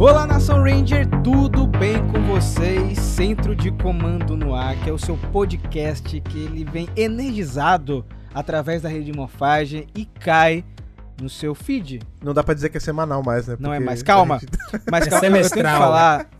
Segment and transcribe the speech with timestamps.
[0.00, 2.98] Olá, Nação Ranger, tudo bem com vocês?
[2.98, 8.02] Centro de Comando no Ar, que é o seu podcast que ele vem energizado
[8.32, 10.64] através da rede de morfagem e cai
[11.20, 12.00] no seu feed.
[12.22, 13.58] Não dá pra dizer que é semanal mais, né?
[13.60, 14.02] Não é mais.
[14.02, 14.38] Calma.
[14.40, 14.52] gente-
[14.90, 16.30] Mas É calma, eu tenho que falar.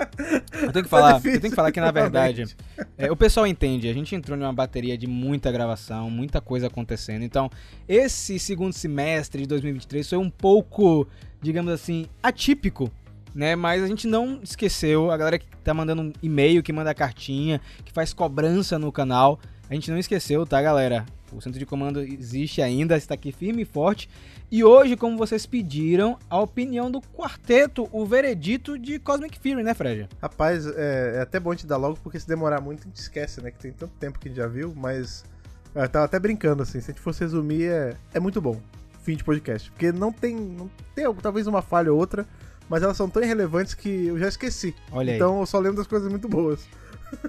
[0.62, 2.56] Eu tenho que falar, difícil, eu tenho que falar que na verdade,
[2.96, 7.24] é, o pessoal entende, a gente entrou numa bateria de muita gravação, muita coisa acontecendo.
[7.24, 7.50] Então,
[7.86, 11.06] esse segundo semestre de 2023 foi um pouco,
[11.42, 12.90] digamos assim, atípico,
[13.34, 13.56] né?
[13.56, 17.60] Mas a gente não esqueceu, a galera que tá mandando um e-mail, que manda cartinha,
[17.84, 21.06] que faz cobrança no canal, a gente não esqueceu, tá, galera?
[21.32, 24.08] O centro de comando existe ainda, está aqui firme e forte.
[24.50, 29.72] E hoje, como vocês pediram, a opinião do quarteto, o veredito de Cosmic Fury, né,
[29.74, 30.08] Freja?
[30.20, 33.40] Rapaz, é, é até bom te dar logo, porque se demorar muito a gente esquece,
[33.40, 33.52] né?
[33.52, 35.24] Que tem tanto tempo que a gente já viu, mas.
[35.72, 38.60] Eu tava até brincando, assim, se a gente fosse resumir, é, é muito bom.
[39.04, 39.70] Fim de podcast.
[39.70, 40.34] Porque não tem.
[40.34, 42.26] Não tem talvez uma falha ou outra,
[42.70, 44.72] mas elas são tão irrelevantes que eu já esqueci.
[44.92, 45.16] Olha aí.
[45.16, 46.68] Então eu só lembro das coisas muito boas.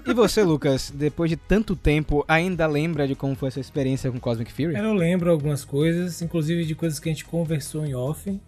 [0.06, 4.10] E você, Lucas, depois de tanto tempo, ainda lembra de como foi a sua experiência
[4.12, 4.76] com Cosmic Fury?
[4.76, 8.40] Eu lembro algumas coisas, inclusive de coisas que a gente conversou em off.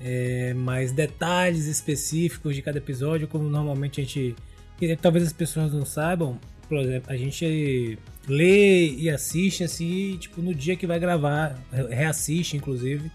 [0.00, 4.34] É, mas detalhes específicos de cada episódio, como normalmente a gente.
[4.76, 10.42] que talvez as pessoas não saibam, por exemplo, a gente lê e assiste assim, tipo,
[10.42, 11.56] no dia que vai gravar,
[11.88, 13.10] reassiste, inclusive,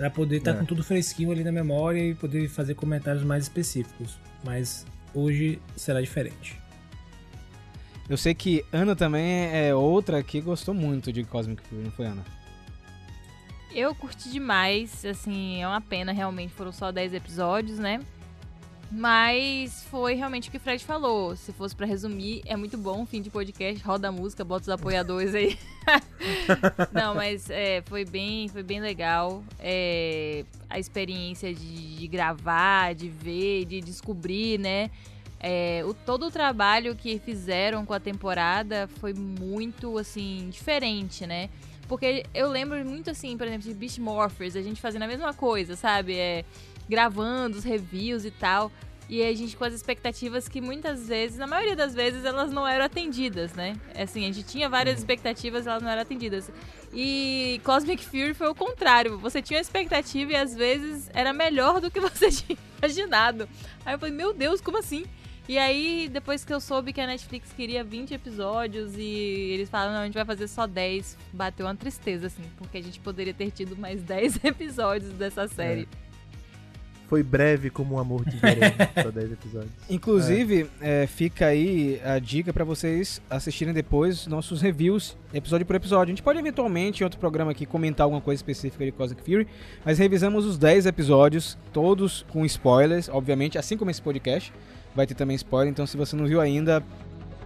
[0.00, 0.54] pra poder estar É.
[0.54, 4.18] com tudo fresquinho ali na memória e poder fazer comentários mais específicos.
[4.42, 6.58] Mas hoje será diferente.
[8.08, 12.06] Eu sei que Ana também é outra que gostou muito de Cosmic Fury, não foi,
[12.06, 12.24] Ana?
[13.74, 18.00] Eu curti demais, assim, é uma pena, realmente, foram só 10 episódios, né?
[18.90, 21.36] Mas foi realmente o que o Fred falou.
[21.36, 24.68] Se fosse pra resumir, é muito bom, fim de podcast, roda a música, bota os
[24.68, 25.56] apoiadores aí.
[26.92, 29.44] Não, mas é, foi bem, foi bem legal.
[29.60, 34.90] É, a experiência de, de gravar, de ver, de descobrir, né?
[35.38, 41.48] É, o, todo o trabalho que fizeram com a temporada foi muito, assim, diferente, né?
[41.86, 45.32] Porque eu lembro muito, assim, por exemplo, de Beast Morphers, a gente fazendo a mesma
[45.32, 46.16] coisa, sabe?
[46.16, 46.44] É,
[46.88, 48.70] gravando os reviews e tal.
[49.10, 52.66] E a gente com as expectativas que muitas vezes, na maioria das vezes, elas não
[52.66, 53.76] eram atendidas, né?
[53.92, 56.48] Assim, a gente tinha várias expectativas elas não eram atendidas.
[56.94, 59.18] E Cosmic Fury foi o contrário.
[59.18, 63.48] Você tinha uma expectativa e às vezes era melhor do que você tinha imaginado.
[63.84, 65.04] Aí eu falei, meu Deus, como assim?
[65.48, 69.94] E aí, depois que eu soube que a Netflix queria 20 episódios e eles falaram,
[69.94, 73.34] não, a gente vai fazer só 10, bateu uma tristeza, assim, porque a gente poderia
[73.34, 75.88] ter tido mais 10 episódios dessa série.
[77.10, 78.70] Foi breve como o amor de verão,
[79.02, 79.72] só 10 episódios.
[79.90, 86.12] Inclusive, é, fica aí a dica pra vocês assistirem depois nossos reviews, episódio por episódio.
[86.12, 89.48] A gente pode eventualmente em outro programa aqui comentar alguma coisa específica de Cosmic Fury,
[89.84, 94.52] mas revisamos os 10 episódios, todos com spoilers, obviamente, assim como esse podcast.
[94.94, 96.80] Vai ter também spoiler, então se você não viu ainda,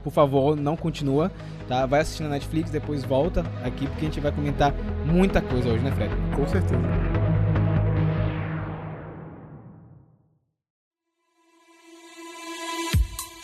[0.02, 1.32] por favor, não continua,
[1.66, 1.86] tá?
[1.86, 4.74] Vai assistir na Netflix, depois volta aqui, porque a gente vai comentar
[5.06, 6.14] muita coisa hoje, né, Fred?
[6.36, 7.33] Com certeza.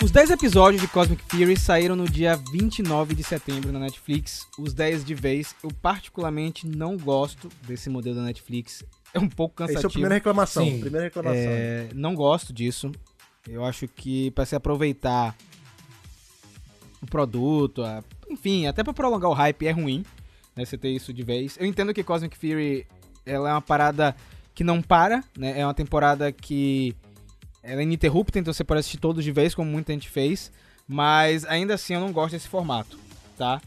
[0.02, 4.72] Os 10 episódios de Cosmic Fury saíram no dia 29 de setembro na Netflix, os
[4.72, 5.54] 10 de vez.
[5.62, 8.82] Eu particularmente não gosto desse modelo da Netflix.
[9.12, 9.78] É um pouco cansativo.
[9.78, 10.64] Essa é a primeira reclamação.
[10.64, 10.80] Sim.
[10.80, 11.36] Primeira reclamação.
[11.42, 12.90] É, não gosto disso.
[13.46, 15.36] Eu acho que para se aproveitar
[17.02, 20.04] o produto, a- enfim, até para prolongar o hype é ruim,
[20.56, 21.56] né, você ter isso de vez.
[21.60, 22.86] Eu entendo que Cosmic Fury
[23.26, 24.16] ela é uma parada
[24.54, 25.60] que não para, né?
[25.60, 26.94] É uma temporada que
[27.62, 30.50] ela é ininterrupta, então você pode assistir todos de vez, como muita gente fez,
[30.88, 32.98] mas ainda assim eu não gosto desse formato,
[33.36, 33.60] tá?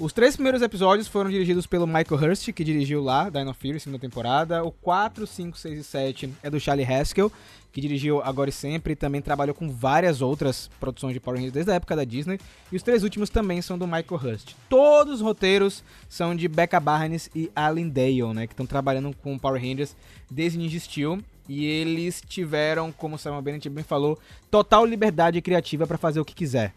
[0.00, 4.00] Os três primeiros episódios foram dirigidos pelo Michael Hurst, que dirigiu lá Dino Fury, segunda
[4.00, 4.64] temporada.
[4.64, 7.30] O 4, 5, 6 e 7 é do Charlie Haskell,
[7.70, 11.52] que dirigiu Agora e Sempre e também trabalhou com várias outras produções de Power Rangers
[11.52, 12.40] desde a época da Disney.
[12.72, 14.54] E os três últimos também são do Michael Hurst.
[14.68, 19.38] Todos os roteiros são de Becca Barnes e Alan Dale, né, que estão trabalhando com
[19.38, 19.94] Power Rangers
[20.28, 21.20] desde Ninja Steel.
[21.48, 24.18] E eles tiveram, como o Simon Bennett bem falou,
[24.50, 26.72] total liberdade criativa para fazer o que quiser.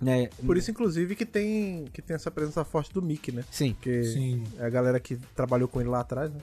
[0.00, 0.28] Né?
[0.44, 3.44] Por isso, inclusive, que tem, que tem essa presença forte do Mickey, né?
[3.50, 3.72] Sim.
[3.74, 4.44] Porque Sim.
[4.58, 6.40] é a galera que trabalhou com ele lá atrás, né?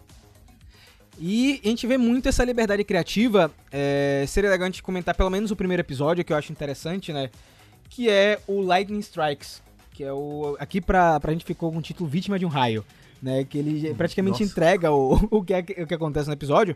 [1.19, 3.51] E a gente vê muito essa liberdade criativa.
[3.71, 7.11] É, seria legal a gente comentar pelo menos o primeiro episódio, que eu acho interessante,
[7.11, 7.29] né?
[7.89, 9.61] Que é o Lightning Strikes.
[9.91, 10.55] Que é o.
[10.59, 12.83] Aqui pra, pra gente ficou com o título Vítima de um Raio.
[13.21, 13.43] Né?
[13.43, 14.51] Que ele praticamente Nossa.
[14.51, 16.75] entrega o, o, que é, o que acontece no episódio.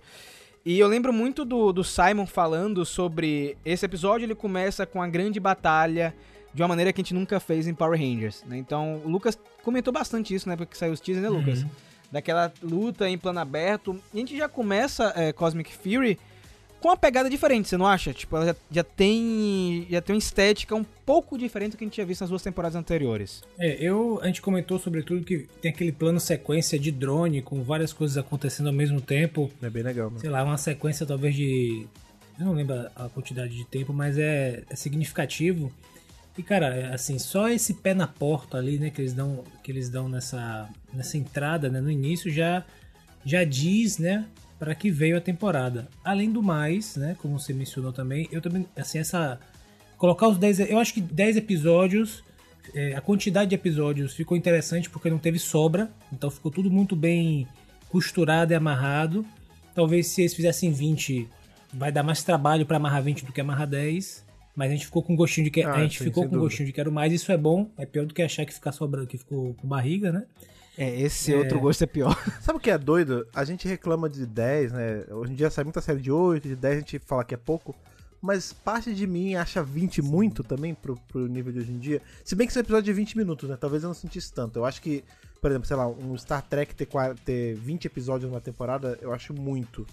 [0.65, 3.55] E eu lembro muito do, do Simon falando sobre.
[3.63, 6.15] Esse episódio ele começa com a grande batalha
[6.51, 8.43] de uma maneira que a gente nunca fez em Power Rangers.
[8.47, 8.57] Né?
[8.57, 11.61] Então o Lucas comentou bastante isso na época que saiu os teasers, né, Lucas?
[11.61, 11.69] Uhum.
[12.11, 13.99] daquela luta em plano aberto.
[14.11, 16.17] E a gente já começa é, Cosmic Fury
[16.85, 18.13] com uma pegada diferente, você não acha?
[18.13, 21.87] Tipo, ela já, já tem já tem uma estética um pouco diferente do que a
[21.87, 23.43] gente tinha visto nas duas temporadas anteriores.
[23.57, 27.91] É, eu, a gente comentou sobretudo que tem aquele plano sequência de drone com várias
[27.91, 29.49] coisas acontecendo ao mesmo tempo.
[29.63, 30.19] É bem legal, mano.
[30.19, 31.87] Sei lá, uma sequência talvez de.
[32.39, 35.73] Eu não lembro a quantidade de tempo, mas é, é significativo.
[36.37, 39.71] E cara, é, assim, só esse pé na porta ali, né, que eles dão, que
[39.71, 42.63] eles dão nessa, nessa entrada, né, no início já
[43.25, 44.23] já diz, né,
[44.57, 45.87] para que veio a temporada.
[46.03, 49.39] Além do mais, né, como você mencionou também, eu também, assim, essa
[49.97, 52.23] colocar os 10, eu acho que 10 episódios,
[52.73, 56.95] é, a quantidade de episódios ficou interessante porque não teve sobra, então ficou tudo muito
[56.95, 57.47] bem
[57.89, 59.25] costurado e amarrado.
[59.73, 61.27] Talvez se eles fizessem 20,
[61.73, 64.25] vai dar mais trabalho para amarrar 20 do que amarrar 10.
[64.55, 66.43] Mas a gente ficou com gostinho de que ah, a gente sim, ficou com dúvida.
[66.43, 69.05] gostinho de quero mais, isso é bom, é pior do que achar que ficar sobrando,
[69.05, 70.23] que ficou com barriga, né?
[70.77, 71.37] É, esse é...
[71.37, 72.15] outro gosto é pior.
[72.41, 73.27] Sabe o que é doido?
[73.33, 75.05] A gente reclama de 10, né?
[75.09, 77.37] Hoje em dia sai muita série de 8, de 10 a gente fala que é
[77.37, 77.75] pouco.
[78.21, 82.01] Mas parte de mim acha 20 muito também pro, pro nível de hoje em dia.
[82.23, 83.55] Se bem que esse episódio de 20 minutos, né?
[83.55, 84.57] Talvez eu não sentisse tanto.
[84.57, 85.03] Eu acho que,
[85.39, 86.87] por exemplo, sei lá, um Star Trek ter,
[87.23, 89.85] ter 20 episódios numa temporada, eu acho muito.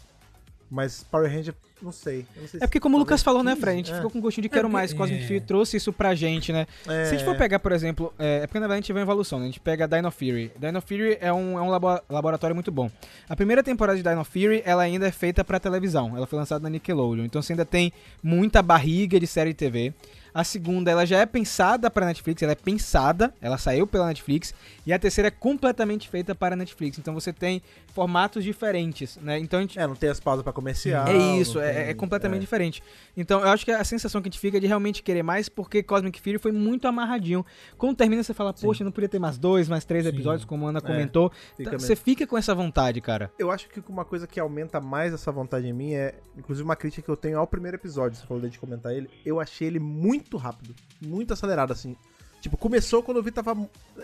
[0.72, 2.24] Mas Power Ranger, não sei.
[2.34, 3.74] Não sei é porque, como o Lucas falou, né, Fred?
[3.74, 3.96] A gente é.
[3.96, 4.94] ficou com gostinho de quero é, mais.
[4.94, 5.26] Cosmic é.
[5.26, 6.66] Fury trouxe isso pra gente, né?
[6.88, 7.04] É.
[7.04, 8.98] Se a gente for pegar, por exemplo, é, é porque na verdade a gente vê
[9.00, 9.44] uma evolução, né?
[9.44, 10.50] A gente pega Dino Fury.
[10.58, 11.68] Dino Fury é um, é um
[12.08, 12.90] laboratório muito bom.
[13.28, 16.16] A primeira temporada de Dino Fury, ela ainda é feita pra televisão.
[16.16, 17.26] Ela foi lançada na Nickelodeon.
[17.26, 17.92] Então você ainda tem
[18.22, 19.92] muita barriga de série de TV.
[20.34, 24.54] A segunda, ela já é pensada para Netflix, ela é pensada, ela saiu pela Netflix.
[24.86, 26.98] E a terceira é completamente feita para a Netflix.
[26.98, 27.60] Então você tem
[27.92, 29.38] formatos diferentes, né?
[29.38, 29.78] Então a gente...
[29.78, 31.06] É, não tem as pausas para comercial.
[31.06, 31.82] É isso, é, tem...
[31.90, 32.40] é, completamente é.
[32.40, 32.82] diferente.
[33.16, 35.48] Então eu acho que a sensação que a gente fica é de realmente querer mais,
[35.48, 37.44] porque Cosmic Fury foi muito amarradinho.
[37.76, 38.84] Quando termina, você fala, poxa, Sim.
[38.84, 40.10] não podia ter mais dois, mais três Sim.
[40.10, 41.30] episódios, como a Ana é, comentou.
[41.56, 43.30] Fica você fica com essa vontade, cara.
[43.38, 46.76] Eu acho que uma coisa que aumenta mais essa vontade em mim é, inclusive, uma
[46.76, 49.10] crítica que eu tenho ao primeiro episódio, você falou de comentar ele.
[49.24, 51.96] Eu achei ele muito rápido, muito acelerado, assim.
[52.42, 53.56] Tipo, começou quando eu vi tava.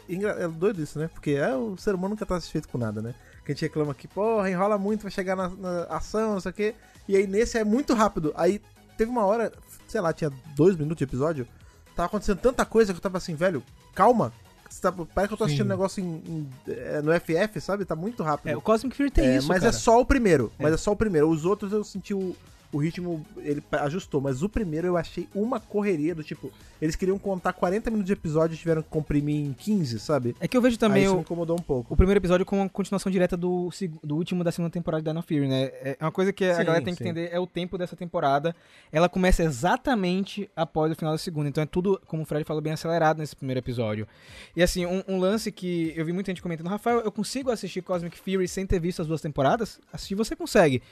[0.08, 1.08] É doido isso, né?
[1.12, 3.12] Porque é, o ser humano nunca tá satisfeito com nada, né?
[3.48, 6.50] Que a gente reclama que, porra, enrola muito, vai chegar na, na ação, não sei
[6.50, 6.74] o quê.
[7.08, 8.30] E aí nesse é muito rápido.
[8.36, 8.60] Aí
[8.94, 9.50] teve uma hora,
[9.86, 11.48] sei lá, tinha dois minutos de episódio.
[11.96, 13.62] Tava acontecendo tanta coisa que eu tava assim, velho,
[13.94, 14.34] calma.
[14.82, 17.86] Tá, parece que eu tô assistindo um negócio em, em, é, no FF, sabe?
[17.86, 18.52] Tá muito rápido.
[18.52, 19.70] É, o Cosmic Fury tem é, isso, Mas cara.
[19.70, 20.52] é só o primeiro.
[20.58, 20.74] Mas é.
[20.74, 21.30] é só o primeiro.
[21.30, 22.36] Os outros eu senti o,
[22.72, 27.18] o ritmo ele ajustou, mas o primeiro eu achei uma correria do tipo, eles queriam
[27.18, 30.36] contar 40 minutos de episódio e tiveram que comprimir em 15, sabe?
[30.38, 31.94] É que eu vejo também Aí o, me incomodou um pouco.
[31.94, 33.70] O primeiro episódio com uma continuação direta do,
[34.04, 35.70] do último da segunda temporada de Dino Fury, né?
[35.82, 37.08] É uma coisa que sim, a galera tem que sim.
[37.08, 38.54] entender é o tempo dessa temporada.
[38.92, 42.62] Ela começa exatamente após o final da segunda, então é tudo, como o Fred falou,
[42.62, 44.06] bem acelerado nesse primeiro episódio.
[44.54, 47.80] E assim, um, um lance que eu vi muita gente comentando, Rafael, eu consigo assistir
[47.80, 49.80] Cosmic Fury sem ter visto as duas temporadas?
[49.90, 50.82] Assistir você consegue.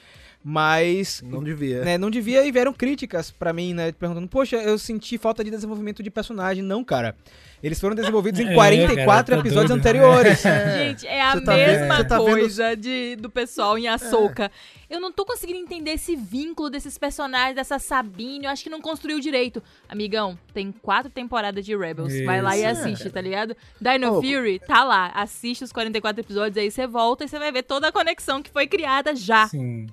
[0.48, 1.24] Mas.
[1.26, 1.80] Não devia.
[1.84, 3.90] Né, não devia e vieram críticas para mim, né?
[3.90, 6.62] Perguntando, poxa, eu senti falta de desenvolvimento de personagem.
[6.62, 7.16] Não, cara.
[7.60, 9.80] Eles foram desenvolvidos em 44 é, cara, tá episódios doido.
[9.80, 10.46] anteriores.
[10.46, 10.78] É.
[10.86, 14.44] Gente, é a tá mesma tá coisa de, do pessoal em Açouca.
[14.88, 14.94] É.
[14.94, 18.44] Eu não tô conseguindo entender esse vínculo desses personagens, dessa Sabine.
[18.44, 19.60] Eu acho que não construiu direito.
[19.88, 22.12] Amigão, tem quatro temporadas de Rebels.
[22.12, 22.24] Isso.
[22.24, 23.56] Vai lá e assiste, tá ligado?
[23.80, 24.22] Dino oh.
[24.22, 25.08] Fury, tá lá.
[25.08, 28.50] Assiste os 44 episódios, aí você volta e você vai ver toda a conexão que
[28.50, 29.48] foi criada já.
[29.48, 29.88] Sim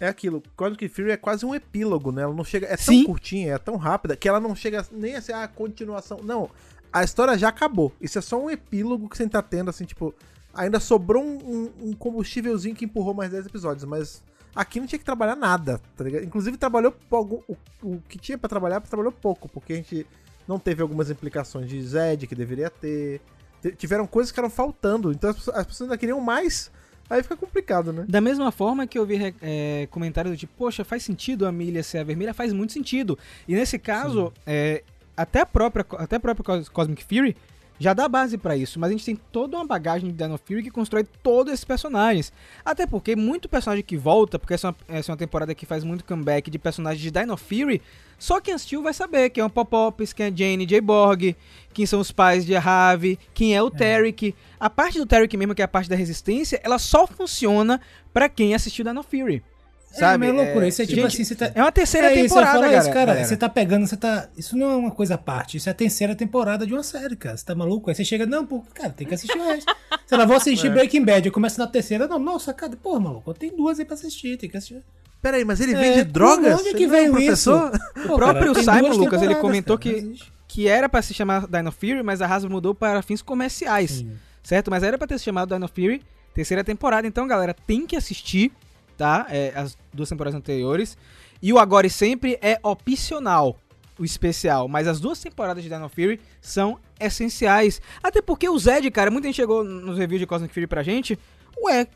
[0.00, 0.42] é aquilo.
[0.56, 2.22] Cosmic Fury é quase um epílogo, né?
[2.22, 2.66] Ela não chega.
[2.66, 3.04] É tão Sim.
[3.04, 6.20] curtinha, é tão rápida, que ela não chega nem a ser a continuação.
[6.22, 6.50] Não.
[6.92, 7.92] A história já acabou.
[8.00, 10.14] Isso é só um epílogo que você tá tendo, assim, tipo.
[10.54, 14.22] Ainda sobrou um, um, um combustívelzinho que empurrou mais 10 episódios, mas
[14.54, 16.24] aqui não tinha que trabalhar nada, tá ligado?
[16.24, 17.44] Inclusive trabalhou pouco.
[17.46, 20.06] O, o que tinha para trabalhar, trabalhou pouco, porque a gente
[20.48, 23.20] não teve algumas implicações de Zed que deveria ter.
[23.76, 26.70] Tiveram coisas que eram faltando, então as pessoas ainda queriam mais
[27.10, 28.04] Aí fica complicado, né?
[28.08, 31.82] Da mesma forma que eu vi é, comentários do tipo, poxa, faz sentido a milha
[31.82, 32.34] ser a vermelha?
[32.34, 33.18] Faz muito sentido.
[33.46, 34.82] E nesse caso, é,
[35.16, 37.36] até, a própria, até a própria Cosmic Fury
[37.78, 40.64] já dá base para isso, mas a gente tem toda uma bagagem de Dino Fury
[40.64, 42.32] que constrói todos esses personagens.
[42.64, 45.64] Até porque muito personagem que volta, porque essa é, uma, essa é uma temporada que
[45.64, 47.80] faz muito comeback de personagens de Dino Fury,
[48.18, 50.80] só quem assistiu vai saber quem é o Popops, quem é Jane J.
[50.80, 51.36] Borg,
[51.72, 53.70] quem são os pais de Ravi, quem é o é.
[53.70, 54.34] Tarek.
[54.58, 57.80] A parte do Tarek mesmo, que é a parte da resistência, ela só funciona
[58.12, 59.42] para quem assistiu Dino Fury.
[59.92, 60.26] Sabe?
[60.26, 60.66] É, é loucura.
[60.66, 61.50] É, isso é tipo gente, assim, você tá...
[61.54, 62.78] É uma terceira é temporada, cara.
[62.78, 63.24] Isso, cara.
[63.24, 64.28] Você tá pegando, você tá.
[64.36, 65.56] Isso não é uma coisa à parte.
[65.56, 67.36] Isso é a terceira temporada de uma série, cara.
[67.36, 67.88] Você tá maluco?
[67.90, 69.74] Aí você chega, não, pô, cara, tem que assistir o resto.
[70.06, 70.70] Sei lá, vou assistir é.
[70.70, 71.26] Breaking Bad.
[71.26, 74.48] Eu começo na terceira, não, nossa, cara, pô, maluco, tem duas aí pra assistir, tem
[74.48, 74.82] que assistir.
[75.20, 76.60] Peraí, mas ele vende é, drogas?
[76.60, 77.52] Onde que veio é isso?
[77.52, 81.72] o próprio cara, Simon Lucas, ele comentou cara, que, que era pra se chamar Dino
[81.72, 83.90] Fury, mas a Hasbro mudou para fins comerciais.
[83.90, 84.12] Sim.
[84.42, 84.70] Certo?
[84.70, 86.02] Mas era pra ter se chamado Dino Fury,
[86.32, 87.06] terceira temporada.
[87.06, 88.52] Então, galera, tem que assistir
[88.98, 89.26] tá?
[89.30, 90.98] É, as duas temporadas anteriores.
[91.40, 93.56] E o Agora e Sempre é opcional,
[93.98, 94.68] o especial.
[94.68, 97.80] Mas as duas temporadas de Dino Fury são essenciais.
[98.02, 101.18] Até porque o Zed, cara, muita gente chegou nos reviews de Cosmic Fury pra gente.
[101.62, 101.88] Ué, o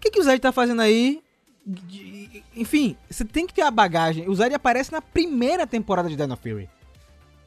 [0.00, 1.22] que, que o Zed tá fazendo aí?
[1.66, 4.28] De- Enfim, você tem que ter a bagagem.
[4.28, 6.68] O Zed aparece na primeira temporada de Dino Fury.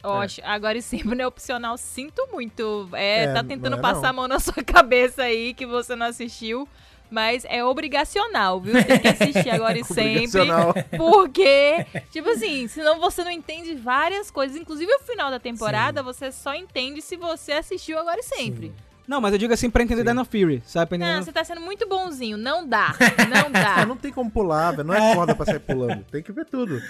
[0.04, 1.77] Oxe, agora e sempre não é opcional.
[1.77, 2.88] Sinto muito.
[2.94, 6.06] É, É, tá tentando é passar a mão na sua cabeça aí que você não
[6.08, 6.68] assistiu.
[7.10, 8.74] Mas é obrigacional, viu?
[8.84, 10.42] Tem que assistir agora e sempre.
[10.42, 10.74] Obrigacional.
[10.98, 14.58] Porque, tipo assim, senão você não entende várias coisas.
[14.58, 18.74] Inclusive o final da temporada, você só entende se você assistiu agora e sempre.
[19.08, 20.98] Não, mas eu digo assim pra entender Dino Fury, sabe?
[20.98, 22.38] Não, você tá sendo muito bonzinho.
[22.38, 22.94] Não dá.
[23.34, 23.86] Não dá.
[23.86, 24.84] não tem como pular, velho.
[24.84, 26.04] Não é corda pra sair pulando.
[26.12, 26.82] Tem que ver tudo.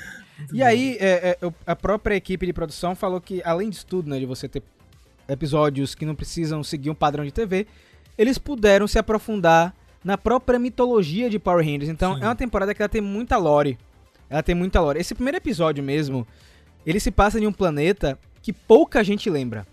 [0.52, 4.18] E aí, é, é, a própria equipe de produção falou que, além disso tudo, né,
[4.18, 4.64] de você ter
[5.28, 7.68] episódios que não precisam seguir um padrão de TV,
[8.18, 9.76] eles puderam se aprofundar
[10.08, 11.90] na própria mitologia de Power Rangers.
[11.90, 12.22] Então, Sim.
[12.24, 13.78] é uma temporada que ela tem muita lore.
[14.30, 15.02] Ela tem muita lore.
[15.02, 16.26] Esse primeiro episódio mesmo,
[16.86, 19.68] ele se passa em um planeta que pouca gente lembra.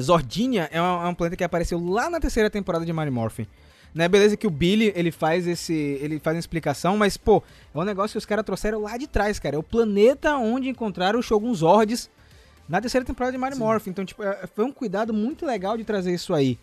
[0.00, 3.46] Zordinia é, uma- é um planeta que apareceu lá na terceira temporada de Mighty Morphin.
[3.94, 7.42] Né, beleza que o Billy, ele faz esse, ele faz uma explicação, mas pô,
[7.74, 9.56] é um negócio que os caras trouxeram lá de trás, cara.
[9.56, 12.08] É o planeta onde encontraram os Shogun Zords
[12.68, 13.90] na terceira temporada de Mighty Morphin.
[13.90, 16.58] Então, tipo, é- foi um cuidado muito legal de trazer isso aí.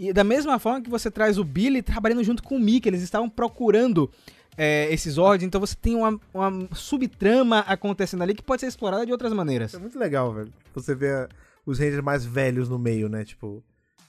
[0.00, 3.02] E da mesma forma que você traz o Billy trabalhando junto com o Mickey, eles
[3.02, 4.10] estavam procurando
[4.56, 9.04] é, esses Zords, então você tem uma, uma subtrama acontecendo ali que pode ser explorada
[9.04, 9.74] de outras maneiras.
[9.74, 10.52] É muito legal, velho.
[10.74, 11.28] Você vê a-
[11.66, 13.24] os Rangers mais velhos no meio, né?
[13.24, 13.62] Tipo.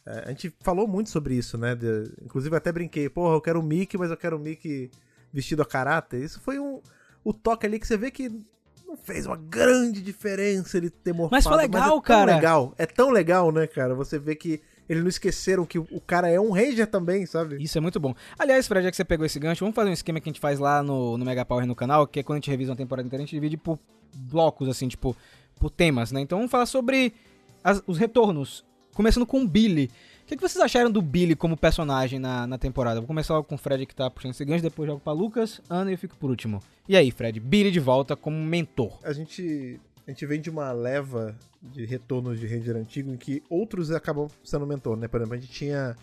[0.06, 1.76] é, a gente falou muito sobre isso, né?
[1.76, 4.90] De- inclusive até brinquei, porra, eu quero o Mickey, mas eu quero o Mickey
[5.32, 6.24] vestido a caráter.
[6.24, 6.82] Isso foi um.
[7.24, 8.30] O toque ali que você vê que
[8.88, 11.36] não fez uma grande diferença ele ter morfado.
[11.36, 12.36] Mas foi é legal, tão cara.
[12.36, 12.74] legal.
[12.78, 13.94] É tão legal, né, cara?
[13.94, 14.60] Você vê que
[14.92, 17.62] eles não esqueceram que o cara é um Ranger também, sabe?
[17.64, 18.14] Isso é muito bom.
[18.38, 20.40] Aliás, Fred, já que você pegou esse gancho, vamos fazer um esquema que a gente
[20.42, 22.78] faz lá no, no Mega Power no canal, que é quando a gente revisa uma
[22.78, 23.80] temporada inteira, a gente divide por
[24.14, 25.16] blocos, assim, tipo,
[25.58, 26.20] por temas, né?
[26.22, 27.14] Então vamos falar sobre
[27.64, 28.66] as- os retornos.
[28.94, 29.90] Começando com o Billy.
[30.24, 33.00] O que, que vocês acharam do Billy como personagem na, na temporada?
[33.00, 35.62] Vou começar logo com o Fred que tá puxando esse gancho, depois jogo pra Lucas,
[35.70, 36.62] Ana e eu fico por último.
[36.88, 38.98] E aí, Fred, Billy de volta como mentor.
[39.04, 43.44] a gente a gente vem de uma leva de retornos de Ranger antigo em que
[43.50, 45.08] outros acabam sendo mentor, né?
[45.08, 45.96] Por exemplo, a gente tinha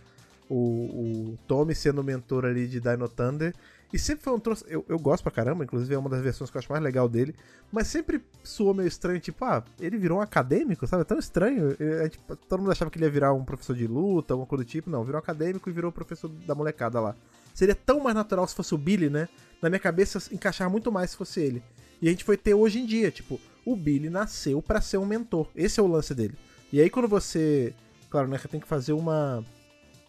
[0.49, 3.55] o, o Tommy sendo mentor ali de Dino Thunder.
[3.91, 4.65] E sempre foi um troço.
[4.69, 7.09] Eu, eu gosto pra caramba, inclusive é uma das versões que eu acho mais legal
[7.09, 7.35] dele.
[7.73, 11.03] Mas sempre soou meio estranho, tipo, ah, ele virou um acadêmico, sabe?
[11.03, 11.75] É tão estranho.
[11.81, 14.63] Ele- gente- todo mundo achava que ele ia virar um professor de luta, alguma coisa
[14.63, 14.91] do tipo.
[14.91, 17.17] Não, virou um acadêmico e virou professor da molecada lá.
[17.55, 19.27] Seria tão mais natural se fosse o Billy, né?
[19.61, 21.63] Na minha cabeça, encaixar muito mais se fosse ele.
[22.01, 23.41] E a gente foi ter hoje em dia, tipo,
[23.71, 25.49] o Billy nasceu pra ser um mentor.
[25.55, 26.35] Esse é o lance dele.
[26.73, 27.75] E aí quando você.
[28.09, 28.39] Claro, né?
[28.39, 29.45] Que tem que fazer uma.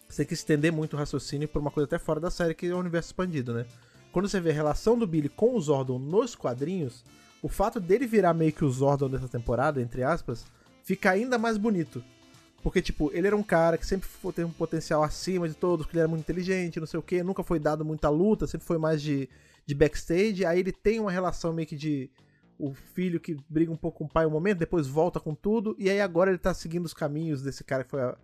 [0.08, 2.66] Você tem que estender muito o raciocínio pra uma coisa até fora da série, que
[2.66, 3.66] é o universo expandido, né?
[4.10, 7.04] Quando você vê a relação do Billy com o Zordon nos quadrinhos,
[7.42, 10.44] o fato dele virar meio que o Zordon dessa temporada, entre aspas,
[10.82, 12.02] fica ainda mais bonito.
[12.62, 15.92] Porque, tipo, ele era um cara que sempre teve um potencial acima de todos, que
[15.92, 18.78] ele era muito inteligente, não sei o quê, nunca foi dado muita luta, sempre foi
[18.78, 19.28] mais de,
[19.64, 20.44] de backstage.
[20.44, 22.10] Aí ele tem uma relação meio que de
[22.60, 25.74] o filho que briga um pouco com o pai um momento, depois volta com tudo,
[25.78, 28.16] e aí agora ele tá seguindo os caminhos desse cara que foi a,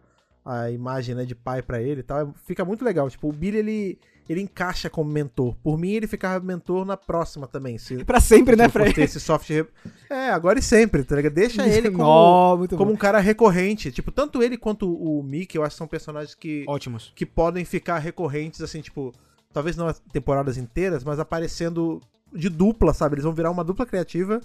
[0.45, 2.21] a imagem, né, de pai pra ele e tal.
[2.21, 3.09] É- Fica muito legal.
[3.11, 5.57] Tipo, o Billy, ele, ele encaixa como mentor.
[5.63, 7.79] Por mim, ele ficava mentor na próxima também.
[7.79, 9.01] Se, Pra sempre, né, se ter Fred?
[9.03, 9.49] esse soft...
[9.51, 9.67] re-
[10.09, 11.33] É, agora e sempre, tá ligado?
[11.35, 12.95] Deixa ele como, muito como bom.
[12.95, 13.91] um cara recorrente.
[13.91, 17.13] Tipo, tanto ele quanto o Mickey, eu acho que são personagens que, Ótimos.
[17.17, 19.13] que podem ficar recorrentes, assim, tipo,
[19.53, 22.01] talvez não as temporadas inteiras, mas aparecendo
[22.37, 23.15] de dupla, sabe?
[23.15, 24.41] Eles vão virar uma dupla criativa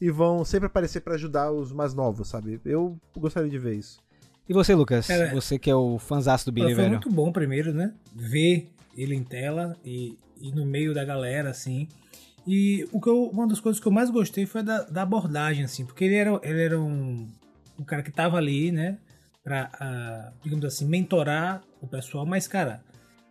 [0.00, 2.60] e vão sempre aparecer pra ajudar os mais novos, sabe?
[2.64, 3.98] Eu gostaria de ver isso.
[4.48, 5.06] E você, Lucas?
[5.06, 6.90] Cara, você que é o fanzaço do Billy, foi velho.
[6.90, 7.92] muito bom primeiro, né?
[8.14, 11.88] Ver ele em tela e, e no meio da galera, assim.
[12.46, 15.64] E o que eu, uma das coisas que eu mais gostei foi da, da abordagem,
[15.64, 17.26] assim, porque ele era, ele era um,
[17.78, 18.98] um cara que tava ali, né?
[19.42, 22.82] Pra, ah, digamos assim, mentorar o pessoal, mas, cara,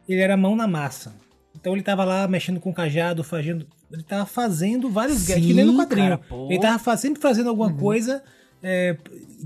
[0.07, 1.15] ele era mão na massa.
[1.55, 3.65] Então ele tava lá mexendo com o cajado, fazendo.
[3.91, 6.17] Ele tava fazendo vários Sim, gags, que nem no quadrinho.
[6.17, 8.23] cara, ele tava fa- sempre fazendo alguma coisa
[8.63, 8.97] é,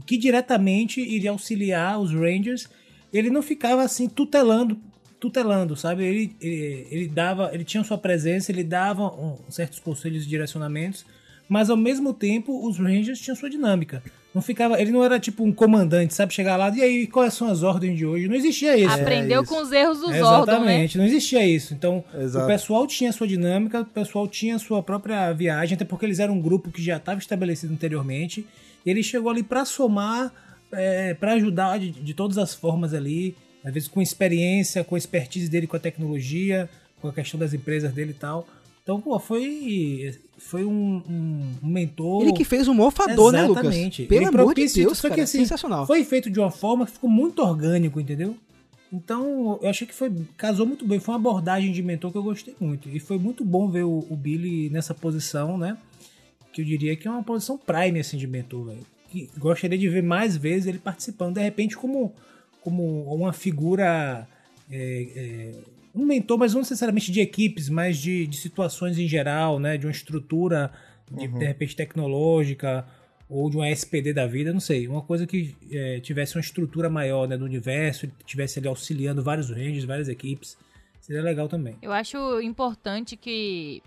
[0.06, 2.68] que diretamente iria auxiliar os Rangers.
[3.12, 4.80] Ele não ficava assim tutelando,
[5.20, 6.04] tutelando, sabe?
[6.06, 11.06] Ele, ele, ele dava, ele tinha sua presença, ele dava um- certos conselhos e direcionamentos,
[11.48, 14.02] mas ao mesmo tempo os Rangers tinham sua dinâmica.
[14.34, 16.34] Não ficava, ele não era tipo um comandante, sabe?
[16.34, 18.28] Chegar lá e aí quais são as ordens de hoje?
[18.28, 18.94] Não existia isso.
[18.94, 19.52] Aprendeu isso.
[19.52, 20.54] com os erros do É, Zordon, né?
[20.54, 21.74] Exatamente, não existia isso.
[21.74, 22.46] Então, Exato.
[22.46, 26.36] o pessoal tinha sua dinâmica, o pessoal tinha sua própria viagem, até porque eles eram
[26.36, 28.46] um grupo que já estava estabelecido anteriormente.
[28.86, 30.32] E ele chegou ali para somar,
[30.72, 34.98] é, para ajudar de, de todas as formas ali, às vezes com experiência, com a
[34.98, 36.70] expertise dele com a tecnologia,
[37.02, 38.48] com a questão das empresas dele e tal.
[38.90, 42.24] Então, pô, foi, foi um, um, um mentor.
[42.24, 43.64] Ele que fez o morfador, né, Lucas?
[43.64, 44.06] Exatamente.
[44.06, 45.86] Pelo Ele amor de Deus, só que cara, assim, sensacional.
[45.86, 48.36] Foi feito de uma forma que ficou muito orgânico, entendeu?
[48.92, 51.00] Então, eu achei que foi casou muito bem.
[51.00, 52.90] Foi uma abordagem de mentor que eu gostei muito.
[52.90, 55.78] E foi muito bom ver o, o Billy nessa posição, né?
[56.52, 58.86] Que eu diria que é uma posição prime, assim, de mentor, velho.
[59.12, 61.36] Que Gostaria de ver mais vezes ele participando.
[61.36, 62.12] De repente, como,
[62.64, 64.28] como uma figura...
[64.72, 69.60] é, é, um mentor, mas não necessariamente de equipes, mas de, de situações em geral,
[69.60, 69.78] né?
[69.78, 70.72] De uma estrutura,
[71.12, 72.86] de, de repente, tecnológica
[73.30, 76.90] ou de uma SPD da vida, não sei, uma coisa que é, tivesse uma estrutura
[76.90, 80.58] maior né, do universo, tivesse ali auxiliando vários ranges, várias equipes,
[81.00, 81.78] seria legal também.
[81.80, 83.84] Eu acho importante que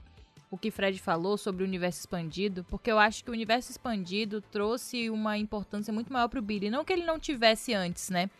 [0.48, 4.40] o que Fred falou sobre o universo expandido, porque eu acho que o universo expandido
[4.40, 6.70] trouxe uma importância muito maior pro Billy.
[6.70, 8.30] Não que ele não tivesse antes, né?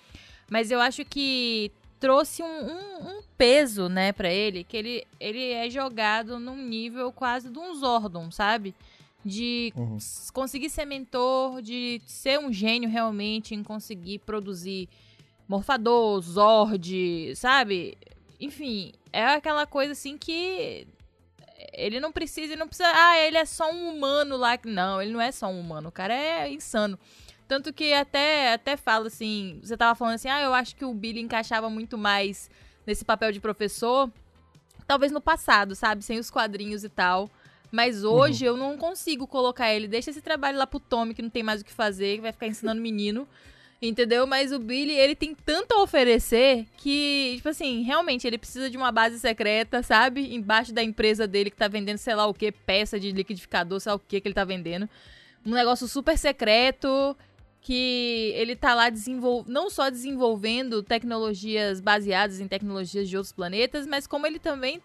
[0.49, 5.53] Mas eu acho que trouxe um, um- um peso, né, pra ele, que ele, ele
[5.53, 8.75] é jogado num nível quase de um Zordon, sabe?
[9.25, 9.99] De Uhum.
[10.35, 14.89] conseguir ser mentor, de ser um gênio realmente em conseguir produzir
[15.49, 17.97] Morfador, Zord, sabe?
[18.41, 20.89] Enfim, é aquela coisa assim que
[21.73, 24.59] ele não precisa, ele não precisa, ah, ele é só um humano lá.
[24.65, 26.99] Não, ele não é só um humano, o cara é insano.
[27.53, 30.95] Tanto que até até fala assim, você tava falando assim, ah, eu acho que o
[30.95, 32.49] Billy encaixava muito mais
[32.87, 34.11] nesse papel de professor,
[34.87, 37.29] talvez no passado, sabe, sem os quadrinhos e tal.
[37.71, 39.87] Mas hoje eu não consigo colocar ele.
[39.87, 42.33] Deixa esse trabalho lá pro Tommy, que não tem mais o que fazer, que vai
[42.33, 43.29] ficar ensinando menino.
[43.83, 44.27] Entendeu?
[44.27, 48.79] Mas o Billy, ele tem tanto a oferecer que, tipo assim, realmente ele precisa de
[48.79, 50.35] uma base secreta, sabe?
[50.35, 53.91] Embaixo da empresa dele que tá vendendo sei lá o que, peça de liquidificador, sei
[53.91, 54.89] lá o que que ele tá vendendo.
[55.45, 57.15] Um negócio super secreto
[57.63, 59.45] que ele tá lá desenvol...
[59.47, 64.83] não só desenvolvendo tecnologias baseadas em tecnologias de outros planetas, mas como ele também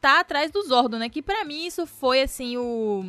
[0.00, 1.08] tá atrás do Zordon, né?
[1.08, 3.04] Que pra mim isso foi assim o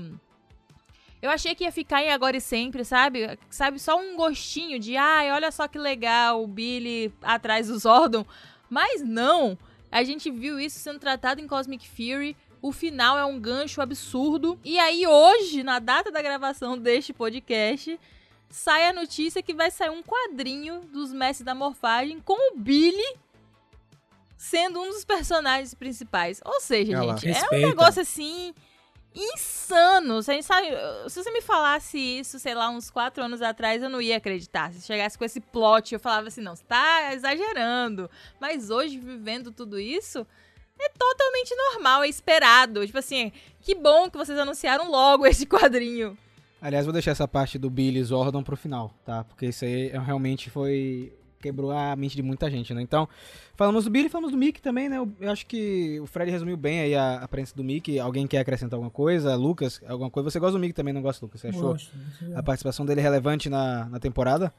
[1.23, 3.39] eu achei que ia ficar em agora e sempre, sabe?
[3.49, 8.25] Sabe, só um gostinho de, ai, olha só que legal, o Billy atrás do Zordon.
[8.69, 9.57] Mas não!
[9.89, 12.35] A gente viu isso sendo tratado em Cosmic Fury.
[12.61, 14.59] O final é um gancho absurdo.
[14.65, 17.97] E aí, hoje, na data da gravação deste podcast,
[18.53, 23.17] sai a notícia que vai sair um quadrinho dos Mestres da Morfagem com o Billy
[24.37, 26.39] sendo um dos personagens principais.
[26.45, 27.17] Ou seja, Olha lá.
[27.17, 28.53] gente, é um negócio assim
[29.15, 30.21] insano.
[30.21, 30.67] Você sabe,
[31.07, 34.71] se você me falasse isso, sei lá, uns quatro anos atrás, eu não ia acreditar.
[34.71, 38.07] Se chegasse com esse plot, eu falava assim, não, você tá exagerando.
[38.39, 40.27] Mas hoje, vivendo tudo isso,
[40.79, 42.85] é totalmente normal, é esperado.
[42.85, 46.15] Tipo assim, que bom que vocês anunciaram logo esse quadrinho.
[46.63, 49.25] Aliás, vou deixar essa parte do Billy Zordon pro final, tá?
[49.25, 51.11] Porque isso aí é- realmente foi.
[51.41, 52.81] quebrou a mente de muita gente, né?
[52.81, 53.05] Então,
[53.53, 54.95] falamos do Billy, falamos do Mickey também, né?
[54.97, 57.99] Eu, acho que o Fred resumiu bem aí a, a presença do Mickey.
[57.99, 59.35] Alguém quer acrescentar alguma coisa?
[59.35, 60.31] Lucas, alguma coisa?
[60.31, 61.41] Você gosta do Mickey também, não gosta, Lucas?
[61.41, 61.91] Você achou Gosto,
[62.33, 64.53] a participação dele relevante na, na temporada?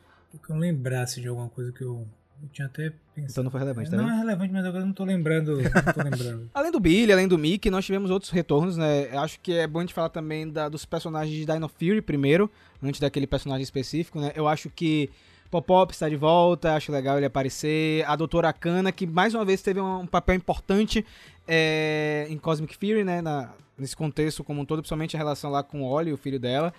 [0.46, 2.06] que eu lembrasse de alguma coisa que eu,
[2.44, 3.30] eu tinha até pensado.
[3.32, 4.14] Então não foi relevante, tá Não vendo?
[4.14, 5.56] é relevante, mas agora eu não tô lembrando.
[5.62, 6.50] Não tô lembrando.
[6.54, 9.08] Além do Billy, além do Mickey, nós tivemos outros retornos, né?
[9.12, 12.00] Eu acho que é bom a gente falar também da- dos personagens de Dino Fury
[12.02, 12.50] primeiro,
[12.82, 14.32] antes daquele personagem específico, né?
[14.34, 15.10] Eu acho que
[15.50, 18.04] Popop está de volta, acho legal ele aparecer.
[18.08, 21.04] A Doutora Kana, que mais uma vez teve um, um papel importante
[21.46, 23.20] é, em Cosmic Fury, né?
[23.22, 26.38] Na- nesse contexto como um todo, principalmente a relação lá com o Oli, o filho
[26.38, 26.72] dela.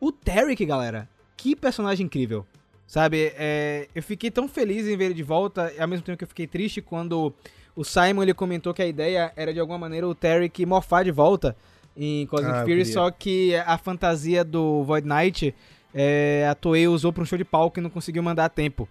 [0.00, 2.46] O Tarek, galera, que personagem incrível.
[2.90, 6.24] Sabe, é, eu fiquei tão feliz em ver ele de volta, ao mesmo tempo que
[6.24, 7.32] eu fiquei triste quando
[7.76, 11.12] o Simon ele comentou que a ideia era de alguma maneira o Tarek morfar de
[11.12, 11.56] volta
[11.96, 15.54] em Cosmic Ah, Fury, só que a fantasia do Void Knight
[15.94, 18.88] é, a Toei usou pra um show de palco e não conseguiu mandar a tempo.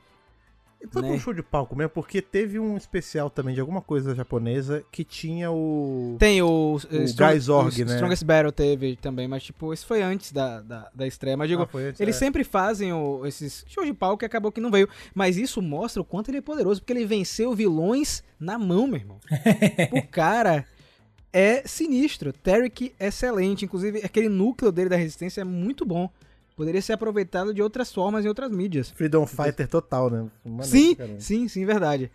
[0.82, 1.10] E foi Né?
[1.12, 5.04] um show de palco mesmo, porque teve um especial também de alguma coisa japonesa que
[5.04, 6.16] tinha o.
[6.18, 7.94] Tem o, Guy Zorg, o né?
[7.96, 11.36] Strongest Battle teve também, mas tipo, esse foi antes da, da, da estreia.
[11.36, 12.20] Mas digo, Ah, antes, Eles é.
[12.20, 14.88] sempre fazem o- esses shows de palco e acabou que não veio.
[15.14, 18.96] Mas isso mostra o quanto ele é poderoso, porque ele venceu vilões na mão, meu
[19.02, 19.20] irmão.
[19.92, 20.66] o cara
[21.34, 22.32] é sinistro.
[22.32, 23.66] Tarek é excelente.
[23.66, 26.10] Inclusive, aquele núcleo dele da resistência é muito bom.
[26.60, 28.90] Poderia ser aproveitado de outras formas em outras mídias.
[28.90, 30.28] Freedom Fighter total, né?
[30.64, 31.22] Sim, caramba.
[31.22, 32.12] sim, sim, verdade.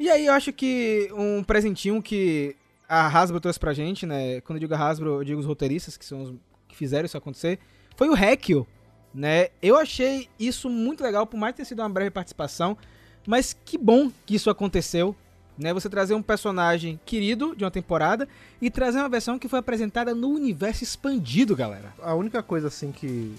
[0.00, 2.56] E aí eu acho que um presentinho que
[2.88, 4.40] a Hasbro trouxe pra gente, né?
[4.40, 6.34] Quando eu digo a Hasbro, eu digo os roteiristas, que são os
[6.66, 7.58] que fizeram isso acontecer,
[7.94, 8.66] foi o Hekio,
[9.12, 9.48] né?
[9.60, 12.78] Eu achei isso muito legal, por mais ter sido uma breve participação,
[13.26, 15.14] mas que bom que isso aconteceu,
[15.58, 15.70] né?
[15.74, 18.26] Você trazer um personagem querido de uma temporada
[18.58, 21.92] e trazer uma versão que foi apresentada no universo expandido, galera.
[22.00, 23.34] A única coisa assim que.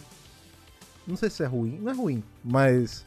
[1.08, 3.04] Não sei se é ruim, não é ruim, mas.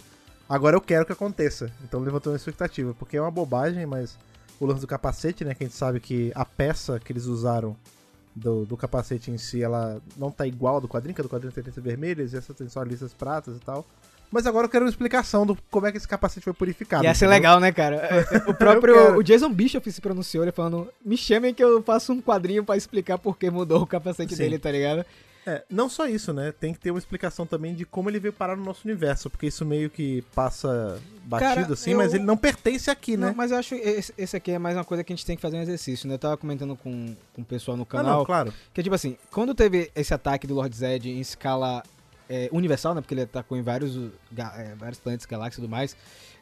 [0.48, 1.70] Agora eu quero que aconteça.
[1.82, 2.94] Então levantou uma expectativa.
[2.98, 4.16] Porque é uma bobagem, mas.
[4.60, 5.54] o lance do capacete, né?
[5.54, 7.76] Que a gente sabe que a peça que eles usaram
[8.34, 11.52] do, do capacete em si, ela não tá igual do quadrinho, que a do quadrinho
[11.52, 13.84] tem listas vermelhas e essa tem só listas pratas e tal.
[14.30, 17.04] Mas agora eu quero uma explicação do como é que esse capacete foi purificado.
[17.04, 17.36] Ia ser entendeu?
[17.36, 18.26] legal, né, cara?
[18.46, 19.18] O Eu próprio quero.
[19.18, 22.76] o Jason Bishop se pronunciou, ele falando: me chamem que eu faço um quadrinho pra
[22.76, 24.42] explicar por que mudou o capacete Sim.
[24.42, 25.04] dele, tá ligado?
[25.46, 26.50] É, não só isso, né?
[26.50, 29.46] Tem que ter uma explicação também de como ele veio parar no nosso universo, porque
[29.46, 33.28] isso meio que passa batido Cara, assim, eu- mas ele não pertence aqui, né?
[33.28, 35.24] Não, mas eu acho que esse, esse aqui é mais uma coisa que a gente
[35.24, 36.14] tem que fazer um exercício, né?
[36.14, 38.18] Eu tava comentando com, com o pessoal no Ah, canal.
[38.18, 38.52] não, claro.
[38.74, 41.80] Que tipo assim, quando teve esse ataque do Lord Zed em escala
[42.28, 43.00] é, universal, né?
[43.00, 43.96] Porque ele atacou em vários,
[44.36, 45.96] é, vários planetas, galáxias e tudo mais.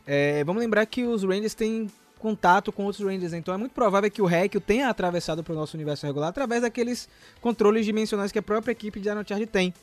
[0.07, 1.91] é, vamos lembrar que os Rangers têm
[2.25, 5.57] contato com outros Rangers, então é muito provável que o Hekio tenha atravessado para o
[5.57, 7.07] nosso universo regular através daqueles
[7.39, 9.75] controles dimensionais que a própria equipe de Dino Charge tem.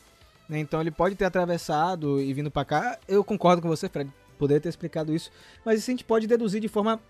[0.48, 0.58] né?
[0.58, 2.98] Então ele pode ter atravessado e vindo para cá.
[3.06, 5.30] Eu concordo com você, Fred, poderia ter explicado isso,
[5.64, 7.00] mas isso a gente pode deduzir de forma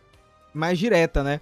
[0.53, 1.41] mais direta, né?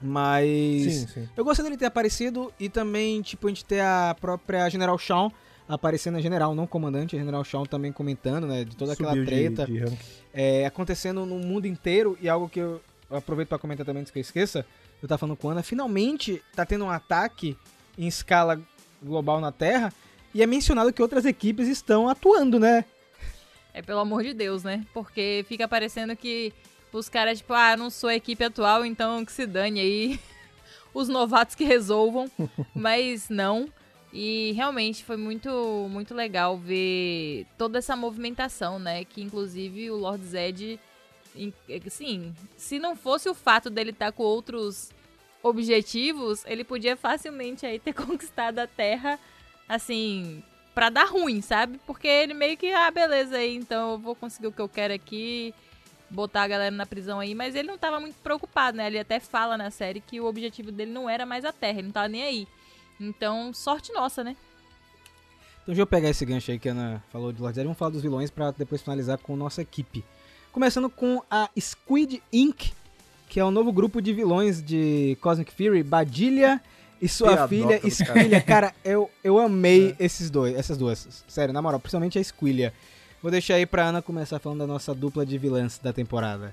[0.00, 0.46] Mas
[0.94, 1.28] Sim, sim.
[1.36, 5.28] eu gostei dele ter aparecido e também, tipo, a gente ter a própria General Shawn
[5.68, 9.24] aparecendo, a General, não comandante, a General Shawn também comentando, né, de toda aquela Subiu
[9.24, 9.98] de- treta de rank.
[10.32, 12.80] é, acontecendo no mundo inteiro e algo que eu
[13.16, 14.66] aproveito pra comentar também antes que eu esqueça,
[15.02, 17.56] eu tava falando com a Ana, finalmente tá tendo um ataque
[17.96, 18.60] em escala
[19.02, 19.92] global na Terra
[20.34, 22.84] e é mencionado que outras equipes estão atuando, né?
[23.72, 24.84] É pelo amor de Deus, né?
[24.92, 26.52] Porque fica parecendo que
[26.92, 30.20] os caras, tipo, ah, não sou a equipe atual, então que se dane aí.
[30.94, 32.30] Os novatos que resolvam.
[32.74, 33.68] Mas não.
[34.12, 39.04] E realmente foi muito, muito legal ver toda essa movimentação, né?
[39.04, 40.80] Que inclusive o Lord Zed,
[41.36, 41.52] em-
[41.86, 44.90] assim, se não fosse o fato dele estar com outros
[45.42, 49.18] objetivos, ele podia facilmente aí ter conquistado a Terra,
[49.68, 50.42] assim,
[50.74, 51.80] pra dar ruim, sabe?
[51.86, 54.94] Porque ele meio que, ah, beleza aí, então eu vou conseguir o que eu quero
[54.94, 55.54] aqui,
[56.10, 58.86] botar a galera na prisão aí, mas ele não tava muito preocupado, né?
[58.86, 61.88] Ele até fala na série que o objetivo dele não era mais a Terra, ele
[61.88, 62.48] não tava nem aí.
[63.00, 64.36] Então, sorte nossa, né?
[65.62, 67.78] Então deixa eu pegar esse gancho aí que a Ana falou de Lord Zed, vamos
[67.78, 70.02] falar dos vilões pra depois finalizar com nossa equipe.
[70.58, 72.72] Começando com a Squid Inc.,
[73.28, 76.60] que é o novo grupo de vilões de Cosmic Fury, Badilha
[77.00, 78.40] e sua Piadoca filha do Squillia.
[78.42, 81.24] Cara, eu, eu amei esses dois, essas duas.
[81.28, 82.74] Sério, na moral, principalmente a Squillia.
[83.22, 86.52] Vou deixar aí pra Ana começar falando da nossa dupla de vilãs da temporada.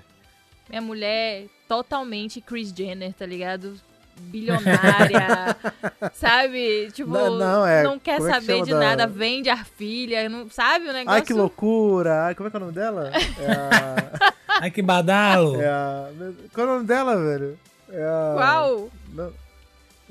[0.70, 3.74] Minha mulher totalmente Chris Jenner, tá ligado?
[4.18, 5.56] Bilionária,
[6.14, 6.90] sabe?
[6.92, 9.64] Tipo, Não, não, é- quer como é que saber chama de da- nada, vende a
[9.64, 11.10] filha, não sabe o negócio?
[11.10, 12.24] Ai, que loucura!
[12.24, 13.10] Ai, como é que é o nome dela?
[13.14, 14.34] É a.
[14.62, 15.60] Ai, que badalo.
[15.60, 16.08] é a...
[16.52, 17.58] Qual é o nome dela, velho?
[17.90, 18.32] É a...
[18.34, 18.90] Qual?
[19.12, 19.32] Não.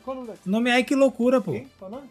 [0.03, 1.51] Qual o nome nome é Ai, que loucura, pô.
[1.51, 1.67] Quem?
[1.79, 2.07] Qual o nome?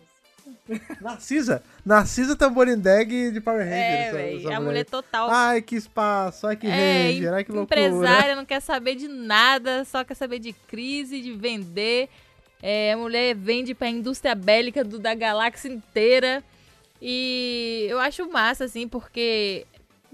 [1.00, 1.62] Narcisa!
[1.85, 3.74] Narcisa Tamborindeg de Power Rangers.
[3.83, 5.29] É, velho, a mulher total.
[5.31, 7.81] Ai, que espaço, ai, que é, Ranger, ai, que loucura.
[7.81, 12.09] empresária, não quer saber de nada, só quer saber de crise, de vender.
[12.62, 16.42] É, a mulher vende pra indústria bélica do- da galáxia inteira.
[17.00, 19.66] E eu acho massa, assim, porque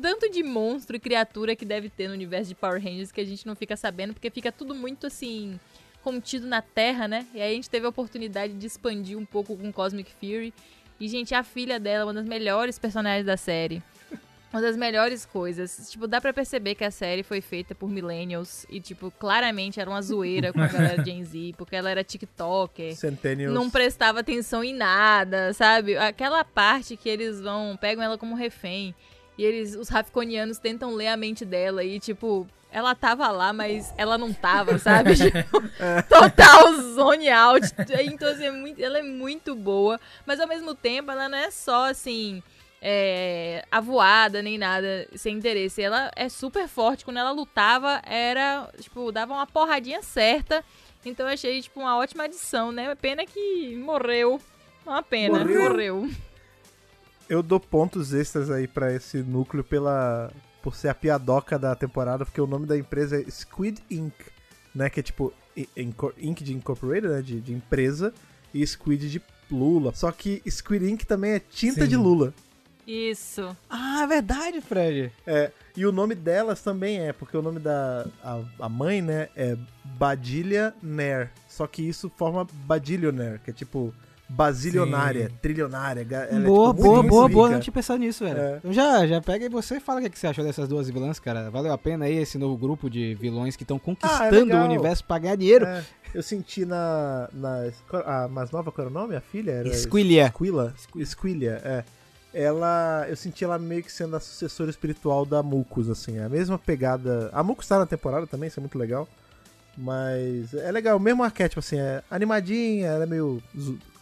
[0.03, 3.25] tanto de monstro e criatura que deve ter no universo de Power Rangers que a
[3.25, 5.61] gente não fica sabendo, porque fica tudo muito assim
[6.03, 7.27] contido na Terra, né?
[7.35, 10.53] E aí a gente teve a oportunidade de expandir um pouco com Cosmic Fury.
[10.99, 13.83] E, gente, a filha dela, é uma das melhores personagens da série.
[14.53, 15.89] Uma das melhores coisas.
[15.93, 18.67] Tipo, dá pra perceber que a série foi feita por millennials.
[18.69, 22.97] E, tipo, claramente era uma zoeira com a galera Gen Z, porque ela era TikToker
[22.97, 23.55] Centennials.
[23.55, 25.97] não prestava atenção em nada, sabe?
[25.97, 28.93] Aquela parte que eles vão, pegam ela como refém
[29.39, 33.93] e eles, os Rafconianos tentam ler a mente dela e tipo, ela tava lá, mas
[33.97, 35.15] ela não tava, sabe?
[35.17, 35.61] Tipo,
[36.09, 37.67] Total zone out.
[38.05, 41.51] Então assim, é muito, ela é muito boa, mas ao mesmo tempo ela não é
[41.51, 42.43] só assim,
[42.83, 45.83] é, avoada nem nada sem interesse.
[45.83, 47.05] Ela é super forte.
[47.05, 50.65] Quando ela lutava, era, tipo, dava uma porradinha certa.
[51.05, 52.95] Então eu achei, tipo, uma ótima adição, né?
[52.95, 54.41] Pena que morreu.
[54.87, 55.71] Uma pena, Morreu?
[55.71, 56.11] morreu.
[57.31, 62.25] Eu dou pontos extras aí pra esse núcleo pela por ser a piadoca da temporada,
[62.27, 64.13] porque o nome da empresa é Squid Inc,
[64.75, 65.33] né, que é tipo
[66.19, 68.13] Inc de incorporated, né, de, de empresa,
[68.53, 69.95] e Squid de Lula.
[69.95, 71.89] Só que Squid Inc também é tinta Sim.
[71.89, 72.35] de Lula.
[72.85, 73.57] Isso.
[73.71, 75.13] Ah, é verdade, Fred.
[75.25, 79.29] É, e o nome delas também é, porque o nome da a, a mãe, né,
[79.37, 81.31] é Badilha Nair.
[81.49, 83.95] Só que isso forma Badilionaire, que é tipo
[84.31, 85.35] basilionária, Sim.
[85.43, 86.07] trilionária.
[86.09, 87.35] ela é, boa, tipo, boa, boa, rica.
[87.35, 87.51] boa.
[87.51, 88.39] Não tinha pensado nisso, velho.
[88.39, 88.57] É.
[88.59, 91.19] Então já, já pega e você fala o que, que você achou dessas duas vilãs,
[91.19, 91.51] cara.
[91.51, 94.65] Valeu a pena aí esse novo grupo de vilões que estão conquistando o legal.
[94.65, 95.67] universo pra ganhar dinheiro.
[95.67, 97.71] É, eu senti na, na.
[98.07, 99.17] A mais nova, qual era o nome?
[99.17, 99.51] A filha?
[99.51, 100.29] Era Squillia.
[100.29, 100.75] Squilla?
[101.05, 101.85] Squillia, é.
[102.33, 103.07] Ela.
[103.09, 106.21] Eu senti ela meio que sendo a sucessora espiritual da Mucus, assim.
[106.21, 107.31] A mesma pegada.
[107.33, 109.09] A Mucus tá na temporada também, isso é muito legal.
[109.77, 113.43] Mas é legal, o mesmo arquétipo, assim, é animadinha, ela é meio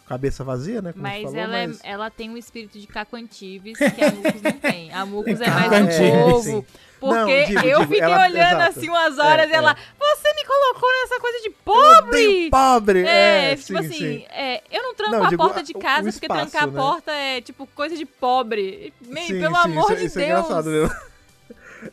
[0.09, 0.89] cabeça vazia, né?
[0.89, 4.11] a Mas, falou, ela, é- mas- ela tem um espírito de Caco Antibes que a
[4.11, 4.91] Mucus não tem.
[4.91, 6.65] A Mucus é mais um Antibes, povo.
[6.99, 8.77] Porque Não, digo, eu digo, fiquei ela- olhando exato.
[8.79, 12.49] assim umas horas É, e ela, você me colocou nessa coisa de pobre!
[12.49, 13.05] pobre!
[13.07, 14.25] É, É, tipo sim, assim, sim.
[14.31, 16.63] é, eu não tranco Não, a digo, porta a- de casa o porque espaço, trancar
[16.63, 16.73] a né?
[16.77, 18.91] porta é tipo coisa de pobre.
[19.07, 20.39] Meio, Sim, pelo sim, amor isso, de isso é Deus.
[20.39, 20.95] engraçado mesmo.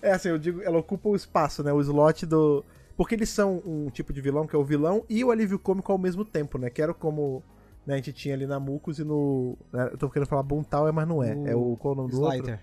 [0.03, 1.73] É assim, eu digo, ela ocupa o espaço, né?
[1.73, 2.65] O slot do.
[2.97, 5.93] Porque eles são um tipo de vilão, que é o vilão e o alívio cômico
[5.93, 6.69] ao mesmo tempo, né?
[6.69, 7.41] Que era como
[7.87, 9.57] né, a gente tinha ali na Mucus e no.
[9.73, 11.35] né, Eu tô querendo falar Buntal, mas não é.
[11.35, 11.77] O É o.
[11.77, 12.37] Qual é o nome do outro?
[12.37, 12.61] Slider.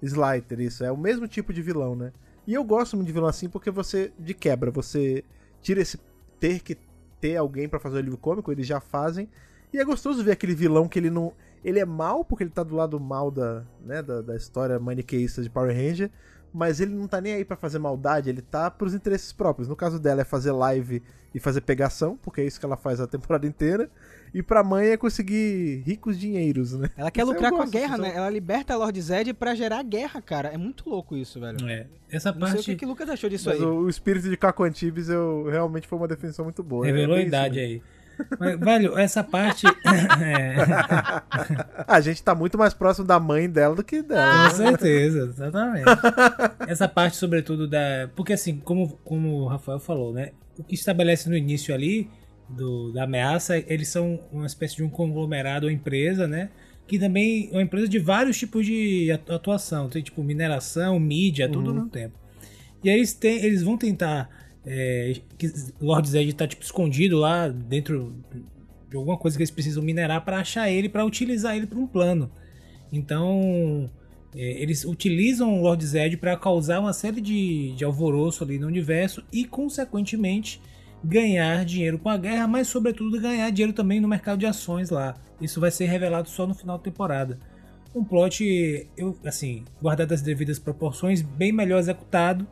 [0.00, 0.84] Slider, isso.
[0.84, 2.12] É o mesmo tipo de vilão, né?
[2.46, 5.24] E eu gosto muito de vilão assim porque você, de quebra, você
[5.60, 5.98] tira esse
[6.40, 6.76] ter que
[7.20, 9.28] ter alguém pra fazer o alívio cômico, eles já fazem.
[9.72, 11.32] E é gostoso ver aquele vilão que ele não.
[11.64, 15.40] Ele é mal porque ele tá do lado mal da, né, da, da história maniqueísta
[15.40, 16.10] de Power Ranger,
[16.52, 19.68] mas ele não tá nem aí pra fazer maldade, ele tá pros interesses próprios.
[19.68, 21.00] No caso dela é fazer live
[21.32, 23.88] e fazer pegação, porque é isso que ela faz a temporada inteira.
[24.34, 26.88] E pra mãe é conseguir ricos dinheiros, né?
[26.96, 28.12] Ela quer Isso lucrar com a guerra, né?
[28.14, 30.48] Ela liberta a Lord Zed pra gerar guerra, cara.
[30.48, 31.68] É muito louco isso, velho.
[31.68, 33.66] É, essa Não sei o que, parte que o Lucas achou disso Mas aí.
[33.66, 36.86] o, o espírito de Caco Antibes eu, realmente foi uma definição muito boa.
[36.86, 37.82] revelou é a bem idade isso aí.
[38.38, 39.66] Mas, velho, essa parte.
[40.22, 40.54] é.
[41.86, 44.50] A gente tá muito mais próximo da mãe dela do que dela.
[44.50, 44.68] com né?
[44.70, 45.84] certeza, exatamente.
[46.68, 48.08] Essa parte, sobretudo, da.
[48.14, 50.30] Porque, assim, como, como o Rafael falou, né?
[50.58, 52.10] O que estabelece no início ali
[52.56, 56.50] do, da ameaça, eles são uma espécie de um conglomerado ou empresa, né?
[56.86, 59.88] Que também é uma empresa de vários tipos de atu- atuação.
[59.88, 62.14] Tem, tipo, mineração, mídia, tudo ao mesmo tempo.
[62.84, 64.28] E aí eles, têm, eles vão tentar.
[64.64, 68.14] É, que Lord Zed tá tipo escondido lá dentro
[68.88, 71.86] de alguma coisa que eles precisam minerar para achar ele, para utilizar ele para um
[71.86, 72.30] plano.
[72.92, 73.90] Então
[74.34, 78.66] é, eles utilizam o Lord Zed para causar uma série de, de alvoroço ali no
[78.66, 80.60] universo e consequentemente
[81.04, 85.14] ganhar dinheiro com a guerra, mas sobretudo ganhar dinheiro também no mercado de ações lá.
[85.40, 87.38] Isso vai ser revelado só no final da temporada.
[87.94, 92.46] Um plot, eu, assim, guardado as devidas proporções, bem melhor executado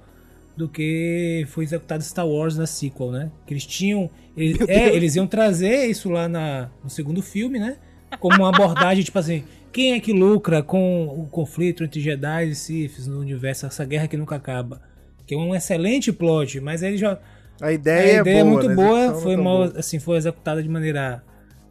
[0.57, 3.31] do que foi executado Star Wars na sequel, né?
[3.47, 4.11] Que eles tinham.
[4.37, 7.79] Eles, é, eles iam trazer isso lá na, no segundo filme, né?
[8.19, 12.55] Como uma abordagem, tipo assim, quem é que lucra com o conflito entre Jedi e
[12.55, 14.83] Siths no universo, essa guerra que nunca acaba?
[15.27, 17.19] Que é um excelente plot, mas aí já.
[17.61, 18.73] A ideia, a ideia é, é boa, muito né?
[18.73, 19.79] A boa, foi mal, boa.
[19.79, 21.23] assim, foi executada de maneira.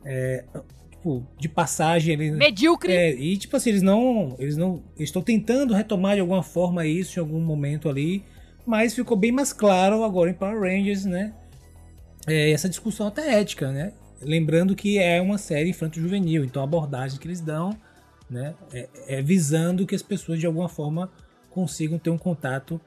[0.05, 0.43] é,
[0.91, 2.31] tipo, de passagem ali.
[2.31, 2.91] Medíocre.
[2.91, 4.35] É, e tipo assim, eles não.
[4.37, 4.83] Eles não.
[4.97, 8.23] Estão tentando retomar de alguma forma isso em algum momento ali.
[8.65, 11.33] Mas ficou bem mais claro agora em Power Rangers, né?
[12.27, 13.93] É, essa discussão até ética, né?
[14.21, 17.75] Lembrando que é uma série infanto-juvenil, então a abordagem que eles dão
[18.29, 21.09] né, é, é visando que as pessoas de alguma forma
[21.49, 22.79] consigam ter um contato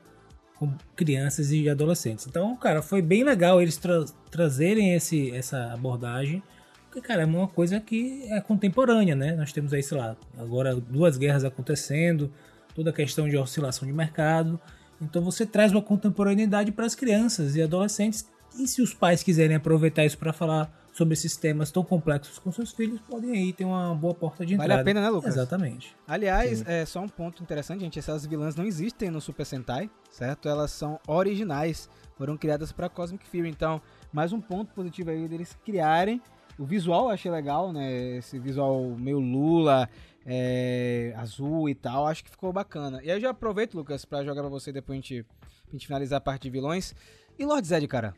[0.62, 2.24] com crianças e adolescentes.
[2.28, 6.40] Então, cara, foi bem legal eles tra- trazerem esse, essa abordagem,
[6.84, 9.34] porque, cara, é uma coisa que é contemporânea, né?
[9.34, 12.32] Nós temos aí, sei lá, agora duas guerras acontecendo,
[12.76, 14.60] toda a questão de oscilação de mercado.
[15.00, 18.24] Então você traz uma contemporaneidade para as crianças e adolescentes.
[18.56, 22.52] E se os pais quiserem aproveitar isso para falar sobre esses temas tão complexos com
[22.52, 24.82] seus filhos, podem aí ter uma boa porta de Vale entrada.
[24.82, 25.34] a pena, né, Lucas?
[25.34, 25.96] Exatamente.
[26.06, 27.98] Aliás, é só um ponto interessante, gente.
[27.98, 30.48] Essas vilãs não existem no Super Sentai, certo?
[30.48, 33.48] Elas são originais, foram criadas para Cosmic Fury.
[33.48, 33.80] Então,
[34.12, 36.20] mais um ponto positivo aí deles criarem.
[36.58, 38.18] O visual eu achei legal, né?
[38.18, 39.88] Esse visual meio Lula,
[40.26, 43.00] é, azul e tal, acho que ficou bacana.
[43.02, 45.86] E aí eu já aproveito, Lucas, pra jogar pra você depois a gente, pra gente
[45.86, 46.94] finalizar a parte de vilões.
[47.38, 48.14] E Lord Zed, cara,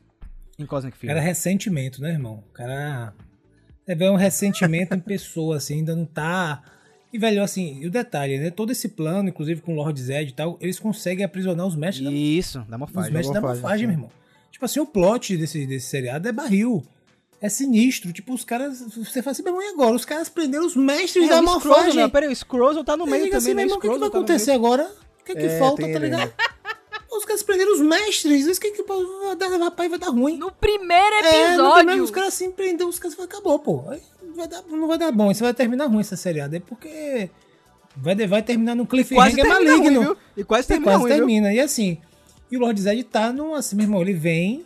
[0.58, 1.08] em Cosmic Fury?
[1.08, 2.42] Cara, ressentimento, né, irmão?
[2.48, 3.12] O cara.
[3.86, 6.62] É ver um ressentimento em pessoa, assim, ainda não tá.
[7.12, 8.50] E, velho, assim, e o detalhe, né?
[8.50, 12.04] Todo esse plano, inclusive com o Lord Zed e tal, eles conseguem aprisionar os mestres
[12.04, 13.12] da Isso, da Os morfagem.
[13.12, 14.10] mestres da morfagem, morfagem, meu irmão.
[14.50, 16.84] Tipo assim, o plot desse, desse seriado é barril.
[17.40, 18.12] É sinistro.
[18.12, 18.80] Tipo, os caras.
[18.80, 19.94] Você fala assim, meu irmão, e agora?
[19.94, 22.02] Os caras prenderam os mestres É, da o Scrozo, morfagem.
[22.02, 22.08] né?
[22.08, 23.64] Peraí, o Scrozo tá no Aí meio diga também, assim, né?
[23.64, 24.90] meu irmão, o que, que vai tá no acontecer agora?
[25.20, 26.32] O que, que É, falta, tá ele ligado?
[27.16, 28.46] Os caras prenderam os mestres.
[28.46, 30.36] Isso que, que vai dar, rapaz, vai dar ruim.
[30.38, 31.74] No primeiro É, no episódio.
[31.76, 33.84] primeiro os caras assim prendeu, os caras falaram, acabou, pô.
[33.90, 34.00] Aí
[34.34, 36.56] vai dar- não vai dar bom, isso vai terminar ruim essa seriada.
[36.56, 37.30] É porque
[37.96, 39.96] vai, vai terminar no Quase cliffhanger termina maligno.
[40.00, 40.16] ruim, viu?
[40.36, 41.18] E quase E termina quase ruim, viu?
[41.18, 41.52] termina.
[41.54, 41.98] E assim,
[42.50, 44.64] e o Lord Zed tá num assim, meu irmão, ele vem,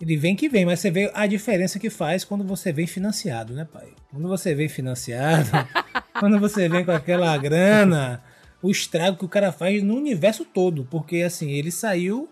[0.00, 3.52] ele vem que vem, mas você vê a diferença que faz quando você vem financiado,
[3.54, 3.88] né, pai?
[4.10, 5.48] Quando você vem financiado,
[6.18, 8.22] quando você vem com aquela grana,
[8.62, 12.28] o estrago que o cara faz no universo todo, porque assim, ele saiu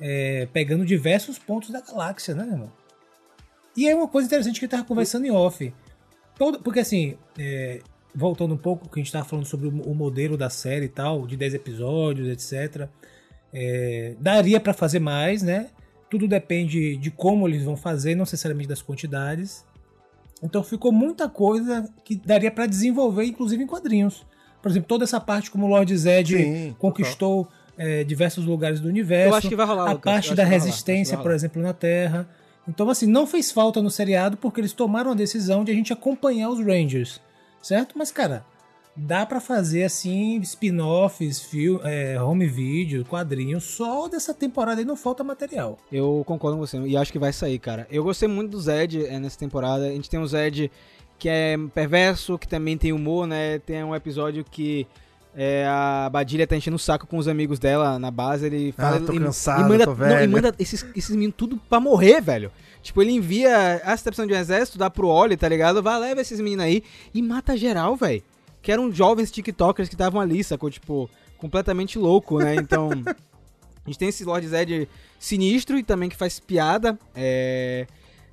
[0.00, 2.72] é, pegando diversos pontos da galáxia, né, irmão?
[3.76, 5.72] E é uma coisa interessante que eu tava conversando em off.
[6.36, 7.80] Todo, porque assim, é,
[8.14, 11.26] voltando um pouco, que a gente tava falando sobre o, modelo da série e tal,
[11.26, 12.88] de 10 episódios, etc.
[13.52, 15.70] é, daria pra fazer mais, né?
[16.12, 19.64] tudo depende de como eles vão fazer, não necessariamente das quantidades.
[20.42, 24.26] Então ficou muita coisa que daria para desenvolver, inclusive em quadrinhos.
[24.62, 28.88] Por exemplo, toda essa parte como o Lord Zed Sim, conquistou é, diversos lugares do
[28.88, 29.32] universo.
[29.32, 30.12] Eu acho que vai rolar, a Lucas.
[30.12, 31.36] parte da rolar, resistência, vai por rolar.
[31.36, 32.28] exemplo, na Terra.
[32.68, 35.92] Então, assim, não fez falta no seriado porque eles tomaram a decisão de a gente
[35.92, 37.20] acompanhar os Rangers,
[37.60, 37.98] certo?
[37.98, 38.44] Mas, cara,
[38.96, 41.48] dá pra fazer, assim, spin-offs,
[41.82, 45.76] é, home video, quadrinhos, só dessa temporada aí não falta material.
[45.90, 47.86] Eu concordo com você e acho que vai sair, cara.
[47.90, 49.86] Eu gostei muito do Zed é, nessa temporada.
[49.86, 50.70] A gente tem o Zed
[51.22, 53.60] que é perverso, que também tem humor, né?
[53.60, 54.88] Tem um episódio que
[55.36, 58.46] é, a Badilha tá enchendo o saco com os amigos dela na base.
[58.46, 58.96] Ele fala.
[58.96, 60.24] Ah, tô e, cansado, e manda, tô não, velho.
[60.24, 62.50] e manda esses, esses meninos tudo pra morrer, velho.
[62.82, 63.76] Tipo, ele envia.
[63.84, 65.80] Ah, tá precisando de um exército, dá pro Oli, tá ligado?
[65.80, 66.82] Vai, leva esses meninos aí
[67.14, 68.20] e mata geral, velho.
[68.60, 70.70] Que eram jovens TikTokers que estavam ali, sacou?
[70.70, 71.08] Tipo,
[71.38, 72.56] completamente louco, né?
[72.56, 72.90] Então.
[73.84, 74.88] A gente tem esse Lord Zed
[75.20, 76.98] sinistro e também que faz piada.
[77.14, 77.86] É,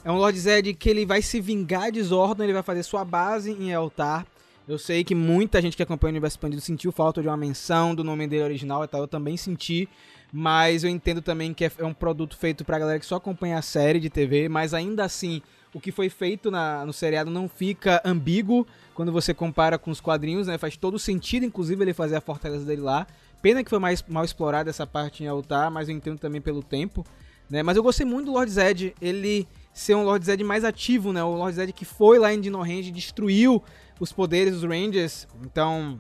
[0.04, 3.04] é um Lord Zed que ele vai se vingar de Zordon, ele vai fazer sua
[3.04, 4.26] base em Eltar.
[4.68, 7.96] Eu sei que muita gente que acompanha o Universo Expandido sentiu falta de uma menção
[7.96, 9.90] do nome dele original e tal, eu também senti.
[10.32, 13.58] Mas eu entendo também que é é um produto feito pra galera que só acompanha
[13.58, 15.42] a série de TV, mas ainda assim,
[15.74, 20.00] o que foi feito na- no seriado não fica ambíguo quando você compara com os
[20.00, 20.58] quadrinhos, né?
[20.60, 23.08] Faz todo sentido, inclusive, ele fazer a fortaleza dele lá.
[23.42, 26.62] Pena que foi mais mal explorada essa parte em Altar, mas eu entendo também pelo
[26.62, 27.04] tempo,
[27.50, 27.64] né?
[27.64, 29.48] Mas eu gostei muito do Lord Zed, ele
[29.80, 31.24] ser um Lord Zed mais ativo, né?
[31.24, 33.64] O Lord Zed que foi lá em Dino Range e destruiu
[33.98, 35.26] os poderes dos Rangers.
[35.42, 35.98] Então,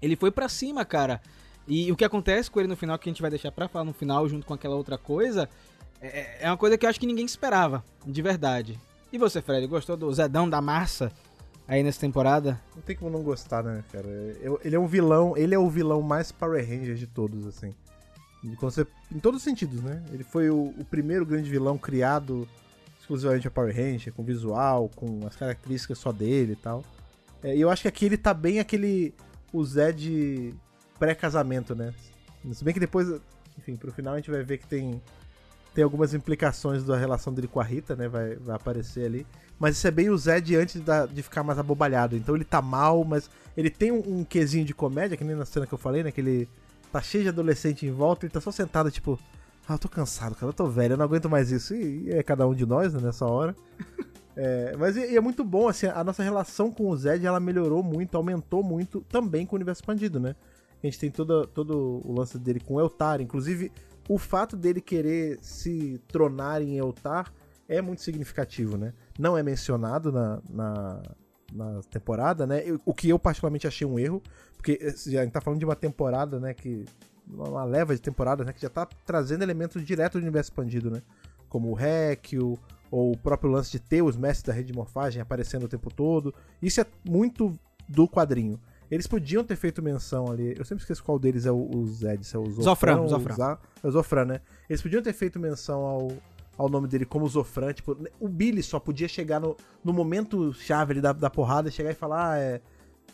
[0.00, 1.20] ele foi pra cima, cara.
[1.66, 3.84] E o que acontece com ele no final, que a gente vai deixar pra falar
[3.84, 5.48] no final, junto com aquela outra coisa,
[6.00, 8.78] é, é uma coisa que eu acho que ninguém esperava, de verdade.
[9.12, 11.10] E você, Fred, gostou do Zedão da Massa
[11.66, 12.60] aí nessa temporada?
[12.76, 14.06] Não tem como não gostar, né, cara?
[14.62, 17.74] Ele é um vilão, ele é o vilão mais Power Ranger de todos, assim.
[18.44, 20.00] Em todos os sentidos, né?
[20.12, 22.48] Ele foi o, o primeiro grande vilão criado
[23.10, 26.84] exclusivamente a Power Ranger, com visual, com as características só dele e tal.
[27.42, 29.12] É, E eu acho que aqui ele tá bem aquele.
[29.52, 30.54] O Zed
[30.98, 31.92] pré-casamento, né?
[32.52, 33.08] Se bem que depois,
[33.58, 35.02] enfim, pro final a gente vai ver que tem.
[35.74, 38.08] Tem algumas implicações da relação dele com a Rita, né?
[38.08, 39.26] Vai, vai aparecer ali.
[39.58, 42.16] Mas isso é bem o Zed antes da- de ficar mais abobalhado.
[42.16, 45.44] Então ele tá mal, mas ele tem um, um quesinho de comédia, que nem na
[45.44, 46.10] cena que eu falei, né?
[46.10, 46.48] Que ele
[46.92, 49.16] tá cheio de adolescente em volta, ele tá só sentado, tipo,
[49.70, 51.74] ah, eu tô cansado, cara, eu tô velho, eu não aguento mais isso.
[51.74, 53.54] E, e é cada um de nós, né, nessa hora.
[54.36, 57.40] É, mas e, e é muito bom, assim, a nossa relação com o Zed, ela
[57.40, 60.34] melhorou muito, aumentou muito também com o universo expandido, né?
[60.82, 63.70] A gente tem todo, todo o lance dele com o Eltar, inclusive
[64.08, 67.30] o fato dele querer se tronar em Eltar
[67.68, 68.94] é muito significativo, né?
[69.18, 71.02] Não é mencionado na, na,
[71.52, 72.62] na temporada, né?
[72.64, 74.22] Eu- o que eu particularmente achei um erro,
[74.56, 76.86] porque eh, a gente tá falando de uma temporada, né, que
[77.32, 81.02] uma leva de temporadas, né, que já tá trazendo elementos direto do universo expandido, né?
[81.48, 82.58] Como o Hekio,
[82.90, 85.92] ou o próprio lance de ter os mestres da rede de morfagem aparecendo o tempo
[85.92, 86.34] todo.
[86.60, 87.56] Isso é muito
[87.88, 88.60] do quadrinho.
[88.90, 90.54] Eles podiam ter feito menção ali.
[90.58, 92.62] Eu sempre esqueço qual deles é o, o Zed, se é o Zofran.
[92.62, 93.58] Zofran, o Zofran.
[93.82, 94.40] É o Zofran, né?
[94.68, 96.08] Eles podiam ter feito menção ao,
[96.58, 97.72] ao nome dele como Zofran.
[97.72, 101.92] Tipo, o Billy só podia chegar no, no momento chave ali da, da porrada, chegar
[101.92, 102.60] e falar, ah, é.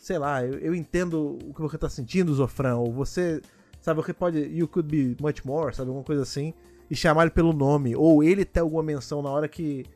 [0.00, 2.76] Sei lá, eu, eu entendo o que você tá sentindo, Zofran.
[2.76, 3.42] Ou você.
[3.86, 4.40] Sabe, você pode.
[4.40, 5.90] You could be much more, sabe?
[5.90, 6.52] Alguma coisa assim.
[6.90, 7.94] E chamar ele pelo nome.
[7.94, 9.86] Ou ele ter alguma menção na hora que.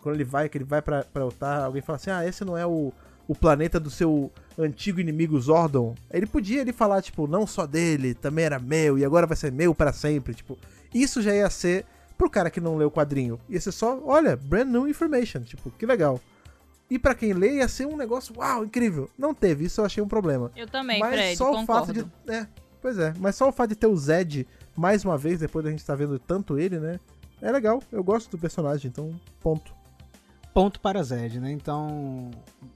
[0.00, 2.56] Quando ele vai, que ele vai pra, pra Eltar, alguém fala assim: ah, esse não
[2.56, 2.90] é o,
[3.26, 5.94] o planeta do seu antigo inimigo Zordon.
[6.10, 9.52] Ele podia ele falar, tipo, não só dele, também era meu, e agora vai ser
[9.52, 10.32] meu para sempre.
[10.32, 10.56] Tipo,
[10.94, 11.84] isso já ia ser.
[12.16, 15.42] Pro cara que não leu o quadrinho, ia ser só, olha, brand new information.
[15.42, 16.18] Tipo, que legal.
[16.90, 19.10] E pra quem lê, ia ser um negócio, uau, incrível.
[19.18, 20.50] Não teve, isso eu achei um problema.
[20.56, 21.62] Eu também, Mas Fred, só concordo.
[21.62, 22.32] o fato de.
[22.32, 22.46] É,
[22.80, 23.14] pois é.
[23.18, 25.94] Mas só o fato de ter o Zed mais uma vez, depois da gente estar
[25.94, 27.00] vendo tanto ele, né?
[27.40, 27.82] É legal.
[27.90, 29.72] Eu gosto do personagem, então, ponto.
[30.52, 31.52] Ponto para Zed, né?
[31.52, 32.30] Então,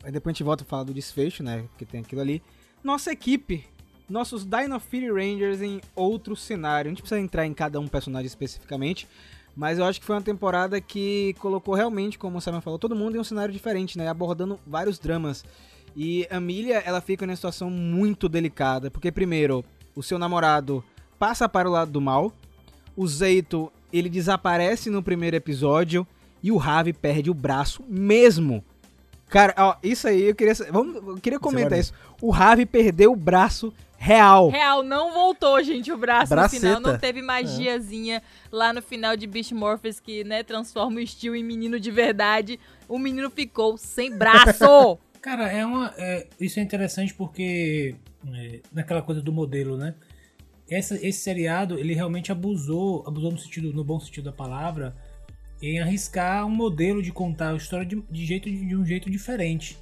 [0.05, 1.65] depois a gente volta a falar do desfecho, né?
[1.71, 2.43] Porque tem aquilo ali.
[2.83, 3.65] Nossa equipe,
[4.09, 6.89] nossos Dino Fury Rangers em outro cenário.
[6.89, 9.09] A gente precisa entrar em cada um personagem especificamente,
[9.57, 12.95] mas eu acho que foi uma temporada que colocou realmente, como o Simon falou, todo
[12.95, 14.09] mundo em um cenário diferente, né?
[14.09, 15.45] Abordando vários dramas.
[15.95, 19.65] E a Amelia, ela fica numa situação muito delicada, porque primeiro,
[19.95, 20.85] o seu namorado
[21.19, 22.33] passa para o lado do mal,
[22.97, 26.07] o Zeito, ele desaparece no primeiro episódio
[26.43, 28.65] e o Ravi perde o braço mesmo.
[29.29, 31.95] Cara, ó, isso aí eu queria, vamos, eu queria comentar isso.
[32.21, 34.51] O Ravi perdeu o braço real.
[34.51, 36.69] Real, não voltou, gente, o braço Braceta.
[36.69, 36.93] no final.
[36.93, 41.45] Não teve magiazinha lá no final de Beast Morphers que, né, transforma o Steel em
[41.45, 42.59] menino de verdade.
[42.89, 44.99] O menino ficou sem braço!
[45.23, 47.95] Cara, é uma, é, isso é interessante porque
[48.35, 49.95] é, naquela coisa do modelo, né?
[50.75, 54.97] essa, esse seriado, ele realmente abusou, abusou no, sentido, no bom sentido da palavra,
[55.61, 59.79] em arriscar um modelo de contar a história de, de jeito, de um jeito diferente.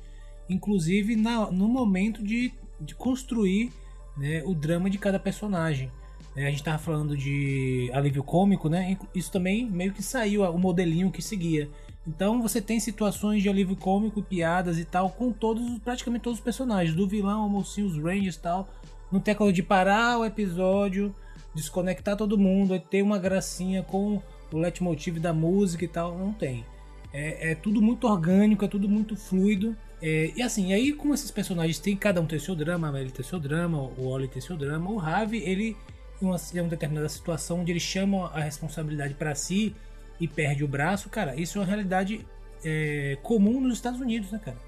[0.49, 3.72] Inclusive na, no momento de, de construir
[4.16, 5.91] né, o drama de cada personagem.
[6.36, 8.97] É, a gente tava falando de alívio cômico, né?
[9.14, 11.68] Isso também meio que saiu o modelinho que seguia.
[12.07, 16.44] Então você tem situações de alívio cômico, piadas e tal, com todos, praticamente todos os
[16.44, 18.68] personagens, do vilão, ao mocinho, os Rangers e tal.
[19.12, 21.14] Não tem aquela de parar o episódio,
[21.55, 24.22] desconectar todo mundo, ter uma gracinha com
[24.53, 26.16] o leitmotiv da música e tal.
[26.16, 26.64] Não tem.
[27.12, 29.76] É, é tudo muito orgânico, é tudo muito fluido.
[30.01, 33.11] É, e assim, aí como esses personagens têm, cada um tem seu drama, a Melly
[33.11, 35.76] tem seu drama, o Oli tem seu drama, o Ravi, ele
[36.22, 39.74] em uma, em uma determinada situação onde ele chama a responsabilidade para si
[40.20, 42.26] e perde o braço, cara, isso é uma realidade
[42.64, 44.58] é, comum nos Estados Unidos, né, cara?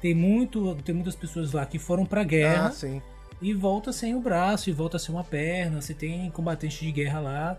[0.00, 3.00] Tem, muito, tem muitas pessoas lá que foram pra guerra Ah,
[3.40, 5.80] e volta sem o braço, e volta sem uma perna.
[5.80, 7.58] Você tem combatentes de guerra lá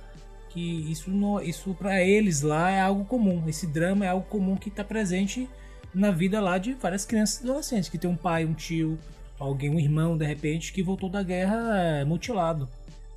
[0.50, 3.44] que isso, não, isso para eles lá é algo comum.
[3.48, 5.50] Esse drama é algo comum que está presente
[5.94, 8.98] na vida lá de várias crianças e adolescentes, que tem um pai, um tio,
[9.40, 12.70] alguém, um irmão, de repente, que voltou da guerra é, mutilado.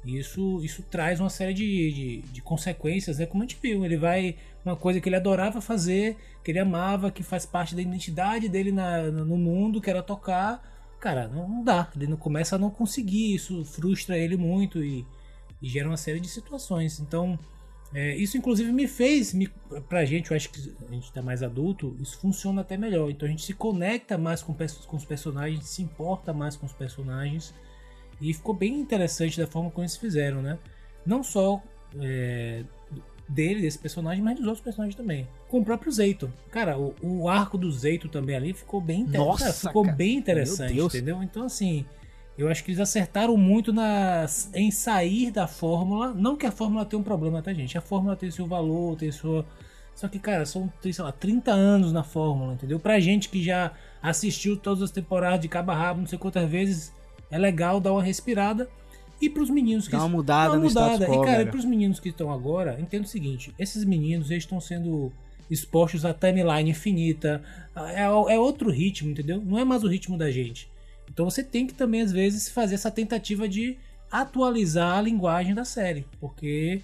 [0.05, 3.27] E isso, isso traz uma série de, de, de, consequências, né?
[3.27, 4.37] Como a gente viu, ele vai.
[4.65, 8.73] Uma coisa que ele adorava fazer, que ele amava, que faz parte da identidade dele
[8.73, 10.63] na, no mundo, que era tocar.
[11.01, 11.91] Cara, não dá.
[11.95, 15.07] Ele não começa a não conseguir, isso frustra ele muito e,
[15.61, 16.99] e gera uma série de situações.
[16.99, 17.39] Então,
[17.95, 19.49] é, isso inclusive me fez, me,
[19.89, 23.09] pra gente, eu acho que a gente tá mais adulto, isso funciona até melhor.
[23.09, 26.73] Então a gente se conecta mais com, com os personagens, se importa mais com os
[26.73, 27.55] personagens.
[28.21, 30.59] E ficou bem interessante da forma como eles fizeram, né?
[31.05, 31.63] Não só
[32.01, 32.65] é,
[33.29, 35.27] dele, desse personagem, mas dos outros personagens também.
[35.49, 36.33] Com o próprio Zeito.
[36.51, 39.27] Cara, o, o arco do Zeito também ali ficou bem interessante.
[39.27, 39.97] Nossa, ficou cara.
[39.97, 41.23] bem interessante, entendeu?
[41.23, 41.85] Então, assim,
[42.37, 46.13] eu acho que eles acertaram muito na, em sair da fórmula.
[46.13, 47.79] Não que a fórmula tenha um problema, tá, gente?
[47.79, 49.47] A fórmula tem seu valor, tem sua.
[49.95, 52.81] Só que, cara, são, sei lá, 30 anos na fórmula, entendeu?
[52.81, 56.51] Pra gente que já assistiu todas as temporadas de cabo a rabo, não sei quantas
[56.51, 56.93] vezes,
[57.31, 58.69] é legal dar uma respirada.
[59.21, 59.93] E pros meninos que.
[59.93, 61.07] Dá uma mudada uma no mudada.
[61.07, 61.49] quo, E, cara, velho.
[61.49, 65.13] e pros meninos que estão agora, entenda o seguinte: esses meninos, eles estão sendo
[65.51, 67.43] expostos à timeline infinita.
[67.95, 69.41] É, é outro ritmo, entendeu?
[69.45, 70.69] Não é mais o ritmo da gente.
[71.11, 73.77] Então você tem que também, às vezes, fazer essa tentativa de
[74.11, 76.05] atualizar a linguagem da série.
[76.21, 76.81] Porque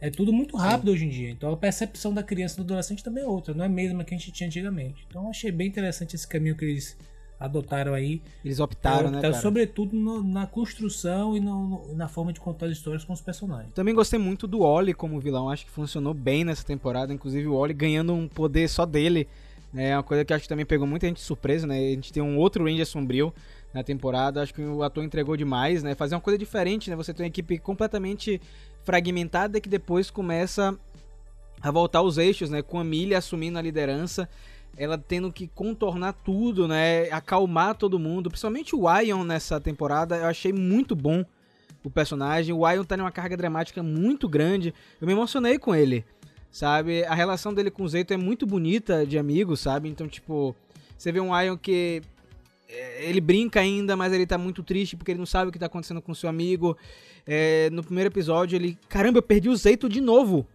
[0.00, 1.30] é tudo muito rápido hoje em dia.
[1.30, 3.54] Então a percepção da criança e do adolescente também é outra.
[3.54, 5.04] Não é a mesma que a gente tinha antigamente.
[5.08, 6.96] Então eu achei bem interessante esse caminho que eles
[7.40, 8.20] adotaram aí.
[8.44, 9.42] Eles optaram, né, Optaram cara?
[9.42, 13.72] Sobretudo no- na construção e no- na forma de contar as histórias com os personagens.
[13.74, 17.54] Também gostei muito do Oli como vilão, acho que funcionou bem nessa temporada, inclusive o
[17.54, 19.26] Oli ganhando um poder só dele,
[19.72, 21.90] né, é uma coisa que acho que também pegou muita gente de surpresa, né, a
[21.90, 23.32] gente tem um outro Ranger sombrio
[23.72, 27.14] na temporada, acho que o ator entregou demais, né, fazer uma coisa diferente, né, você
[27.14, 28.38] tem uma equipe completamente
[28.84, 30.76] fragmentada que depois começa
[31.62, 34.28] a voltar aos eixos, né, com a Milha assumindo a liderança,
[34.76, 40.26] ela tendo que contornar tudo, né, acalmar todo mundo, principalmente o Ion nessa temporada, eu
[40.26, 41.24] achei muito bom
[41.84, 42.54] o personagem.
[42.54, 44.74] O Ion tá numa carga dramática muito grande.
[45.00, 46.04] Eu me emocionei com ele,
[46.50, 47.04] sabe?
[47.04, 49.88] A relação dele com o Zeito é muito bonita de amigo, sabe?
[49.88, 50.54] Então, tipo,
[50.96, 52.02] você vê um Ion que
[52.68, 55.58] é, ele brinca ainda, mas ele tá muito triste porque ele não sabe o que
[55.58, 56.76] tá acontecendo com seu amigo.
[57.26, 60.46] É, no primeiro episódio, ele, caramba, eu perdi o Zeito de novo.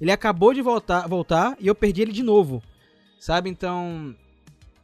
[0.00, 2.62] Ele acabou de voltar, voltar e eu perdi ele de novo.
[3.20, 3.48] Sabe?
[3.50, 4.14] Então,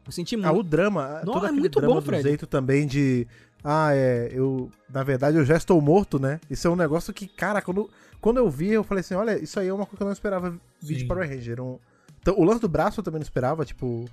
[0.05, 0.61] eu senti Ah, muito.
[0.61, 2.23] o drama, Não, todo é muito drama bom, do Fred.
[2.23, 3.27] Zeito também de...
[3.65, 4.71] Ah, é, eu...
[4.89, 6.39] Na verdade, eu já estou morto, né?
[6.49, 9.59] Isso é um negócio que, cara, quando, quando eu vi, eu falei assim, olha, isso
[9.59, 11.09] aí é uma coisa que eu não esperava vir de Sim.
[11.09, 11.61] Power Ranger.
[11.61, 11.79] Um...
[12.21, 14.05] Então, o lance do braço eu também não esperava, tipo,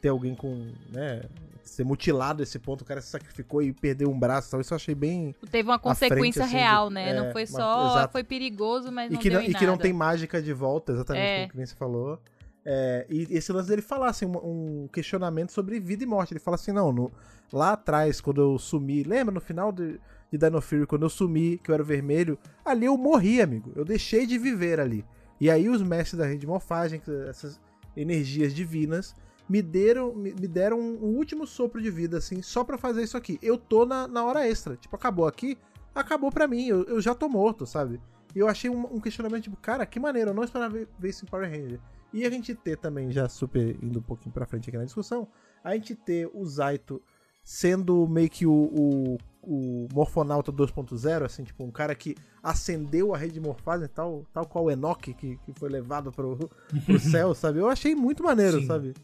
[0.00, 1.22] ter alguém com, né,
[1.62, 4.60] ser mutilado a esse ponto, o cara se sacrificou e perdeu um braço e tal.
[4.60, 5.34] Isso eu achei bem...
[5.50, 7.10] Teve uma consequência assim, real, de- né?
[7.10, 7.90] é, não foi uma- só.
[7.90, 8.12] exato.
[8.12, 9.82] Foi perigoso, mas E não que, deu não, em e que não nada.
[9.82, 11.48] tem mágica de volta, exatamente É.
[11.48, 12.18] como você falou.
[12.64, 16.32] É, e esse lance dele falar assim, um, um questionamento sobre vida e morte.
[16.32, 17.12] Ele fala assim, não, no-
[17.52, 20.00] lá atrás, quando eu sumi, lembra no final de,
[20.30, 23.72] de Dino Fury, quando eu sumi, que eu era vermelho, ali eu morri, amigo.
[23.74, 25.04] Eu deixei de viver ali.
[25.40, 27.60] E aí os mestres da rede de morfagem, essas
[27.96, 29.14] energias divinas,
[29.48, 33.16] me deram, me, me deram um, último sopro de vida, assim, só pra fazer isso
[33.16, 33.38] aqui.
[33.42, 34.76] Eu tô na, na hora extra.
[34.76, 35.58] Tipo, acabou aqui,
[35.94, 38.00] acabou pra mim, eu, eu já tô morto, sabe?
[38.34, 41.08] E eu achei um, um questionamento, tipo, cara, que maneiro, eu não esperava ver, ver
[41.10, 41.80] isso em Power Ranger.
[42.12, 45.28] E a gente ter também, já super indo um pouquinho pra frente aqui na discussão,
[45.64, 47.00] a gente ter o Zaito
[47.42, 53.18] sendo meio que o, o, o Morfonauta 2.0, assim, tipo, um cara que acendeu a
[53.18, 56.36] rede de morfagem, tal, tal qual o Enoch, que, que foi levado pro,
[56.84, 57.58] pro céu, sabe?
[57.58, 58.66] Eu achei muito maneiro, Sim.
[58.66, 58.94] sabe?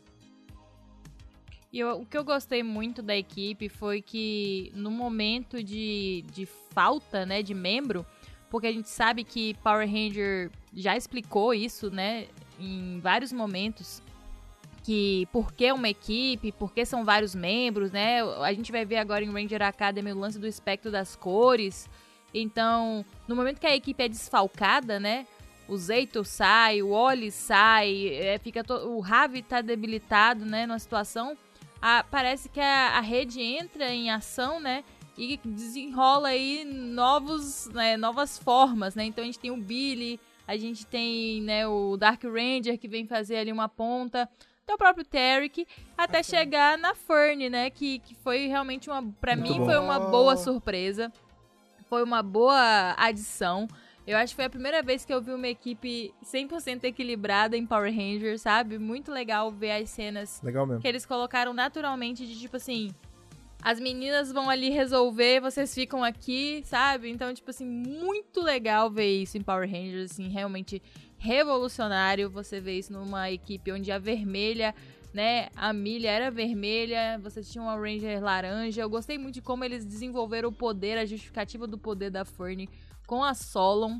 [1.72, 6.46] E eu- o que eu gostei muito da equipe foi que no momento de, de
[6.46, 8.06] falta, né, de membro,
[8.48, 12.26] porque a gente sabe que Power Ranger já explicou isso, né,
[12.58, 14.02] em vários momentos,
[14.82, 18.22] que por que uma equipe, por que são vários membros, né?
[18.42, 21.88] A gente vai ver agora em Ranger Academy o lance do espectro das cores.
[22.32, 25.26] Então, no momento que a equipe é desfalcada, né?
[25.66, 30.78] O Zeito sai, o Oli sai, é, fica to- o Ravi tá debilitado, né, numa
[30.78, 31.36] situação.
[31.80, 34.82] a- parece que a, a rede entra em ação, né?
[35.16, 39.04] E desenrola aí novos, né, novas formas, né?
[39.04, 40.18] Então a gente tem o Billy,
[40.48, 44.26] a gente tem né, o Dark Ranger que vem fazer ali uma ponta,
[44.62, 47.68] até o próprio Tarek, até chegar na Fern, né?
[47.68, 49.02] Que, que foi realmente uma.
[49.20, 49.66] Pra Muito mim bom.
[49.66, 51.12] foi uma boa surpresa.
[51.88, 53.68] Foi uma boa adição.
[54.06, 57.66] Eu acho que foi a primeira vez que eu vi uma equipe 100% equilibrada em
[57.66, 58.78] Power Rangers, sabe?
[58.78, 60.80] Muito legal ver as cenas Legal mesmo.
[60.80, 62.90] que eles colocaram naturalmente de tipo assim.
[63.62, 67.10] As meninas vão ali resolver, vocês ficam aqui, sabe?
[67.10, 70.80] Então, tipo assim, muito legal ver isso em Power Rangers, assim, realmente
[71.18, 74.72] revolucionário você ver isso numa equipe onde a vermelha,
[75.12, 78.82] né, a milha era vermelha, você tinha uma Ranger laranja.
[78.82, 82.68] Eu gostei muito de como eles desenvolveram o poder, a justificativa do poder da Fern
[83.06, 83.98] com a Solon.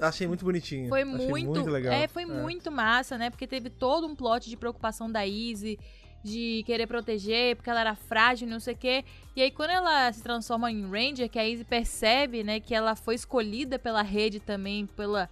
[0.00, 0.88] Achei muito bonitinho.
[0.88, 1.92] Foi Achei muito, legal.
[1.92, 3.30] É, foi muito massa, né?
[3.30, 5.78] Porque teve todo um plot de preocupação da Izzy,
[6.28, 9.04] de querer proteger, porque ela era frágil, não sei o quê.
[9.34, 12.94] E aí quando ela se transforma em Ranger, que a Izzy percebe, né, que ela
[12.94, 15.28] foi escolhida pela rede também, pela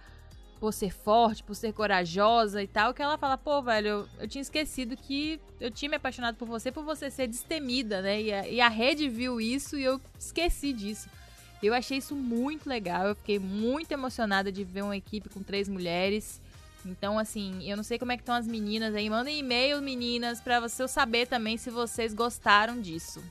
[0.59, 4.27] por ser forte, por ser corajosa e tal, que ela fala, pô, velho, eu, eu
[4.27, 8.21] tinha esquecido que eu tinha me apaixonado por você por você ser destemida, né?
[8.21, 11.09] E a, e a rede viu isso e eu esqueci disso.
[11.61, 15.67] Eu achei isso muito legal, eu fiquei muito emocionada de ver uma equipe com três
[15.67, 16.41] mulheres.
[16.85, 19.09] Então, assim, eu não sei como é que estão as meninas aí.
[19.09, 23.21] Mandem e-mail, meninas, pra você eu saber também se vocês gostaram disso.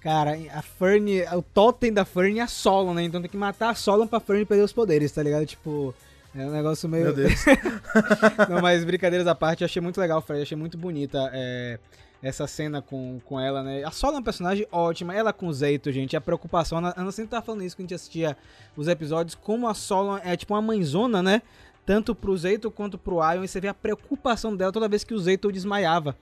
[0.00, 3.02] Cara, a Fern, o totem da Fern é a Solon, né?
[3.02, 5.44] Então tem que matar a Solon pra Fern perder os poderes, tá ligado?
[5.44, 5.94] Tipo,
[6.34, 7.04] é um negócio meio.
[7.06, 7.44] Meu Deus.
[8.48, 10.42] Não, mas brincadeiras à parte, eu achei muito legal, Fred.
[10.42, 11.78] Achei muito bonita é,
[12.22, 13.82] essa cena com, com ela, né?
[13.84, 15.14] A Sola é uma personagem ótima.
[15.14, 16.16] Ela com o Zeito, gente.
[16.16, 16.78] A preocupação.
[16.78, 18.36] A Ana sempre tava falando isso quando a gente assistia
[18.76, 19.34] os episódios.
[19.34, 21.42] Como a Sola é tipo uma mãezona, né?
[21.90, 23.42] Tanto pro Zeito quanto pro Ion.
[23.42, 26.16] E você vê a preocupação dela toda vez que o Zeito desmaiava,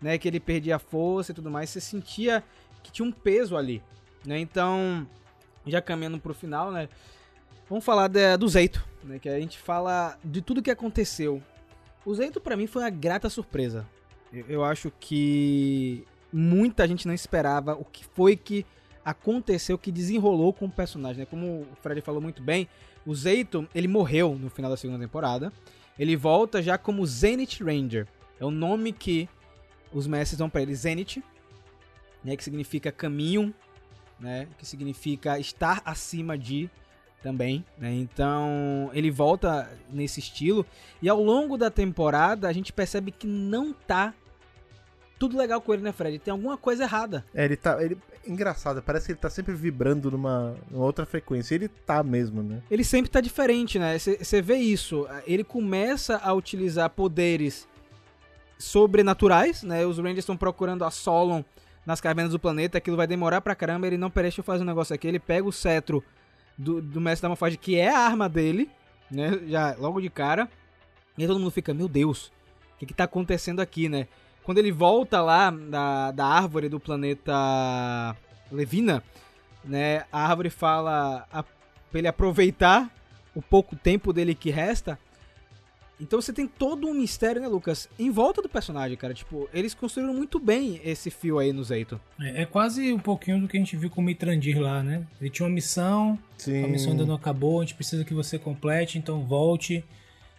[0.00, 0.18] né?
[0.18, 1.70] Que ele perdia a força e tudo mais.
[1.70, 2.42] Você sentia
[2.82, 3.80] que tinha um peso ali,
[4.26, 4.40] né?
[4.40, 5.06] Então,
[5.64, 6.88] já caminhando pro final, né?
[7.68, 9.20] Vamos falar da- do Zeito, né?
[9.20, 11.40] Que a gente fala de tudo que aconteceu.
[12.04, 13.86] O Zeito pra mim foi uma grata surpresa.
[14.32, 18.66] Eu, eu acho que muita gente não esperava o que foi que
[19.04, 21.26] aconteceu, que desenrolou com o personagem, né?
[21.26, 22.66] Como o Fred falou muito bem,
[23.06, 25.52] o Zeito, ele morreu no final da segunda temporada.
[25.98, 28.06] Ele volta já como Zenith Ranger.
[28.40, 29.28] É o nome que
[29.92, 31.22] os mestres dão pra ele, Zenith,
[32.24, 33.52] né, que significa caminho,
[34.18, 36.70] né, que significa estar acima de
[37.22, 37.92] também, né?
[37.94, 40.66] Então, ele volta nesse estilo
[41.00, 44.12] e ao longo da temporada a gente percebe que não tá
[45.20, 46.18] tudo legal com ele, né, Fred?
[46.18, 47.24] Tem alguma coisa errada.
[47.32, 47.80] É, ele tá.
[47.80, 47.96] Ele,
[48.26, 51.54] engraçado, parece que ele tá sempre vibrando numa, numa outra frequência.
[51.54, 52.62] Ele tá mesmo, né?
[52.70, 53.98] Ele sempre tá diferente, né?
[53.98, 55.06] Você vê isso.
[55.26, 57.68] Ele começa a utilizar poderes
[58.58, 59.84] sobrenaturais, né?
[59.84, 61.42] Os Rangers estão procurando a Solon
[61.84, 62.78] nas cavernas do planeta.
[62.78, 63.86] Aquilo vai demorar pra caramba.
[63.86, 65.08] Ele não, deixa eu fazer um negócio aqui.
[65.08, 66.02] Ele pega o cetro
[66.56, 68.70] do, do Mestre da Morfagem, que é a arma dele,
[69.10, 69.40] né?
[69.48, 70.48] Já logo de cara.
[71.18, 72.32] E todo mundo fica, meu Deus,
[72.74, 74.06] o que que tá acontecendo aqui, né?
[74.44, 78.16] Quando ele volta lá da, da árvore do planeta
[78.50, 79.02] Levina,
[79.64, 80.04] né?
[80.12, 82.90] A árvore fala a, pra ele aproveitar
[83.34, 84.98] o pouco tempo dele que resta.
[86.00, 87.88] Então você tem todo um mistério, né, Lucas?
[87.96, 89.14] Em volta do personagem, cara.
[89.14, 92.00] Tipo, eles construíram muito bem esse fio aí no Zeito.
[92.20, 95.06] É, é quase um pouquinho do que a gente viu com o Mitrandir lá, né?
[95.20, 96.64] Ele tinha uma missão, Sim.
[96.64, 99.84] a missão ainda não acabou, a gente precisa que você complete, então volte.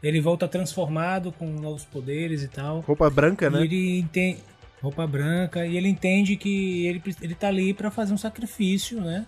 [0.03, 2.81] Ele volta transformado com novos poderes e tal.
[2.81, 3.61] Roupa branca, E né?
[3.63, 4.39] ele entende.
[4.81, 9.25] Roupa branca, e ele entende que ele, ele tá ali pra fazer um sacrifício, né?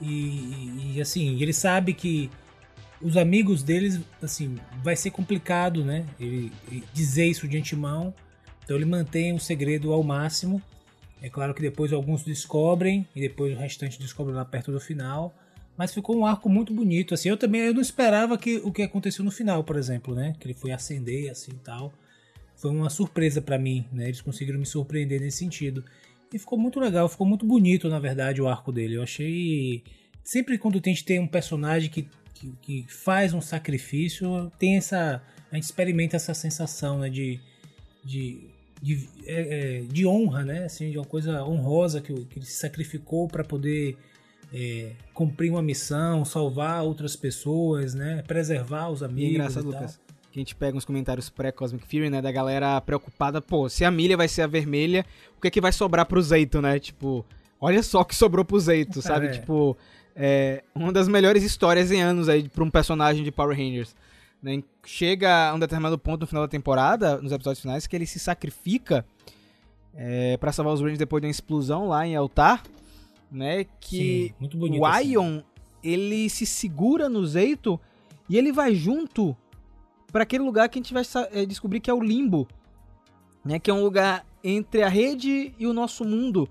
[0.00, 2.30] E, e, assim, ele sabe que
[3.02, 6.06] os amigos deles, assim, vai ser complicado, né?
[6.18, 8.14] Ele, ele dizer isso de antemão.
[8.64, 10.62] Então ele mantém o segredo ao máximo.
[11.20, 15.34] É claro que depois alguns descobrem e depois o restante descobre lá perto do final.
[15.78, 17.28] Mas ficou um arco muito bonito, assim.
[17.28, 20.34] Eu também eu não esperava que o que aconteceu no final, por exemplo, né?
[20.40, 21.92] Que ele foi acender assim tal.
[22.56, 24.06] Foi uma surpresa pra mim, né?
[24.06, 25.84] Eles conseguiram me surpreender nesse sentido.
[26.34, 28.96] E ficou muito legal, ficou muito bonito, na verdade, o arco dele.
[28.96, 29.84] Eu achei.
[30.24, 35.22] Sempre quando a gente tem um personagem que, que, que faz um sacrifício, tem essa.
[35.50, 37.08] A gente experimenta essa sensação, né?
[37.08, 37.38] De,
[38.04, 38.50] de
[38.82, 40.64] de, é, é, de honra, né?
[40.64, 43.96] Assim, de uma coisa honrosa que, que ele se sacrificou para poder
[44.52, 48.22] é, cumprir uma missão, salvar outras pessoas, né?
[48.26, 49.22] Preservar os amigos.
[49.22, 49.66] E é engraçado, e.
[49.66, 52.20] Lucas, que a gente pega uns comentários pré-Cosmic Fury, né?
[52.22, 55.04] Da galera preocupada, pô, se a milha vai ser a vermelha,
[55.36, 56.78] o que é que vai sobrar pro Zeito, né?
[56.78, 57.24] Tipo,
[57.60, 59.26] olha só o que sobrou pro Zeito, sabe?
[59.28, 59.30] É.
[59.30, 59.76] Tipo,
[60.20, 63.94] é uma das melhores histórias em anos aí pra um personagem de Power Rangers.
[64.42, 64.62] né?
[64.84, 68.18] Chega a um determinado ponto no final da temporada, nos episódios finais, que ele se
[68.18, 69.04] sacrifica
[69.94, 72.62] é, para salvar os Rangers depois de uma explosão lá em Altar,
[73.30, 73.64] né?
[73.80, 74.80] Que Sim, muito bonito.
[74.80, 75.12] o assim.
[75.12, 75.40] Ion,
[75.82, 77.80] ele se segura no Zeito
[78.28, 79.36] e ele vai junto
[80.12, 81.02] para aquele lugar que a gente vai
[81.32, 82.48] eh, descobrir que é o Limbo,
[83.44, 83.58] né?
[83.58, 86.48] Que é um lugar entre a rede e o nosso mundo,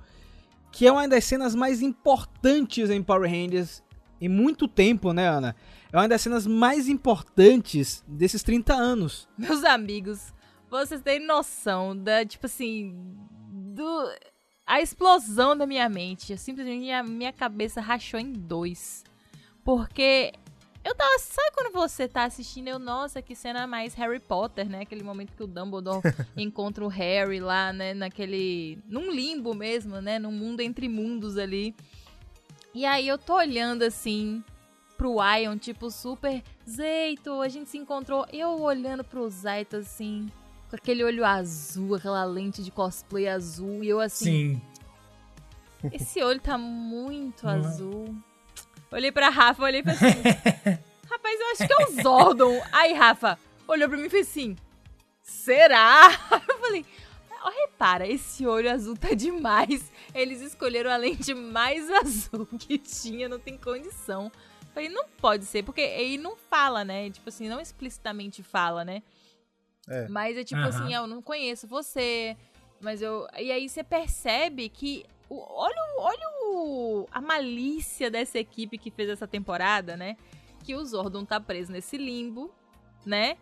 [0.71, 3.83] que é uma das cenas mais importantes em Power Rangers
[4.19, 5.55] em muito tempo, né, Ana?
[5.91, 9.27] É uma das cenas mais importantes desses 30 anos.
[9.37, 10.33] Meus amigos,
[10.69, 12.93] vocês têm noção da, tipo assim,
[13.49, 14.11] do.
[14.67, 16.37] A explosão da minha mente.
[16.37, 19.05] Simplesmente a minha cabeça rachou em dois.
[19.63, 20.33] Porque
[20.83, 21.17] eu tava.
[21.19, 22.67] Sabe quando você tá assistindo?
[22.67, 24.81] Eu, nossa, que cena mais Harry Potter, né?
[24.81, 26.01] Aquele momento que o Dumbledore
[26.35, 27.93] encontra o Harry lá, né?
[27.93, 28.77] Naquele.
[28.87, 30.19] num limbo mesmo, né?
[30.19, 31.73] Num mundo entre mundos ali.
[32.73, 34.43] E aí eu tô olhando assim
[34.97, 36.43] pro Ion, tipo, super.
[36.69, 38.25] Zeito, a gente se encontrou.
[38.33, 40.29] Eu olhando pro Zaito assim,
[40.69, 43.83] com aquele olho azul, aquela lente de cosplay azul.
[43.83, 44.59] E eu assim,
[45.83, 45.89] Sim.
[45.91, 47.55] esse olho tá muito Não é?
[47.57, 48.15] azul.
[48.91, 50.05] Olhei pra Rafa, olhei pra assim.
[51.09, 52.61] Rapaz, eu acho que é o Zordon.
[52.71, 53.37] Aí, Rafa
[53.67, 54.55] olhou pra mim e fez assim:
[55.21, 56.09] Será?
[56.47, 56.85] Eu falei:
[57.43, 59.91] Ó, repara, esse olho azul tá demais.
[60.13, 64.31] Eles escolheram a lente mais azul que tinha, não tem condição.
[64.73, 67.09] Falei, não pode ser, porque aí não fala, né?
[67.09, 69.01] Tipo assim, não explicitamente fala, né?
[69.87, 70.07] É.
[70.07, 70.69] Mas é tipo Aham.
[70.69, 72.35] assim, eu não conheço você,
[72.81, 73.27] mas eu.
[73.37, 75.05] E aí você percebe que.
[75.29, 80.17] o- olha olha o, a malícia dessa equipe que fez essa temporada, né?
[80.63, 82.51] Que o Zordon tá preso nesse limbo,
[83.05, 83.37] né?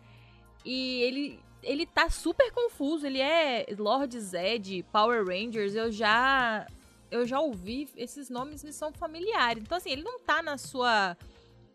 [0.64, 1.40] E ele.
[1.62, 3.06] Ele tá super confuso.
[3.08, 5.74] Ele é Lord Zed, Power Rangers.
[5.74, 6.64] Eu já.
[7.10, 7.88] Eu já ouvi.
[7.96, 9.62] Esses nomes me são familiares.
[9.64, 11.16] Então, assim, ele não tá na sua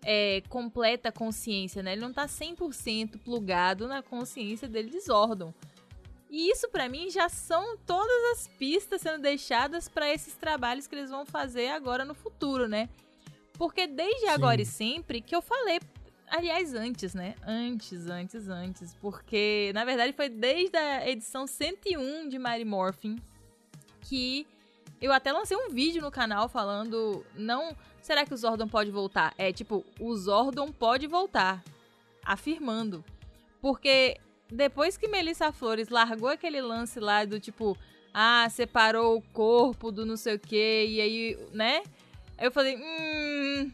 [0.03, 1.93] é, completa consciência, né?
[1.93, 5.53] Ele não tá 100% plugado na consciência dele de Zordon.
[6.29, 10.95] E isso pra mim já são todas as pistas sendo deixadas pra esses trabalhos que
[10.95, 12.87] eles vão fazer agora no futuro, né?
[13.53, 15.79] Porque desde agora e sempre que eu falei,
[16.27, 17.35] aliás, antes, né?
[17.45, 23.17] Antes, antes, antes, porque na verdade foi desde a edição 101 de Mary Morphin
[24.01, 24.47] que
[25.01, 29.33] eu até lancei um vídeo no canal falando não será que o Zordon pode voltar?
[29.37, 31.63] É tipo, o Zordon pode voltar.
[32.23, 33.03] Afirmando.
[33.61, 34.17] Porque
[34.51, 37.77] depois que Melissa Flores largou aquele lance lá do tipo,
[38.13, 41.81] ah, separou o corpo do não sei o que, e aí, né?
[42.39, 43.71] Eu falei, hum.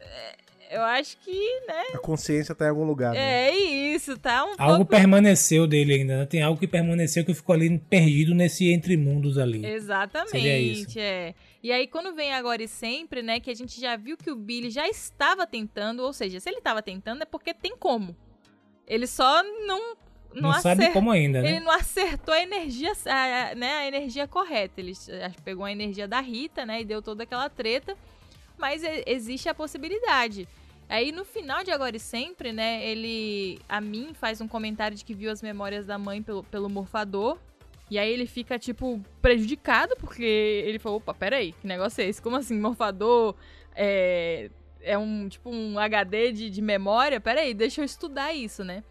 [0.00, 0.36] é,
[0.76, 1.82] Eu acho que, né?
[1.94, 3.12] A consciência tá em algum lugar.
[3.12, 3.48] né?
[3.50, 3.54] É
[3.94, 4.86] isso, tá um Algo pouco.
[4.86, 6.26] permaneceu dele ainda, né?
[6.26, 9.60] Tem algo que permaneceu que ficou ali perdido nesse entre mundos ali.
[9.60, 10.98] Seria Exatamente, isso.
[10.98, 11.34] é.
[11.62, 14.36] E aí, quando vem agora e sempre, né, que a gente já viu que o
[14.36, 18.16] Billy já estava tentando, ou seja, se ele estava tentando é porque tem como.
[18.86, 19.96] Ele só não
[20.34, 21.60] não, Não, sabe como ainda, Ele né?
[21.60, 24.80] não acertou a energia, a, né, a energia correta.
[24.80, 24.92] Ele
[25.44, 27.96] pegou a energia da Rita, né, e deu toda aquela treta.
[28.58, 30.48] Mas existe a possibilidade.
[30.88, 35.04] Aí no final de Agora e Sempre, né, ele a mim faz um comentário de
[35.04, 37.38] que viu as memórias da mãe pelo, pelo morfador.
[37.92, 42.22] E aí ele fica, tipo, prejudicado, porque ele falou, opa, peraí, que negócio é esse?
[42.22, 43.34] Como assim, morfador
[43.76, 47.20] é, é um, tipo, um HD de, de memória?
[47.20, 48.82] Peraí, deixa eu estudar isso, né?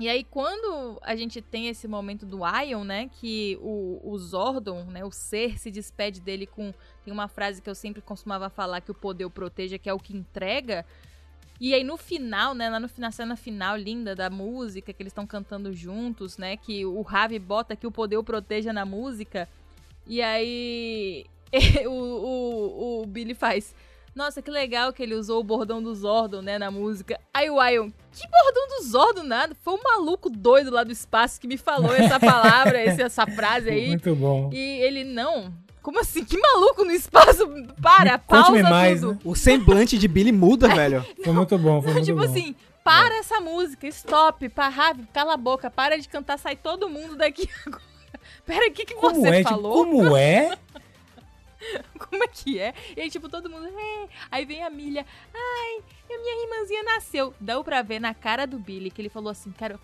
[0.00, 3.08] E aí, quando a gente tem esse momento do Ion, né?
[3.12, 5.04] Que o, o Zordon, né?
[5.04, 6.74] O ser se despede dele com.
[7.04, 9.94] Tem uma frase que eu sempre costumava falar que o poder o proteja, que é
[9.94, 10.84] o que entrega.
[11.60, 15.10] E aí no final, né, lá no final, cena final linda da música, que eles
[15.10, 19.48] estão cantando juntos, né, que o Ravi bota que o poder o proteja na música.
[20.06, 21.24] E aí
[21.86, 23.74] o, o, o Billy faz,
[24.14, 27.18] nossa, que legal que ele usou o bordão do Zordon, né, na música.
[27.34, 29.54] Aí o Ion, que bordão do Zordon nada?
[29.54, 33.88] Foi um maluco doido lá do espaço que me falou essa palavra, essa frase aí.
[33.88, 34.50] Muito bom.
[34.52, 35.52] E ele, não,
[35.86, 36.24] como assim?
[36.24, 37.46] Que maluco no espaço?
[37.80, 39.12] Para, pausa mais, tudo.
[39.12, 39.18] né?
[39.24, 41.06] O semblante de Billy muda, velho.
[41.22, 42.24] Foi muito bom, foi muito tipo bom.
[42.24, 46.88] assim, para essa música, stop, para, Ravi, cala a boca, para de cantar, sai todo
[46.88, 47.82] mundo daqui agora.
[48.44, 49.38] Pera, o que, que como você é?
[49.38, 49.84] Tipo, falou?
[49.84, 50.58] como é?
[51.96, 52.74] Como é que é?
[52.96, 54.08] E aí, tipo, todo mundo, é.
[54.28, 57.32] Aí vem a Milha, ai, a minha irmãzinha nasceu.
[57.38, 59.78] Deu pra ver na cara do Billy que ele falou assim, cara,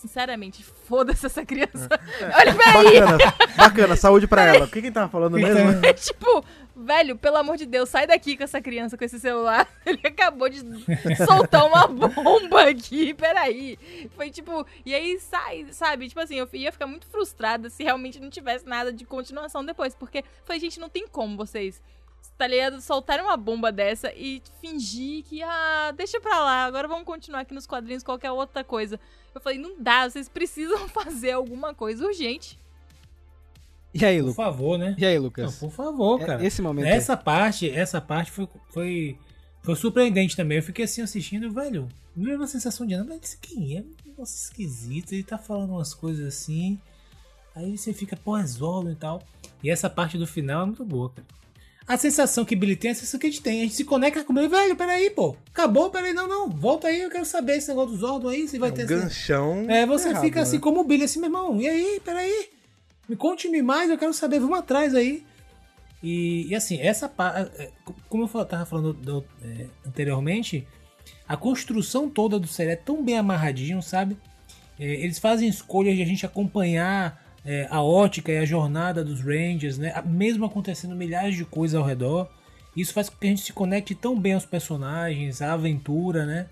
[0.00, 1.88] sinceramente, foda-se essa criança.
[2.34, 3.00] Olha pra aí!
[3.00, 4.64] Bacana, bacana, saúde pra ela.
[4.64, 5.80] O que quem tava falando mesmo?
[5.84, 6.44] É tipo,
[6.74, 9.68] velho, pelo amor de Deus, sai daqui com essa criança, com esse celular.
[9.84, 10.60] Ele acabou de
[11.26, 13.78] soltar uma bomba aqui, peraí.
[14.16, 16.08] Foi tipo, e aí sai, sabe?
[16.08, 19.94] Tipo assim, eu ia ficar muito frustrada se realmente não tivesse nada de continuação depois.
[19.94, 21.80] Porque foi, gente, não tem como vocês
[22.36, 22.80] tá ligado?
[22.80, 27.52] Soltarem uma bomba dessa e fingir que, ah, deixa pra lá, agora vamos continuar aqui
[27.52, 28.98] nos quadrinhos, qualquer outra coisa.
[29.34, 32.58] Eu falei, não dá, vocês precisam fazer alguma coisa urgente.
[33.92, 34.36] E aí, Por Lucas?
[34.36, 34.94] favor, né?
[34.98, 35.56] E aí, Não, Lucas?
[35.56, 36.46] por favor, É- cara.
[36.46, 36.86] Esse momento.
[36.86, 39.18] Essa parte, essa parte foi, foi,
[39.62, 40.58] foi surpreendente também.
[40.58, 41.88] Eu fiquei assim assistindo, velho.
[42.14, 43.80] Me deu uma sensação de, mas esse quem é?
[43.80, 45.12] Um negócio esquisito.
[45.12, 46.78] Ele tá falando umas coisas assim.
[47.54, 49.22] Aí você fica, pô, é Zordon e tal.
[49.62, 51.26] E essa parte do final é muito boa, cara.
[51.92, 53.60] A sensação que Billy tem é a sensação que a gente tem.
[53.60, 55.34] A gente se conecta com ele, velho, peraí, pô.
[55.52, 56.48] Acabou, peraí, não, não.
[56.48, 58.46] Volta aí, eu quero saber esse negócio do Zordon aí.
[58.46, 59.66] Se vai É ter um esse- ganchão.
[59.68, 60.42] é, você errado, fica né?
[60.42, 61.60] assim como o Billy, assim, meu irmão.
[61.60, 62.48] E aí, peraí.
[63.08, 64.38] Me conte-me mais, eu quero saber.
[64.38, 65.24] Vamos atrás aí.
[66.00, 67.50] E, e assim, essa parte.
[68.08, 70.64] Como eu tava falando do- é, anteriormente,
[71.26, 74.16] a construção toda do série é tão bem amarradinho, sabe?
[74.78, 79.20] É, eles fazem escolhas de a gente acompanhar é, a ótica e a jornada dos
[79.20, 79.94] Rangers, né?
[80.06, 82.28] Mesmo acontecendo milhares de coisas ao redor.
[82.76, 86.46] Isso faz com que a gente se conecte tão bem aos personagens, à aventura, né?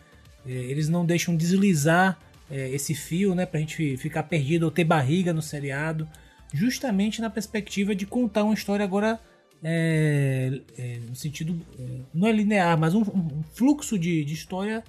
[0.46, 2.18] É, eles não deixam deslizar
[2.50, 3.44] é, esse fio, né?
[3.46, 6.08] Pra gente ficar perdido ou ter barriga no seriado.
[6.52, 9.20] Justamente na perspectiva de contar uma história agora
[9.62, 11.60] é, é, no sentido.
[11.78, 11.84] é,
[12.14, 14.82] não é linear, mas um, um fluxo de, de história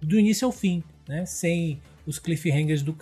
[0.00, 1.26] do início ao fim, né?
[1.26, 2.96] Sem os cliffhangers do,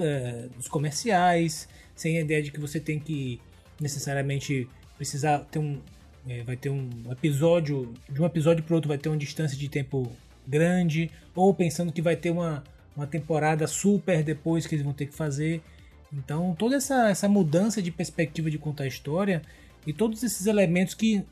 [0.57, 1.67] dos comerciais,
[2.01, 3.39] sem a ideia de que você tem que
[3.79, 5.79] necessariamente precisar ter um.
[6.27, 7.93] eh, vai ter um episódio.
[8.09, 10.11] De um episódio para outro vai ter uma distância de tempo
[10.47, 12.65] grande, ou pensando que vai ter uma,
[12.97, 15.61] uma temporada super depois que eles vão ter que fazer.
[16.11, 19.43] Então, toda essa, essa mudança de perspectiva de contar a história
[19.87, 21.23] e todos esses elementos que.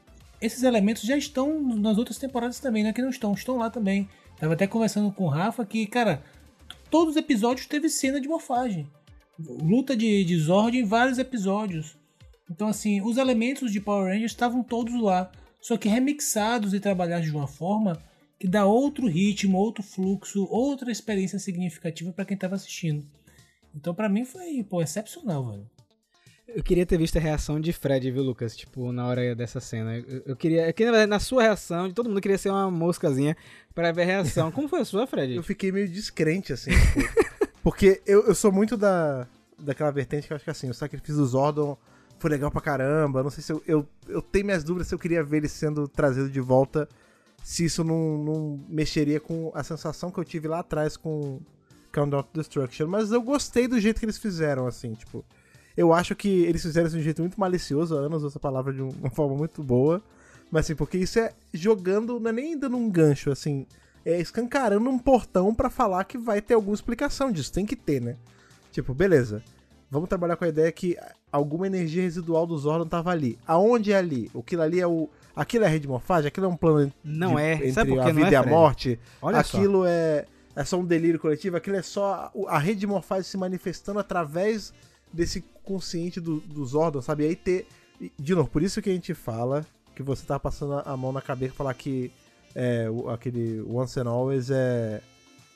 [0.40, 3.70] Esses elementos já estão nas outras temporadas também, não é que não estão, estão lá
[3.70, 4.08] também.
[4.38, 6.22] Tava até conversando com o Rafa que, cara,
[6.90, 8.86] todos os episódios teve cena de morfagem.
[9.38, 11.96] Luta de, de Zord em vários episódios.
[12.50, 15.30] Então, assim, os elementos de Power Rangers estavam todos lá.
[15.60, 18.00] Só que remixados e trabalhados de uma forma
[18.38, 23.04] que dá outro ritmo, outro fluxo, outra experiência significativa para quem tava assistindo.
[23.74, 25.68] Então, pra mim, foi, pô, excepcional, velho.
[26.48, 28.56] Eu queria ter visto a reação de Fred, viu, Lucas?
[28.56, 29.98] Tipo, na hora dessa cena.
[29.98, 30.66] Eu, eu queria.
[30.66, 33.36] Eu queria, na verdade, na sua reação, de todo mundo queria ser uma moscazinha
[33.74, 34.50] pra ver a reação.
[34.52, 35.34] Como foi a sua, Fred?
[35.34, 36.70] Eu fiquei meio descrente, assim.
[36.70, 37.28] tipo,
[37.70, 39.26] porque eu, eu sou muito da,
[39.58, 41.76] daquela vertente que eu acho que assim, o sacrifício do Zordon
[42.18, 43.22] foi legal pra caramba.
[43.22, 45.86] Não sei se eu, eu, eu tenho minhas dúvidas se eu queria ver ele sendo
[45.86, 46.88] trazido de volta.
[47.44, 51.40] Se isso não, não mexeria com a sensação que eu tive lá atrás com
[51.92, 52.86] Countdown to Destruction.
[52.86, 55.24] Mas eu gostei do jeito que eles fizeram, assim, tipo.
[55.76, 57.96] Eu acho que eles fizeram isso de um jeito muito malicioso.
[57.96, 60.02] A Ana usou essa palavra de um- uma forma muito boa.
[60.50, 63.66] Mas assim, porque isso é jogando, não é nem dando um gancho, assim.
[64.10, 67.52] É escancarando um portão pra falar que vai ter alguma explicação disso.
[67.52, 68.16] Tem que ter, né?
[68.72, 69.42] Tipo, beleza.
[69.90, 70.96] Vamos trabalhar com a ideia que
[71.32, 73.38] alguma energia residual do Zordon tava ali.
[73.46, 74.30] Aonde é ali?
[74.38, 75.08] Aquilo ali é o.
[75.36, 76.28] Aquilo é a rede de morfagem?
[76.28, 77.52] Aquilo é um plano Não de- é.
[77.54, 78.98] entre Sabe a que vida é, e a morte?
[79.22, 79.56] Olha só.
[79.56, 83.24] aquilo é, é só um delírio coletivo, aquilo é só a, a rede de morfagem
[83.24, 84.72] se manifestando através
[85.12, 87.24] desse consciente do, do Zordon, sabe?
[87.24, 87.66] E aí ter.
[88.18, 91.12] De novo, por isso que a gente fala que você tá passando a- a mão
[91.12, 92.10] na cabeça e falar que
[92.54, 95.00] é, aquele Once and Always é,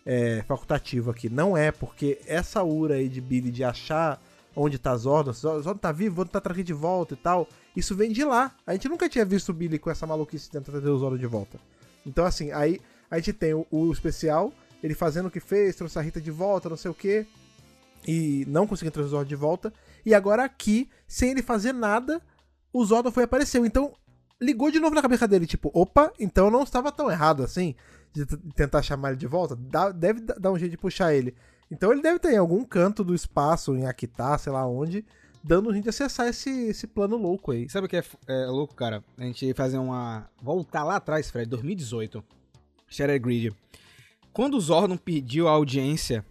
[0.05, 1.29] é facultativo aqui.
[1.29, 4.21] Não é, porque essa ura aí de Billy de achar
[4.55, 7.49] onde tá Zordon, Zordon tá vivo, vou tentar trazer de volta e tal.
[7.75, 8.55] Isso vem de lá.
[8.67, 11.27] A gente nunca tinha visto o Billy com essa maluquice tentar trazer o Zordon de
[11.27, 11.59] volta.
[12.05, 12.81] Então, assim, aí
[13.11, 16.31] a gente tem o, o especial, ele fazendo o que fez, trouxe a Rita de
[16.31, 17.27] volta, não sei o que,
[18.07, 19.73] e não conseguindo trazer o Zordon de volta.
[20.05, 22.21] E agora aqui, sem ele fazer nada,
[22.73, 23.65] o Zordon foi apareceu.
[23.65, 23.93] Então,
[24.43, 27.75] ligou de novo na cabeça dele, tipo, opa, então eu não estava tão errado assim,
[28.13, 29.57] de tentar chamar ele de volta.
[29.57, 31.35] Dá- deve dar um jeito de puxar ele.
[31.71, 35.05] Então ele deve ter em algum canto do espaço, em Akita, sei lá onde,
[35.43, 37.69] dando jeito de acessar esse, esse plano louco aí.
[37.71, 39.03] Sabe o que é, é louco, cara?
[39.17, 40.29] A gente fazer uma.
[40.43, 42.23] Voltar lá atrás, Fred, 2018.
[42.89, 43.57] Shattered Grid.
[44.33, 46.25] Quando o Zordon pediu a audiência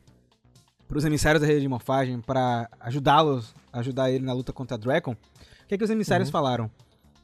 [0.88, 5.14] pros emissários da rede de morfagem pra ajudá-los, ajudar ele na luta contra a Dragon,
[5.14, 6.70] o que, é que os emissários falaram?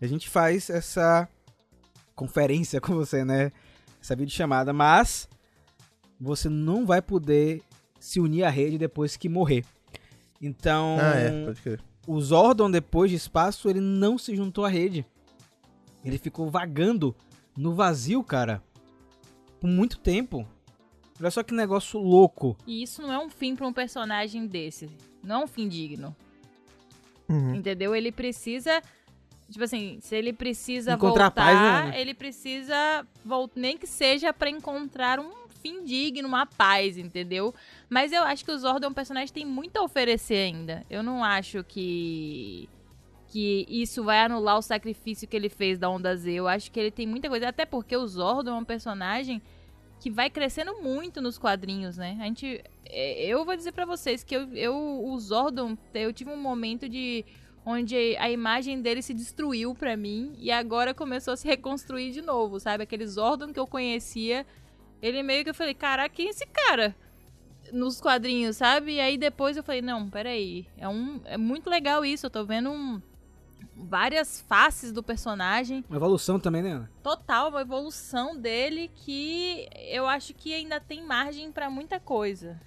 [0.01, 1.27] A gente faz essa
[2.15, 3.51] conferência com você, né?
[4.01, 5.27] Essa videochamada, mas
[6.19, 7.61] você não vai poder
[7.99, 9.65] se unir à rede depois que morrer.
[10.41, 11.81] Então, Ah, é, pode crer.
[12.05, 15.05] o Zordon, depois de espaço, ele não se juntou à rede.
[16.05, 17.15] Ele ficou vagando
[17.57, 18.63] no vazio, cara.
[19.59, 20.47] Por muito tempo.
[21.19, 22.55] Olha só que negócio louco.
[22.67, 24.87] E isso não é um fim pra um personagem desse.
[25.23, 26.15] Não é um fim digno.
[27.27, 27.55] Uhum.
[27.55, 27.95] Entendeu?
[27.95, 28.81] Ele precisa.
[29.49, 32.01] Tipo assim, se ele precisa Encontrar voltar, paz, né?
[32.01, 37.53] ele precisa voltar, nem que seja pra encontrar um fim digno, uma paz, entendeu?
[37.89, 40.85] Mas eu acho que o Zordon é um personagem que tem muito a oferecer ainda.
[40.89, 42.69] Eu não acho que
[43.29, 46.31] que isso vai anular o sacrifício que ele fez da Onda Z.
[46.31, 49.41] Eu acho que ele tem muita coisa, até porque o Zordon é um personagem
[49.99, 52.17] que vai crescendo muito nos quadrinhos, né?
[52.21, 56.31] A gente é, eu vou dizer pra vocês que eu, eu o Zordon, eu tive
[56.31, 57.25] um momento de
[57.70, 62.22] onde a imagem dele se destruiu pra mim e agora começou a se reconstruir de
[62.22, 62.84] novo, sabe?
[62.84, 64.45] Aquele Zordon que eu conhecia,
[65.01, 66.95] ele meio que eu falei, caraca, quem é esse cara?
[67.74, 68.93] Nos quadrinhos, sabe?
[68.93, 72.45] E aí depois eu falei, não, peraí, é, um, é muito legal isso, eu tô
[72.45, 73.01] vendo um,
[73.76, 76.89] várias faces do personagem, Uma evolução também, né, Ana?
[77.03, 82.57] total, uma evolução dele que eu acho que ainda tem margem pra muita coisa.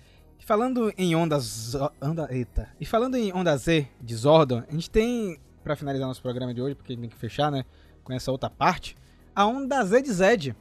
[0.40, 1.74] E Falando em ondas.
[2.00, 2.68] Onda, eita.
[2.80, 6.60] E falando em onda Z de Zordon, a gente tem, pra finalizar nosso programa de
[6.62, 7.64] hoje, porque a gente tem que fechar, né?
[8.02, 8.96] Com essa outra parte,
[9.34, 10.56] a onda Z de Zed.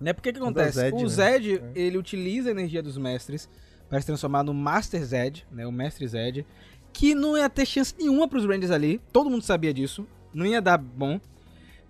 [0.00, 0.12] Né?
[0.12, 0.78] Porque que acontece?
[0.78, 1.08] Zed, o né?
[1.08, 1.72] Zed, É.
[1.74, 3.48] ele utiliza a energia dos mestres
[3.88, 5.66] para se transformar no Master Zed, né?
[5.66, 6.44] O Mestre Zed.
[6.92, 9.00] Que não ia ter chance nenhuma pros Rangers ali.
[9.12, 10.06] Todo mundo sabia disso.
[10.32, 11.20] Não ia dar bom.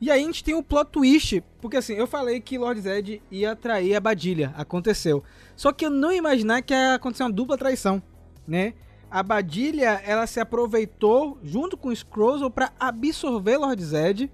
[0.01, 3.22] E aí a gente tem o plot twist, porque assim, eu falei que Lord Zed
[3.30, 5.22] ia trair a Badilha, aconteceu.
[5.57, 8.03] Só que eu não imaginar que ia acontecer uma dupla traição,
[8.47, 8.74] né?
[9.11, 14.30] A Badilha, ela se aproveitou junto com o Scrozzle para absorver Lord Zed,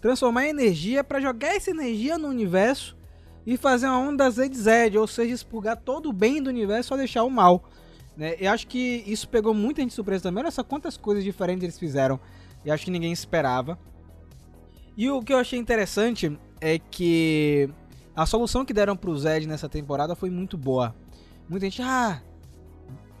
[0.00, 2.96] transformar em energia para jogar essa energia no universo
[3.46, 6.96] e fazer uma onda Zed Zed, ou seja, expurgar todo o bem do universo só
[6.96, 7.64] deixar o mal.
[8.16, 8.36] Né?
[8.38, 10.42] Eu acho que isso pegou muita gente de surpresa também.
[10.42, 12.18] Olha só quantas coisas diferentes eles fizeram.
[12.64, 13.78] E acho que ninguém esperava.
[14.96, 17.68] E o que eu achei interessante é que
[18.14, 20.94] a solução que deram pro Zed nessa temporada foi muito boa.
[21.48, 22.22] Muita gente, ah,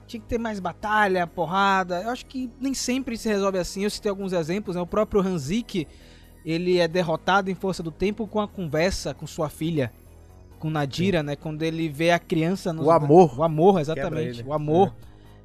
[0.06, 2.02] tinha que ter mais batalha, porrada.
[2.02, 3.84] Eu acho que nem sempre se resolve assim.
[3.84, 4.82] Eu citei alguns exemplos, né?
[4.82, 5.86] O próprio Hanzik,
[6.44, 9.92] ele é derrotado em força do tempo com a conversa com sua filha,
[10.58, 11.34] com Nadira, né?
[11.34, 13.38] Quando ele vê a criança nos O amor.
[13.38, 14.44] O amor, exatamente.
[14.44, 14.94] O amor.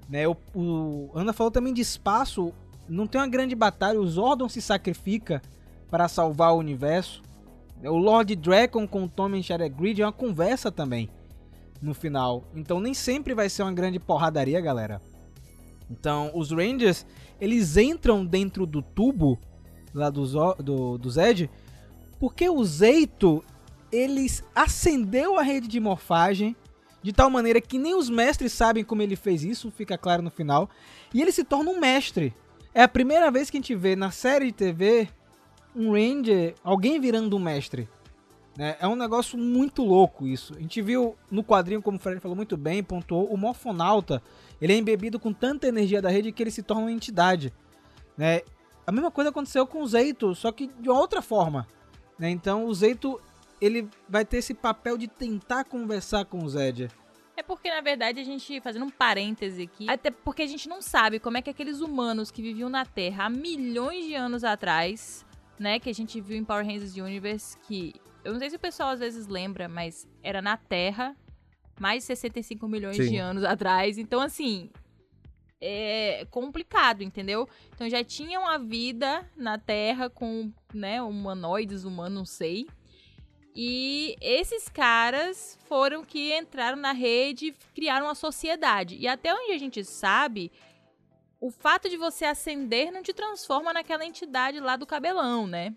[0.07, 0.27] Né?
[0.27, 2.53] O, o Ana falou também de espaço.
[2.87, 3.99] Não tem uma grande batalha.
[3.99, 5.41] O Zordon se sacrifica
[5.89, 7.21] para salvar o universo.
[7.83, 9.43] O Lord Dragon com o Tommen
[9.75, 11.09] Grid é uma conversa também
[11.81, 12.43] no final.
[12.53, 15.01] Então nem sempre vai ser uma grande porradaria, galera.
[15.89, 17.05] Então os Rangers,
[17.39, 19.39] eles entram dentro do tubo
[19.93, 20.25] lá do,
[20.55, 21.49] do, do Zed,
[22.19, 23.43] porque o Zeito,
[23.91, 26.55] eles acendeu a rede de morfagem
[27.01, 30.29] de tal maneira que nem os mestres sabem como ele fez isso, fica claro no
[30.29, 30.69] final,
[31.13, 32.35] e ele se torna um mestre.
[32.73, 35.07] É a primeira vez que a gente vê na série de TV
[35.79, 37.87] um Ranger, alguém virando um mestre.
[38.57, 38.75] né?
[38.81, 40.53] É um negócio muito louco isso.
[40.57, 44.21] A gente viu no quadrinho, como o Fred falou muito bem, pontuou, o Morfonauta,
[44.61, 47.53] ele é embebido com tanta energia da rede que ele se torna uma entidade.
[48.17, 48.41] Né?
[48.85, 51.65] A mesma coisa aconteceu com o Zeito, só que de uma outra forma.
[52.17, 52.29] né?
[52.29, 53.21] Então o Zeito,
[53.61, 56.89] ele vai ter esse papel de tentar conversar com o Zed.
[57.37, 60.81] É porque, na verdade, a gente, fazendo um parêntese aqui, até porque a gente não
[60.81, 65.25] sabe como é que aqueles humanos que viviam na Terra há milhões de anos atrás,
[65.59, 67.93] né, que a gente viu em Power Rangers Universe, que
[68.23, 71.15] eu não sei se o pessoal às vezes lembra, mas era na Terra,
[71.79, 73.09] mais de 65 milhões Sim.
[73.09, 73.97] de anos atrás.
[73.97, 74.69] Então, assim,
[75.61, 77.47] é complicado, entendeu?
[77.73, 82.67] Então já tinham a vida na Terra com, né, humanoides, humanos, não sei.
[83.55, 88.95] E esses caras foram que entraram na rede e criaram uma sociedade.
[88.95, 90.51] E até onde a gente sabe,
[91.39, 95.73] o fato de você ascender não te transforma naquela entidade lá do cabelão, né?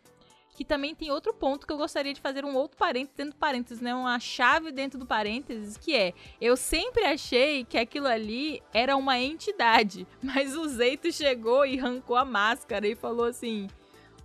[0.55, 3.39] Que também tem outro ponto que eu gostaria de fazer um outro parênteses dentro do
[3.39, 3.95] parênteses, né?
[3.95, 9.19] Uma chave dentro do parênteses, que é: eu sempre achei que aquilo ali era uma
[9.19, 13.67] entidade, mas o Zeito chegou e arrancou a máscara e falou assim: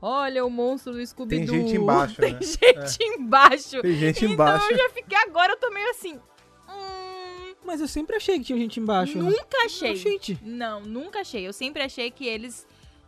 [0.01, 1.47] Olha o monstro do Scooby-Doo.
[1.55, 2.39] Tem gente embaixo, Tem né?
[2.41, 3.81] gente embaixo.
[3.81, 4.71] Tem gente então embaixo.
[4.71, 6.19] eu já fiquei agora, eu tô meio assim.
[7.67, 9.17] Mas eu sempre achei que tinha gente embaixo.
[9.21, 9.29] né?
[9.29, 9.95] nunca achei.
[9.95, 11.45] Gente, Não, nunca achei.
[11.45, 12.65] Eu sempre achei que eles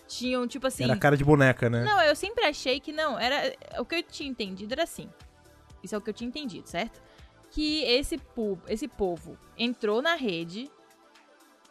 [0.07, 0.83] tinham, tipo assim.
[0.83, 1.83] Era cara de boneca, né?
[1.83, 3.17] Não, eu sempre achei que não.
[3.17, 5.09] Era o que eu tinha entendido era assim.
[5.81, 7.01] Isso é o que eu tinha entendido, certo?
[7.51, 10.69] Que esse, pu- esse povo entrou na rede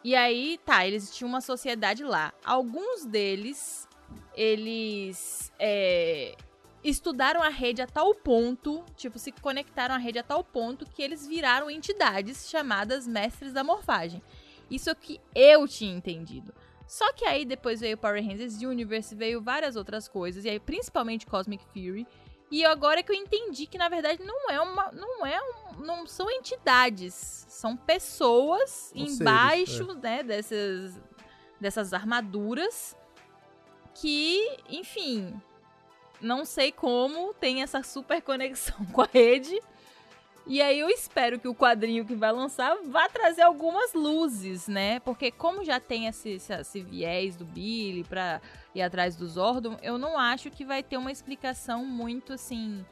[0.03, 2.33] e aí, tá, eles tinham uma sociedade lá.
[2.43, 3.87] Alguns deles,
[4.35, 6.35] eles é,
[6.83, 11.01] estudaram a rede a tal ponto, tipo, se conectaram à rede a tal ponto que
[11.01, 14.21] eles viraram entidades chamadas mestres da morfagem.
[14.69, 16.53] Isso é o que eu tinha entendido.
[16.87, 21.25] Só que aí depois veio Power Rangers Universe, veio várias outras coisas, e aí principalmente
[21.25, 22.07] Cosmic Fury.
[22.51, 26.07] E agora que eu entendi que na verdade não é uma, não é um, não
[26.07, 27.13] são entidades,
[27.47, 30.99] são pessoas São seres, embaixo, né, dessas
[31.59, 32.97] dessas armaduras
[33.93, 35.39] que, enfim,
[36.21, 39.59] não sei como tem essa super conexão com a rede.
[40.47, 44.99] E aí eu espero que o quadrinho que vai lançar vá trazer algumas luzes, né?
[45.01, 48.41] Porque como já tem esse, esse, esse viés do Billy pra
[48.73, 52.83] ir atrás do Zordon, eu não acho que vai ter uma explicação muito assim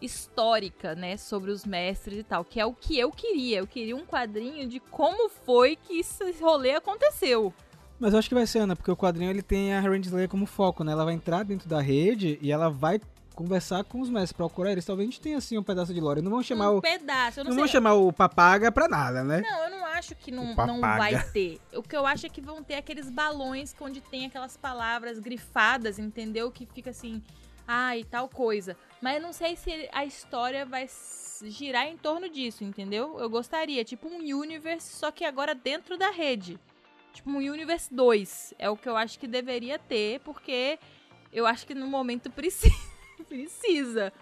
[0.00, 3.58] histórica, né, sobre os mestres e tal, que é o que eu queria.
[3.58, 7.54] Eu queria um quadrinho de como foi que esse rolê aconteceu.
[7.98, 10.28] Mas eu acho que vai ser, Ana, porque o quadrinho ele tem a Range Slayer
[10.28, 10.92] como foco, né?
[10.92, 13.00] Ela vai entrar dentro da rede e ela vai
[13.34, 14.84] conversar com os mestres, procurar eles.
[14.84, 16.22] Talvez a gente tenha assim um pedaço de lore.
[16.22, 16.82] Não vão chamar um o.
[16.82, 19.40] pedaço, eu Não, não, vão chamar o papaga pra nada, né?
[19.40, 21.60] Não, eu não acho que não, não vai ter.
[21.74, 25.98] O que eu acho é que vão ter aqueles balões onde tem aquelas palavras grifadas,
[25.98, 26.50] entendeu?
[26.50, 27.22] Que fica assim,
[27.66, 28.76] ai, tal coisa.
[29.00, 30.88] Mas eu não sei se a história vai
[31.44, 33.18] girar em torno disso, entendeu?
[33.18, 36.58] Eu gostaria, tipo um Universe, só que agora dentro da rede.
[37.14, 38.54] Tipo um Universe 2.
[38.58, 40.78] É o que eu acho que deveria ter, porque
[41.32, 42.74] eu acho que no momento precisa.
[43.28, 44.12] precisa.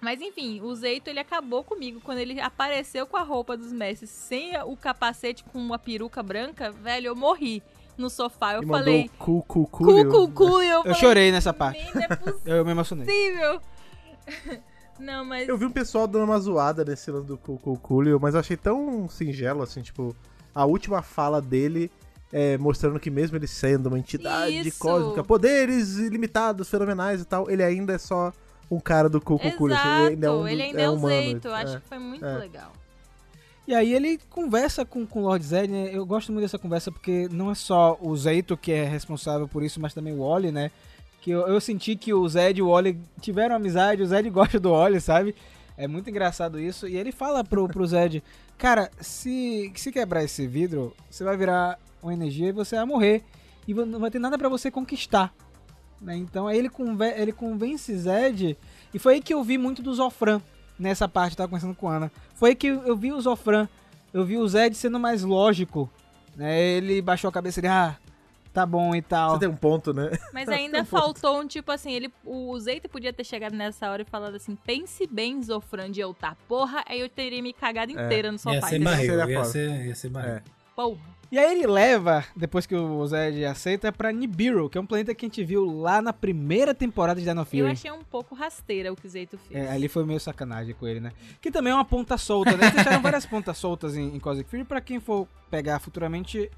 [0.00, 4.10] Mas enfim, o Zeito ele acabou comigo quando ele apareceu com a roupa dos mestres
[4.10, 7.62] sem o capacete com uma peruca branca, velho, eu morri
[7.96, 8.54] no sofá.
[8.54, 11.52] Eu E falei, cu, cu, cu, cu, cu, cu, e eu, Eu falei, chorei nessa
[11.52, 11.82] parte.
[11.82, 12.08] "Nem, Não é
[12.60, 13.06] Eu me emocionei.
[13.06, 13.60] possível.
[14.98, 18.18] Não, mas Eu vi um pessoal dando uma zoada nesse lance do cu, cu, Coolio,
[18.20, 20.14] mas eu achei tão singelo, assim, tipo,
[20.54, 21.90] a última fala dele
[22.32, 24.78] é, mostrando que mesmo ele sendo uma entidade Isso.
[24.78, 28.32] cósmica, poderes ilimitados, fenomenais e tal, ele ainda é só
[28.70, 29.76] um cara do cu, cu, Coolio.
[29.76, 31.48] assim, exato, ele ainda é, um, ele ainda é, o humano, Zeito.
[31.48, 31.62] Eu é.
[31.62, 32.38] acho que foi muito é.
[32.38, 32.72] legal.
[33.66, 35.90] E aí ele conversa com, com o Lord Zed, né?
[35.92, 39.62] Eu gosto muito dessa conversa porque não é só o Zeito que é responsável por
[39.62, 40.70] isso, mas também o Wally, né?
[41.20, 44.60] Que eu, eu senti que o Zed e o Wally tiveram amizade, o Zed gosta
[44.60, 45.34] do Wally, sabe?
[45.76, 46.86] É muito engraçado isso.
[46.86, 48.22] E ele fala pro, pro Zed,
[48.56, 53.22] cara, se, se quebrar esse vidro, você vai virar uma energia e você vai morrer.
[53.66, 55.32] E não vai ter nada pra você conquistar.
[56.00, 56.16] né?
[56.16, 58.56] Então aí ele, conve ele convence Zed.
[58.94, 60.40] E foi aí que eu vi muito do Zofran
[60.78, 62.12] nessa parte, eu tava conversando com a Ana.
[62.34, 63.68] Foi aí que eu vi o Zofran,
[64.12, 65.90] eu vi o Zed sendo mais lógico.
[66.36, 66.60] Né?
[66.60, 67.96] Ele baixou a cabeça e ah,
[68.52, 69.32] tá bom e tal.
[69.32, 70.10] Você tem um ponto, né?
[70.32, 74.04] Mas ainda faltou um tipo assim, ele, o Zeito podia ter chegado nessa hora e
[74.04, 78.28] falado assim, pense bem, Zofran, de eu tá porra, aí eu teria me cagado inteira
[78.30, 78.68] no Ia sofá.
[78.68, 78.92] ser entendeu?
[78.92, 80.34] barril, ia ser, ia ser barril.
[80.34, 80.42] É.
[80.76, 81.15] Porra.
[81.30, 85.14] E aí ele leva, depois que o Zed aceita, pra Nibiru, que é um planeta
[85.14, 87.62] que a gente viu lá na primeira temporada de Dino Eu Fury.
[87.66, 89.64] achei um pouco rasteira o que o Zeito fez.
[89.64, 91.12] É, ali foi meio sacanagem com ele, né?
[91.40, 92.70] Que também é uma ponta solta, né?
[92.70, 96.50] Deixaram várias pontas soltas em, em Cosmic Fury pra quem for pegar futuramente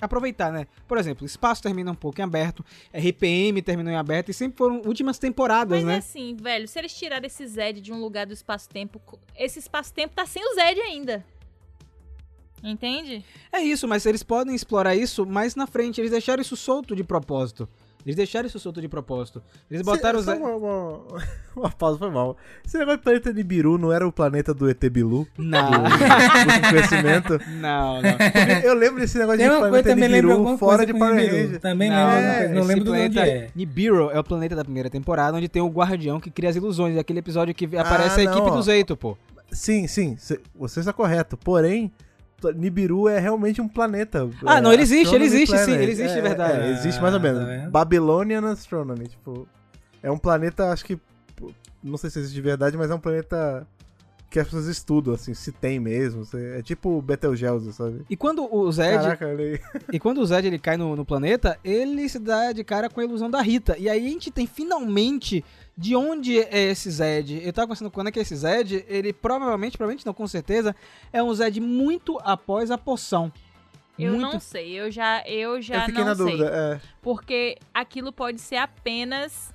[0.00, 0.66] aproveitar, né?
[0.86, 4.82] Por exemplo, espaço termina um pouco em aberto, RPM terminou em aberto e sempre foram
[4.84, 5.94] últimas temporadas, Mas né?
[5.94, 9.00] é assim, velho, se eles tirarem esse Zed de um lugar do espaço-tempo,
[9.34, 11.24] esse espaço-tempo tá sem o Zed ainda.
[12.62, 13.24] Entende?
[13.52, 16.00] É isso, mas eles podem explorar isso mais na frente.
[16.00, 17.68] Eles deixaram isso solto de propósito.
[18.04, 19.42] Eles deixaram isso solto de propósito.
[19.68, 20.38] Eles botaram Cê- os.
[20.38, 21.00] uma, uma,
[21.56, 22.36] uma pausa, foi mal.
[22.64, 25.26] Esse negócio do planeta Nibiru não era o planeta do ET Bilu?
[25.36, 27.38] Não, Do conhecimento?
[27.60, 28.10] não, não.
[28.62, 31.14] Eu lembro desse negócio Tem de coisa planeta também lembra Nibiru fora coisa de Power
[31.16, 31.36] Nibiru.
[31.36, 31.60] Ranger.
[31.60, 33.50] Também Não, lembro é, coisa, não lembro de onde planeta é.
[33.56, 36.96] Nibiru é o planeta da primeira temporada, onde tem o guardião que cria as ilusões.
[36.96, 38.54] Aquele episódio que aparece a não, equipe ó.
[38.54, 39.16] do Zeito, pô.
[39.50, 41.36] Sim, sim, cê- você está correto.
[41.36, 41.90] Porém,
[42.54, 44.28] Nibiru é realmente um planeta.
[44.44, 45.82] Ah, é, não, ele existe, ele existe, sim, Planet.
[45.82, 46.60] ele existe de É, verdade.
[46.60, 47.62] é, existe mais ou Ah, menos.
[47.64, 47.70] tá?
[47.70, 49.48] Babylonian Astronomy, tipo,
[50.02, 50.98] é um planeta, acho que,
[51.82, 53.66] não sei se existe de verdade, mas é um planeta
[54.28, 56.22] que as pessoas estudam, assim, se tem mesmo.
[56.34, 58.02] é tipo Betelgeuse, sabe?
[58.10, 59.60] E quando o Zed, Caraca, ele...
[59.92, 63.00] e quando o Zed ele cai no, no planeta, ele se dá de cara com
[63.00, 63.76] a ilusão da Rita.
[63.78, 65.44] E aí a gente tem finalmente
[65.76, 67.40] de onde é esse Zed.
[67.44, 70.74] Eu tava conversando com o Ana que esse Zed, ele provavelmente, provavelmente não, com certeza,
[71.12, 73.30] é um Zed muito após a poção.
[73.98, 74.32] Eu muito...
[74.32, 76.24] não sei, eu já, eu já eu fiquei não na sei.
[76.24, 76.50] dúvida.
[76.50, 76.80] É.
[77.02, 79.52] Porque aquilo pode ser apenas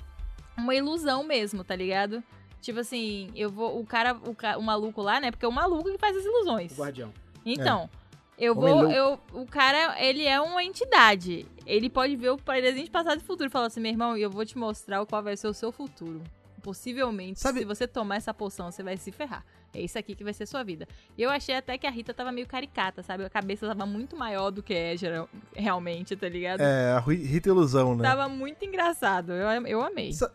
[0.57, 2.23] uma ilusão mesmo, tá ligado?
[2.61, 3.79] Tipo assim, eu vou.
[3.79, 5.31] O cara, o, o maluco lá, né?
[5.31, 6.71] Porque é o maluco que faz as ilusões.
[6.77, 7.11] O guardião.
[7.43, 7.89] Então,
[8.37, 8.91] eu Homem vou.
[8.91, 11.45] Eu, o cara, ele é uma entidade.
[11.65, 14.45] Ele pode ver o presente, passado e futuro e falar assim: meu irmão, eu vou
[14.45, 16.21] te mostrar qual vai ser o seu futuro.
[16.61, 19.43] Possivelmente, Sabe- se você tomar essa poção, você vai se ferrar.
[19.73, 20.87] É isso aqui que vai ser sua vida.
[21.17, 23.23] E eu achei até que a Rita tava meio caricata, sabe?
[23.25, 26.61] A cabeça tava muito maior do que é geral- realmente, tá ligado?
[26.61, 28.03] É, a Ri- Rita Ilusão, né?
[28.03, 29.31] Tava muito engraçado.
[29.31, 30.13] Eu, eu amei.
[30.13, 30.31] Sa-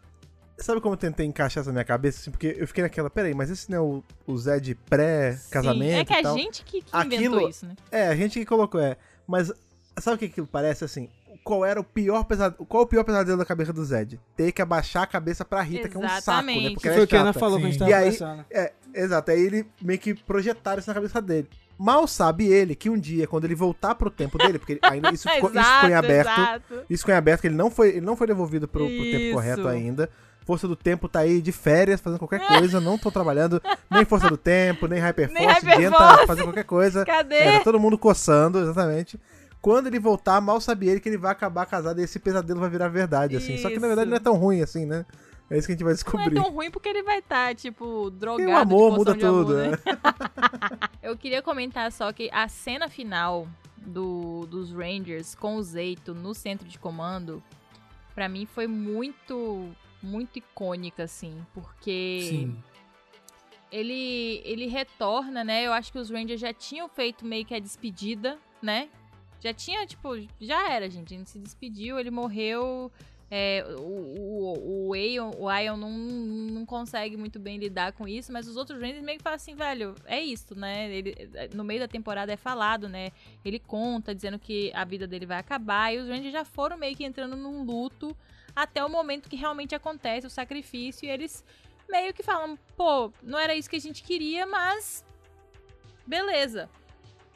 [0.59, 2.21] Sabe como eu tentei encaixar essa na minha cabeça?
[2.21, 6.01] Assim, porque eu fiquei naquela, peraí, mas esse não é o, o Zé de pré-casamento
[6.01, 6.37] é que e a tal?
[6.37, 7.77] gente que, que Aquilo- inventou isso, né?
[7.91, 8.97] É, a gente que colocou, é.
[9.27, 9.53] Mas
[9.99, 11.09] sabe o que aquilo parece, assim?
[11.45, 12.67] qual era o pior pesadelo.
[12.67, 14.19] Qual o pior pesadelo da cabeça do Zed?
[14.37, 16.19] Ter que abaixar a cabeça pra Rita, que é um saco, né?
[16.19, 16.75] Exatamente.
[16.75, 17.95] Porque Que ela foi é o que a Ana falou quando a gente tava E
[17.95, 18.19] aí-.
[18.51, 19.31] É, exato.
[19.31, 21.49] Aí ele meio que projetaram isso na cabeça dele.
[21.79, 25.29] Mal sabe ele que um dia, quando ele voltar pro tempo dele, porque ainda isso
[25.31, 26.29] ficou, isso ficou em aberto.
[26.31, 26.75] exato.
[26.91, 29.17] Isso ficou em aberto, que ele não foi, ele não foi devolvido pro, pro tempo
[29.19, 29.35] Isso.
[29.35, 30.11] correto ainda.
[30.47, 34.29] Força do Tempo tá aí de férias, fazendo qualquer coisa, não tô trabalhando nem Força
[34.29, 36.27] do Tempo, nem Hyperforce, Nem ninguém tá Hyperforce.
[36.27, 37.05] fazendo qualquer coisa.
[37.05, 37.35] Cadê?
[37.35, 39.21] É, tá todo mundo coçando, exatamente.
[39.61, 42.71] Quando ele voltar, mal sabe ele que ele vai acabar casado e esse pesadelo vai
[42.71, 43.59] virar verdade, assim.
[43.59, 44.11] Só que na verdade Isso.
[44.11, 45.05] não é tão ruim assim, né?
[45.51, 46.35] É isso que a gente vai Não é descobrir.
[46.35, 49.45] tão ruim porque ele vai estar, tipo, drogado E o amor de muda de amor,
[49.47, 49.71] tudo, né?
[49.71, 49.79] né?
[51.03, 56.35] Eu queria comentar só que a cena final do, dos Rangers com o Zeito no
[56.35, 57.43] centro de comando,
[58.15, 59.69] pra mim foi muito,
[60.07, 62.63] muito icônica, assim, porque Sim.
[63.71, 65.67] ele, ele retorna, né?
[65.67, 68.89] Eu acho que os Rangers já tinham feito meio que a despedida, né?
[69.41, 70.09] Já tinha, tipo,
[70.41, 71.15] já era, gente.
[71.15, 72.91] A gente se despediu, ele morreu.
[73.29, 78.33] É, o, o, o, Aeon, o Ion não, não consegue muito bem lidar com isso,
[78.33, 80.89] mas os outros Rangers meio que falam assim, velho, é isso, né?
[80.95, 81.15] Ele,
[81.53, 83.11] no meio da temporada é falado, né?
[83.45, 86.95] Ele conta dizendo que a vida dele vai acabar, e os Rangers já foram meio
[86.95, 88.17] que entrando num luto
[88.57, 91.45] até o momento que realmente acontece o sacrifício, e eles
[91.89, 95.05] meio que falam, pô, não era isso que a gente queria, mas
[96.07, 96.69] beleza.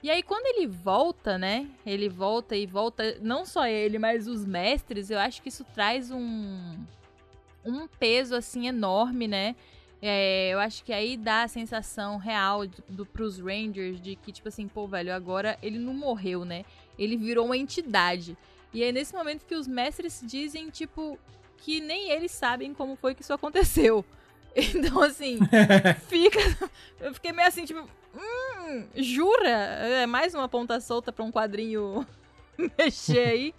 [0.02, 1.68] E aí quando ele volta, né?
[1.84, 6.10] Ele volta e volta, não só ele, mas os mestres, eu acho que isso traz
[6.10, 6.74] um
[7.62, 9.54] um peso assim enorme, né?
[10.02, 14.32] É, eu acho que aí dá a sensação real do, do, pros Rangers de que,
[14.32, 16.64] tipo assim, pô, velho, agora ele não morreu, né?
[16.98, 18.36] Ele virou uma entidade.
[18.72, 21.18] E é nesse momento que os mestres dizem, tipo,
[21.56, 24.04] que nem eles sabem como foi que isso aconteceu.
[24.52, 25.38] Então, assim,
[26.08, 26.40] fica.
[26.98, 29.48] Eu fiquei meio assim, tipo, hum, jura?
[29.48, 32.04] É mais uma ponta solta pra um quadrinho
[32.76, 33.54] mexer aí.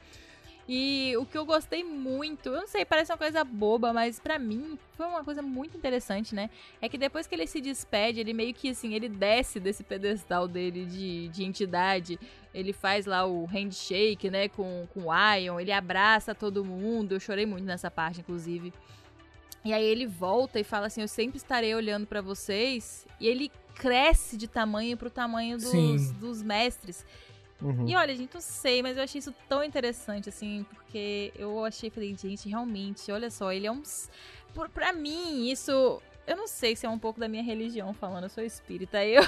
[0.67, 4.37] E o que eu gostei muito, eu não sei, parece uma coisa boba, mas pra
[4.37, 6.49] mim foi uma coisa muito interessante, né?
[6.81, 10.47] É que depois que ele se despede, ele meio que assim, ele desce desse pedestal
[10.47, 12.19] dele de, de entidade,
[12.53, 17.19] ele faz lá o handshake, né, com, com o Ion, ele abraça todo mundo, eu
[17.19, 18.71] chorei muito nessa parte, inclusive.
[19.63, 23.05] E aí ele volta e fala assim: Eu sempre estarei olhando pra vocês.
[23.19, 26.13] E ele cresce de tamanho pro tamanho dos, Sim.
[26.19, 27.05] dos mestres.
[27.61, 27.87] Uhum.
[27.87, 31.89] E olha, gente, não sei, mas eu achei isso tão interessante, assim, porque eu achei,
[31.89, 33.83] falei, gente, realmente, olha só, ele é um.
[34.53, 36.01] Por, pra mim, isso.
[36.25, 39.03] Eu não sei se é um pouco da minha religião falando, eu sou espírita.
[39.05, 39.23] Eu.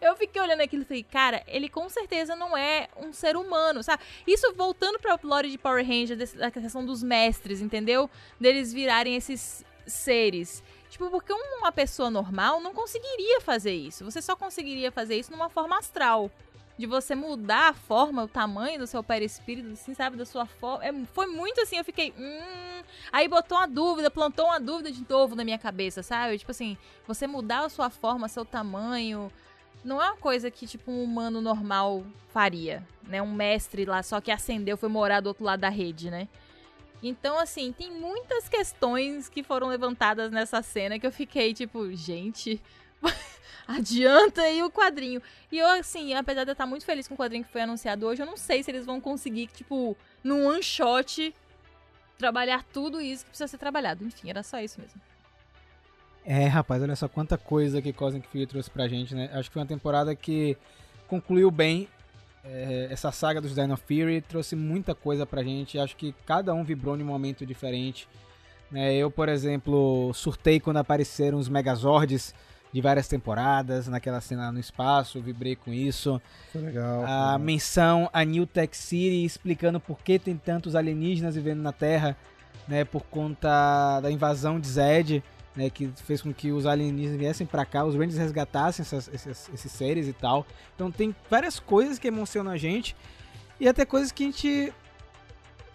[0.00, 3.82] Eu fiquei olhando aquilo e falei, cara, ele com certeza não é um ser humano,
[3.82, 4.02] sabe?
[4.26, 8.10] Isso voltando pra lore de Power Ranger, da questão dos mestres, entendeu?
[8.40, 10.62] Deles virarem esses seres.
[10.90, 14.04] Tipo, porque uma pessoa normal não conseguiria fazer isso.
[14.04, 16.30] Você só conseguiria fazer isso numa forma astral.
[16.78, 20.16] De você mudar a forma, o tamanho do seu perispírito, assim, sabe?
[20.16, 20.84] Da sua forma.
[20.84, 22.12] É, foi muito assim, eu fiquei.
[22.18, 22.82] Hum...
[23.10, 26.38] Aí botou uma dúvida, plantou uma dúvida de novo na minha cabeça, sabe?
[26.38, 29.32] Tipo assim, você mudar a sua forma, seu tamanho.
[29.84, 33.22] Não é uma coisa que, tipo, um humano normal faria, né?
[33.22, 36.28] Um mestre lá só que acendeu, foi morar do outro lado da rede, né?
[37.02, 42.60] Então, assim, tem muitas questões que foram levantadas nessa cena que eu fiquei, tipo, gente,
[43.66, 45.22] adianta aí o quadrinho.
[45.50, 48.06] E eu, assim, apesar de eu estar muito feliz com o quadrinho que foi anunciado
[48.06, 51.34] hoje, eu não sei se eles vão conseguir, tipo, num one shot,
[52.18, 54.04] trabalhar tudo isso que precisa ser trabalhado.
[54.04, 55.00] Enfim, era só isso mesmo.
[56.24, 59.30] É, rapaz, olha só quanta coisa que Cosmic Fury trouxe pra gente, né?
[59.32, 60.56] Acho que foi uma temporada que
[61.06, 61.88] concluiu bem
[62.44, 65.78] é, essa saga dos Dino Fury, trouxe muita coisa pra gente.
[65.78, 68.08] Acho que cada um vibrou em um momento diferente.
[68.70, 68.94] né?
[68.94, 72.34] eu, por exemplo, surtei quando apareceram os Megazords
[72.76, 76.20] de várias temporadas, naquela cena no espaço, vibrei com isso.
[76.52, 77.00] Foi legal.
[77.00, 77.38] foi A legal.
[77.38, 82.14] menção a New Tech City explicando por que tem tantos alienígenas vivendo na Terra,
[82.68, 85.24] né, por conta da invasão de Zed,
[85.56, 89.48] né, que fez com que os alienígenas viessem pra cá, os Rangers resgatassem essas- esses,
[89.54, 90.46] esses seres e tal.
[90.74, 92.94] Então tem várias coisas que emocionam a gente
[93.58, 94.70] e até coisas que a gente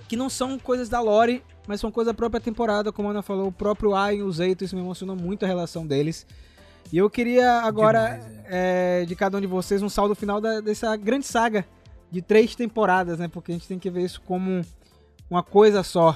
[0.07, 3.21] que não são coisas da lore, mas são coisa da própria temporada, como a Ana
[3.23, 6.27] falou, o próprio Ai e o Zeito, isso me emocionou muito a relação deles.
[6.91, 9.01] E eu queria agora Demais, é.
[9.01, 11.65] é, de cada um de vocês um saldo final da- dessa grande saga
[12.11, 13.27] de três temporadas, né?
[13.27, 14.61] Porque a gente tem que ver isso como
[15.29, 16.15] uma coisa só.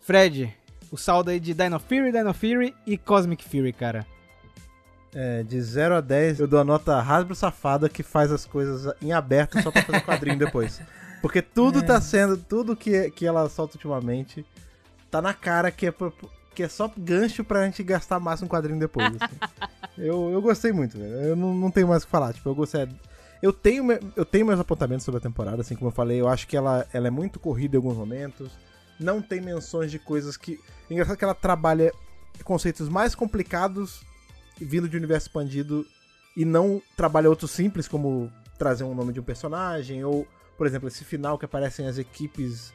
[0.00, 0.52] Fred,
[0.90, 4.06] o saldo aí de Dino Fury, Dino Fury e Cosmic Fury, cara.
[5.14, 8.92] É, de 0 a 10, eu dou a nota Hasbro safada que faz as coisas
[9.00, 10.80] em aberto só pra fazer quadrinho depois.
[11.22, 14.44] Porque tudo tá sendo, tudo que, que ela solta ultimamente,
[15.10, 15.94] tá na cara que é,
[16.58, 19.06] que é só gancho pra gente gastar mais um quadrinho depois.
[19.06, 19.36] assim.
[19.96, 21.12] eu, eu gostei muito, velho.
[21.12, 22.34] Eu não, não tenho mais o que falar.
[22.34, 22.88] Tipo, eu gostei.
[23.40, 23.86] Eu tenho,
[24.16, 26.20] eu tenho meus apontamentos sobre a temporada, assim como eu falei.
[26.20, 28.50] Eu acho que ela, ela é muito corrida em alguns momentos.
[28.98, 30.58] Não tem menções de coisas que.
[30.90, 31.92] Engraçado que ela trabalha
[32.42, 34.00] conceitos mais complicados
[34.60, 35.86] vindo de universo expandido
[36.36, 40.26] e não trabalha outros simples, como trazer um nome de um personagem, ou,
[40.56, 42.72] por exemplo, esse final que aparecem as equipes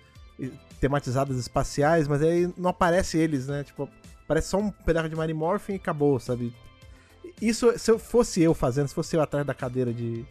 [0.79, 3.63] tematizadas espaciais, mas aí não aparece eles, né?
[3.63, 3.89] Tipo,
[4.27, 6.53] parece só um pedaço de Mary Morphin e acabou, sabe?
[7.41, 10.25] Isso, se eu fosse eu fazendo, se fosse eu atrás da cadeira de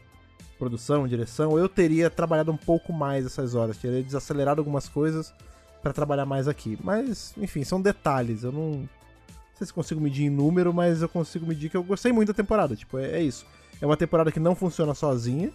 [0.58, 5.34] produção, direção, eu teria trabalhado um pouco mais essas horas, teria desacelerado algumas coisas
[5.82, 6.78] para trabalhar mais aqui.
[6.82, 8.88] Mas, enfim, são detalhes, eu não, não
[9.56, 12.34] sei se consigo medir em número, mas eu consigo medir que eu gostei muito da
[12.34, 13.44] temporada, tipo, é, é isso.
[13.80, 15.52] É uma temporada que não funciona sozinha,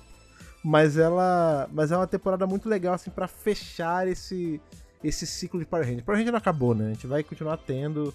[0.68, 4.60] mas ela, mas é uma temporada muito legal assim para fechar esse
[5.02, 6.04] esse ciclo de Power Rangers.
[6.04, 6.88] Power Rangers não acabou, né?
[6.88, 8.14] A gente vai continuar tendo.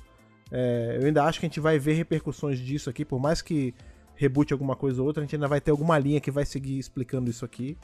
[0.50, 3.74] É, eu ainda acho que a gente vai ver repercussões disso aqui, por mais que
[4.14, 6.78] reboot alguma coisa ou outra, a gente ainda vai ter alguma linha que vai seguir
[6.78, 7.78] explicando isso aqui.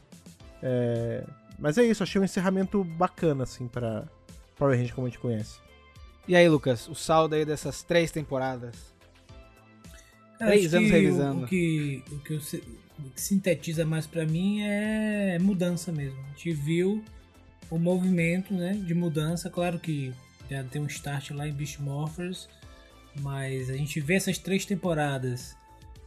[0.63, 1.25] É,
[1.59, 4.07] mas é isso, achei um encerramento bacana, assim, para
[4.57, 5.61] Power Rangers como a gente conhece.
[6.27, 8.95] E aí, Lucas, o saldo aí dessas três temporadas?
[10.37, 11.41] Três anos revisando.
[11.41, 12.41] O, o, que, o que eu,
[12.99, 16.19] o que sintetiza mais para mim é mudança mesmo.
[16.21, 17.03] A gente viu
[17.71, 20.13] o movimento né, de mudança, claro que
[20.51, 22.49] já tem um start lá em Beast Morphers,
[23.21, 25.57] mas a gente vê essas três temporadas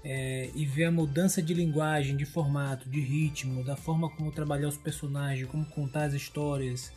[0.03, 4.67] é, e vê a mudança de linguagem, de formato, de ritmo, da forma como trabalhar
[4.67, 6.91] os personagens, como contar as histórias,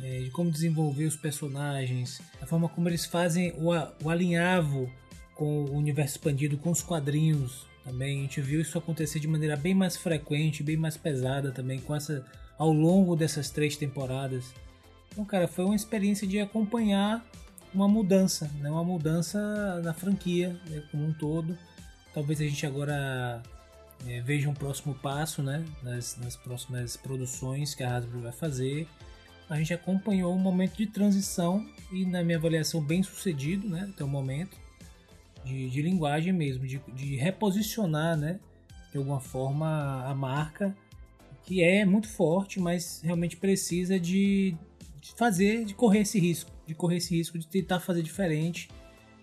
[0.00, 3.70] é, de como desenvolver os personagens, a forma como eles fazem o,
[4.04, 4.90] o alinhavo
[5.34, 8.18] com o universo expandido, com os quadrinhos, também.
[8.18, 11.94] A gente viu isso acontecer de maneira bem mais frequente, bem mais pesada também, com
[11.94, 12.26] essa
[12.58, 14.52] ao longo dessas três temporadas.
[15.12, 17.24] Então, cara, foi uma experiência de acompanhar
[17.72, 18.70] uma mudança, né?
[18.70, 20.82] uma mudança na franquia né?
[20.90, 21.56] como um todo.
[22.12, 23.42] Talvez a gente agora
[24.06, 25.64] é, veja um próximo passo né?
[25.82, 28.88] nas, nas próximas produções que a Hasbro vai fazer.
[29.48, 33.88] A gente acompanhou um momento de transição e, na minha avaliação, bem sucedido né?
[33.92, 34.56] até o momento
[35.46, 38.40] de, de linguagem mesmo, de, de reposicionar, né,
[38.90, 40.76] de alguma forma a marca,
[41.44, 44.56] que é muito forte, mas realmente precisa de,
[45.00, 48.68] de fazer, de correr esse risco, de correr esse risco de tentar fazer diferente,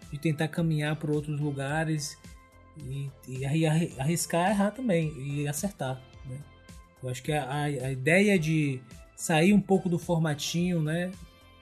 [0.10, 2.18] de tentar caminhar por outros lugares
[2.78, 3.66] e, e
[4.00, 6.02] arriscar errar também e acertar.
[6.26, 6.38] Né?
[7.02, 8.80] Eu acho que a, a, ideia de
[9.18, 11.12] sair um pouco do formatinho, né?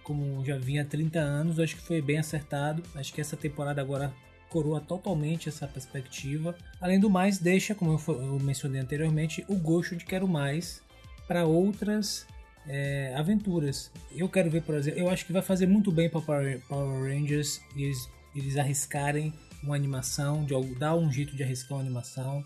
[0.04, 2.84] Como já vinha há 30 anos, acho que foi bem acertado.
[2.96, 4.14] Acho que essa temporada agora
[4.52, 6.54] coroa totalmente essa perspectiva.
[6.80, 10.82] Além do mais, deixa, como eu, mencionei anteriormente, o gosto de quero mais
[11.26, 12.28] para outras
[12.68, 13.90] é, aventuras.
[14.14, 17.62] Eu quero ver, por exemplo, eu acho que vai fazer muito bem para Power, Rangers
[17.76, 19.34] eles, eles arriscarem
[19.64, 22.44] uma animação, de dar um jeito de arriscar uma animação.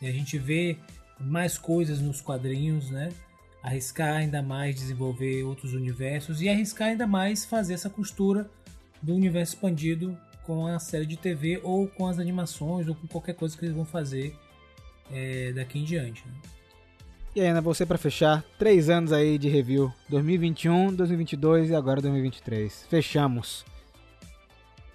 [0.00, 0.78] E a gente vê
[1.20, 3.10] mais coisas nos quadrinhos, né?
[3.62, 8.50] Arriscar ainda mais desenvolver outros universos e arriscar ainda mais fazer essa costura
[9.02, 13.34] do universo expandido com a série de TV ou com as animações ou com qualquer
[13.34, 14.36] coisa que eles vão fazer
[15.10, 16.26] é, daqui em diante.
[16.26, 16.34] Né?
[17.34, 22.00] E aí, Ana, você para fechar, três anos aí de review, 2021, 2022 e agora
[22.00, 22.86] 2023.
[22.88, 23.64] Fechamos.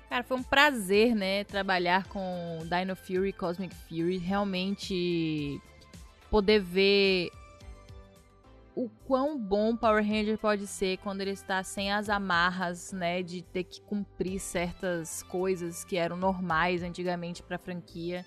[0.10, 5.62] Cara, foi um prazer, né, trabalhar com Dino Fury, Cosmic Fury, realmente
[6.32, 7.30] poder ver
[8.80, 13.42] o quão bom Power Ranger pode ser quando ele está sem as amarras, né, de
[13.42, 18.26] ter que cumprir certas coisas que eram normais antigamente para a franquia.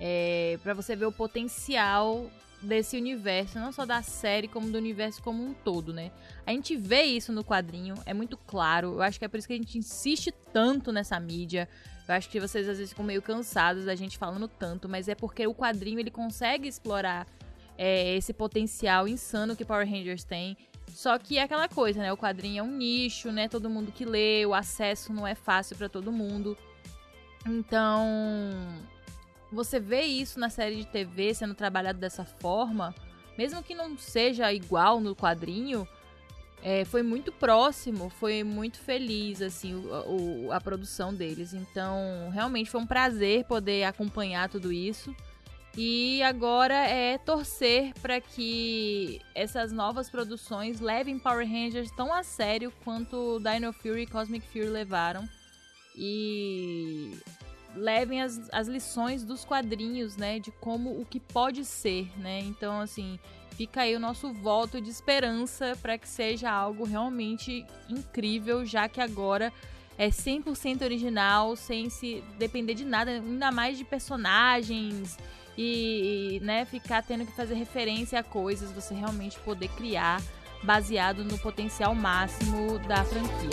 [0.00, 2.28] É, para você ver o potencial
[2.60, 6.10] desse universo, não só da série, como do universo como um todo, né?
[6.44, 8.94] A gente vê isso no quadrinho, é muito claro.
[8.94, 11.68] Eu acho que é por isso que a gente insiste tanto nessa mídia.
[12.08, 15.14] Eu acho que vocês às vezes ficam meio cansados da gente falando tanto, mas é
[15.14, 17.24] porque o quadrinho ele consegue explorar
[17.82, 20.54] é, esse potencial insano que Power Rangers tem.
[20.88, 22.12] Só que é aquela coisa, né?
[22.12, 23.48] O quadrinho é um nicho, né?
[23.48, 26.58] Todo mundo que lê, o acesso não é fácil para todo mundo.
[27.46, 28.06] Então,
[29.50, 32.94] você vê isso na série de TV sendo trabalhado dessa forma,
[33.38, 35.88] mesmo que não seja igual no quadrinho,
[36.62, 41.54] é, foi muito próximo, foi muito feliz assim o, o, a produção deles.
[41.54, 45.16] Então, realmente foi um prazer poder acompanhar tudo isso.
[45.76, 52.72] E agora é torcer para que essas novas produções levem Power Rangers tão a sério
[52.84, 55.28] quanto Dino Fury e Cosmic Fury levaram.
[55.94, 57.16] E
[57.74, 60.38] levem as, as lições dos quadrinhos, né?
[60.38, 62.40] De como o que pode ser, né?
[62.40, 63.18] Então, assim,
[63.56, 69.00] fica aí o nosso voto de esperança para que seja algo realmente incrível, já que
[69.00, 69.52] agora
[69.96, 75.18] é 100% original, sem se depender de nada, ainda mais de personagens
[75.62, 80.22] e, e, né, ficar tendo que fazer referência a coisas, você realmente poder criar
[80.62, 83.50] baseado no potencial máximo da franquia.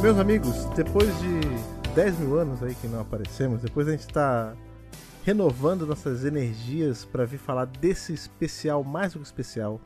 [0.00, 4.56] Meus amigos, depois de 10 mil anos aí que não aparecemos, depois a gente está
[5.22, 9.78] renovando nossas energias para vir falar desse especial, mais do que especial,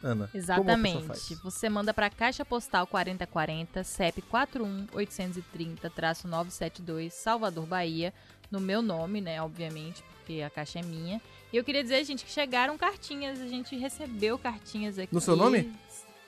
[0.03, 0.29] Ana.
[0.33, 1.35] Exatamente.
[1.43, 8.15] Você manda para Caixa Postal 4040, CEP 41830-972, Salvador, Bahia,
[8.51, 11.21] no meu nome, né, obviamente, porque a caixa é minha.
[11.53, 15.15] E eu queria dizer, gente, que chegaram cartinhas, a gente recebeu cartinhas aqui.
[15.15, 15.73] No seu nome?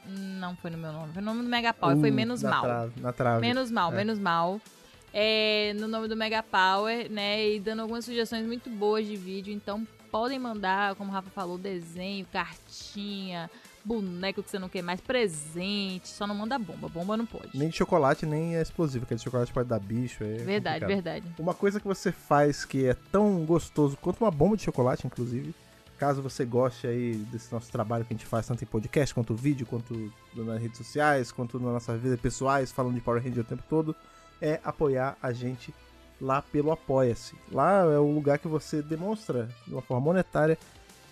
[0.06, 2.62] Não foi no meu nome, foi no nome do Megapower, uh, foi menos na mal.
[2.62, 3.40] Trave, na trave.
[3.40, 3.96] Menos mal, é.
[3.96, 4.60] menos mal.
[5.12, 9.86] É, no nome do Megapower, né, e dando algumas sugestões muito boas de vídeo, então
[10.10, 13.50] podem mandar, como o Rafa falou, desenho, cartinha,
[13.84, 16.08] boneco que você não quer mais, presente.
[16.08, 16.88] Só não manda bomba.
[16.88, 17.56] Bomba não pode.
[17.56, 20.22] Nem de chocolate, nem é explosivo, porque de chocolate pode dar bicho.
[20.22, 20.88] É verdade, complicado.
[20.88, 21.34] verdade.
[21.38, 25.54] Uma coisa que você faz que é tão gostoso quanto uma bomba de chocolate, inclusive.
[25.98, 29.34] Caso você goste aí desse nosso trabalho que a gente faz, tanto em podcast, quanto
[29.34, 33.46] vídeo, quanto nas redes sociais, quanto nas nossas vidas pessoais, falando de Power Ranger o
[33.46, 33.94] tempo todo,
[34.40, 35.74] é apoiar a gente
[36.18, 37.34] lá pelo Apoia-se.
[37.50, 40.58] Lá é o lugar que você demonstra de uma forma monetária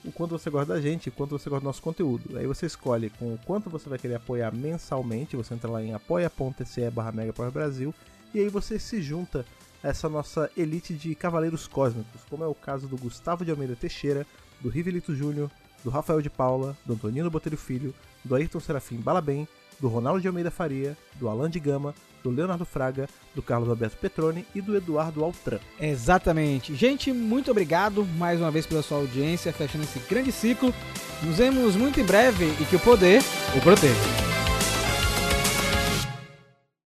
[0.08, 2.38] o quanto você gosta da gente, o quanto você gosta do nosso conteúdo.
[2.38, 5.92] Aí você escolhe com o quanto você vai querer apoiar mensalmente, você entra lá em
[5.92, 7.12] apoia.se barra
[7.52, 7.94] Brasil
[8.32, 9.44] e aí você se junta
[9.82, 13.76] a essa nossa elite de cavaleiros cósmicos, como é o caso do Gustavo de Almeida
[13.76, 14.26] Teixeira,
[14.60, 15.50] do Rivelito Júnior,
[15.84, 17.94] do Rafael de Paula, do Antonino Botelho Filho,
[18.24, 19.46] do Ayrton Serafim Balabem,
[19.80, 23.96] do Ronaldo de Almeida Faria, do Alan de Gama, do Leonardo Fraga, do Carlos Alberto
[23.96, 25.58] Petroni e do Eduardo Altran.
[25.80, 26.74] Exatamente.
[26.74, 30.74] Gente, muito obrigado mais uma vez pela sua audiência, fechando esse grande ciclo.
[31.22, 33.22] Nos vemos muito em breve e que o poder
[33.56, 34.37] o proteja.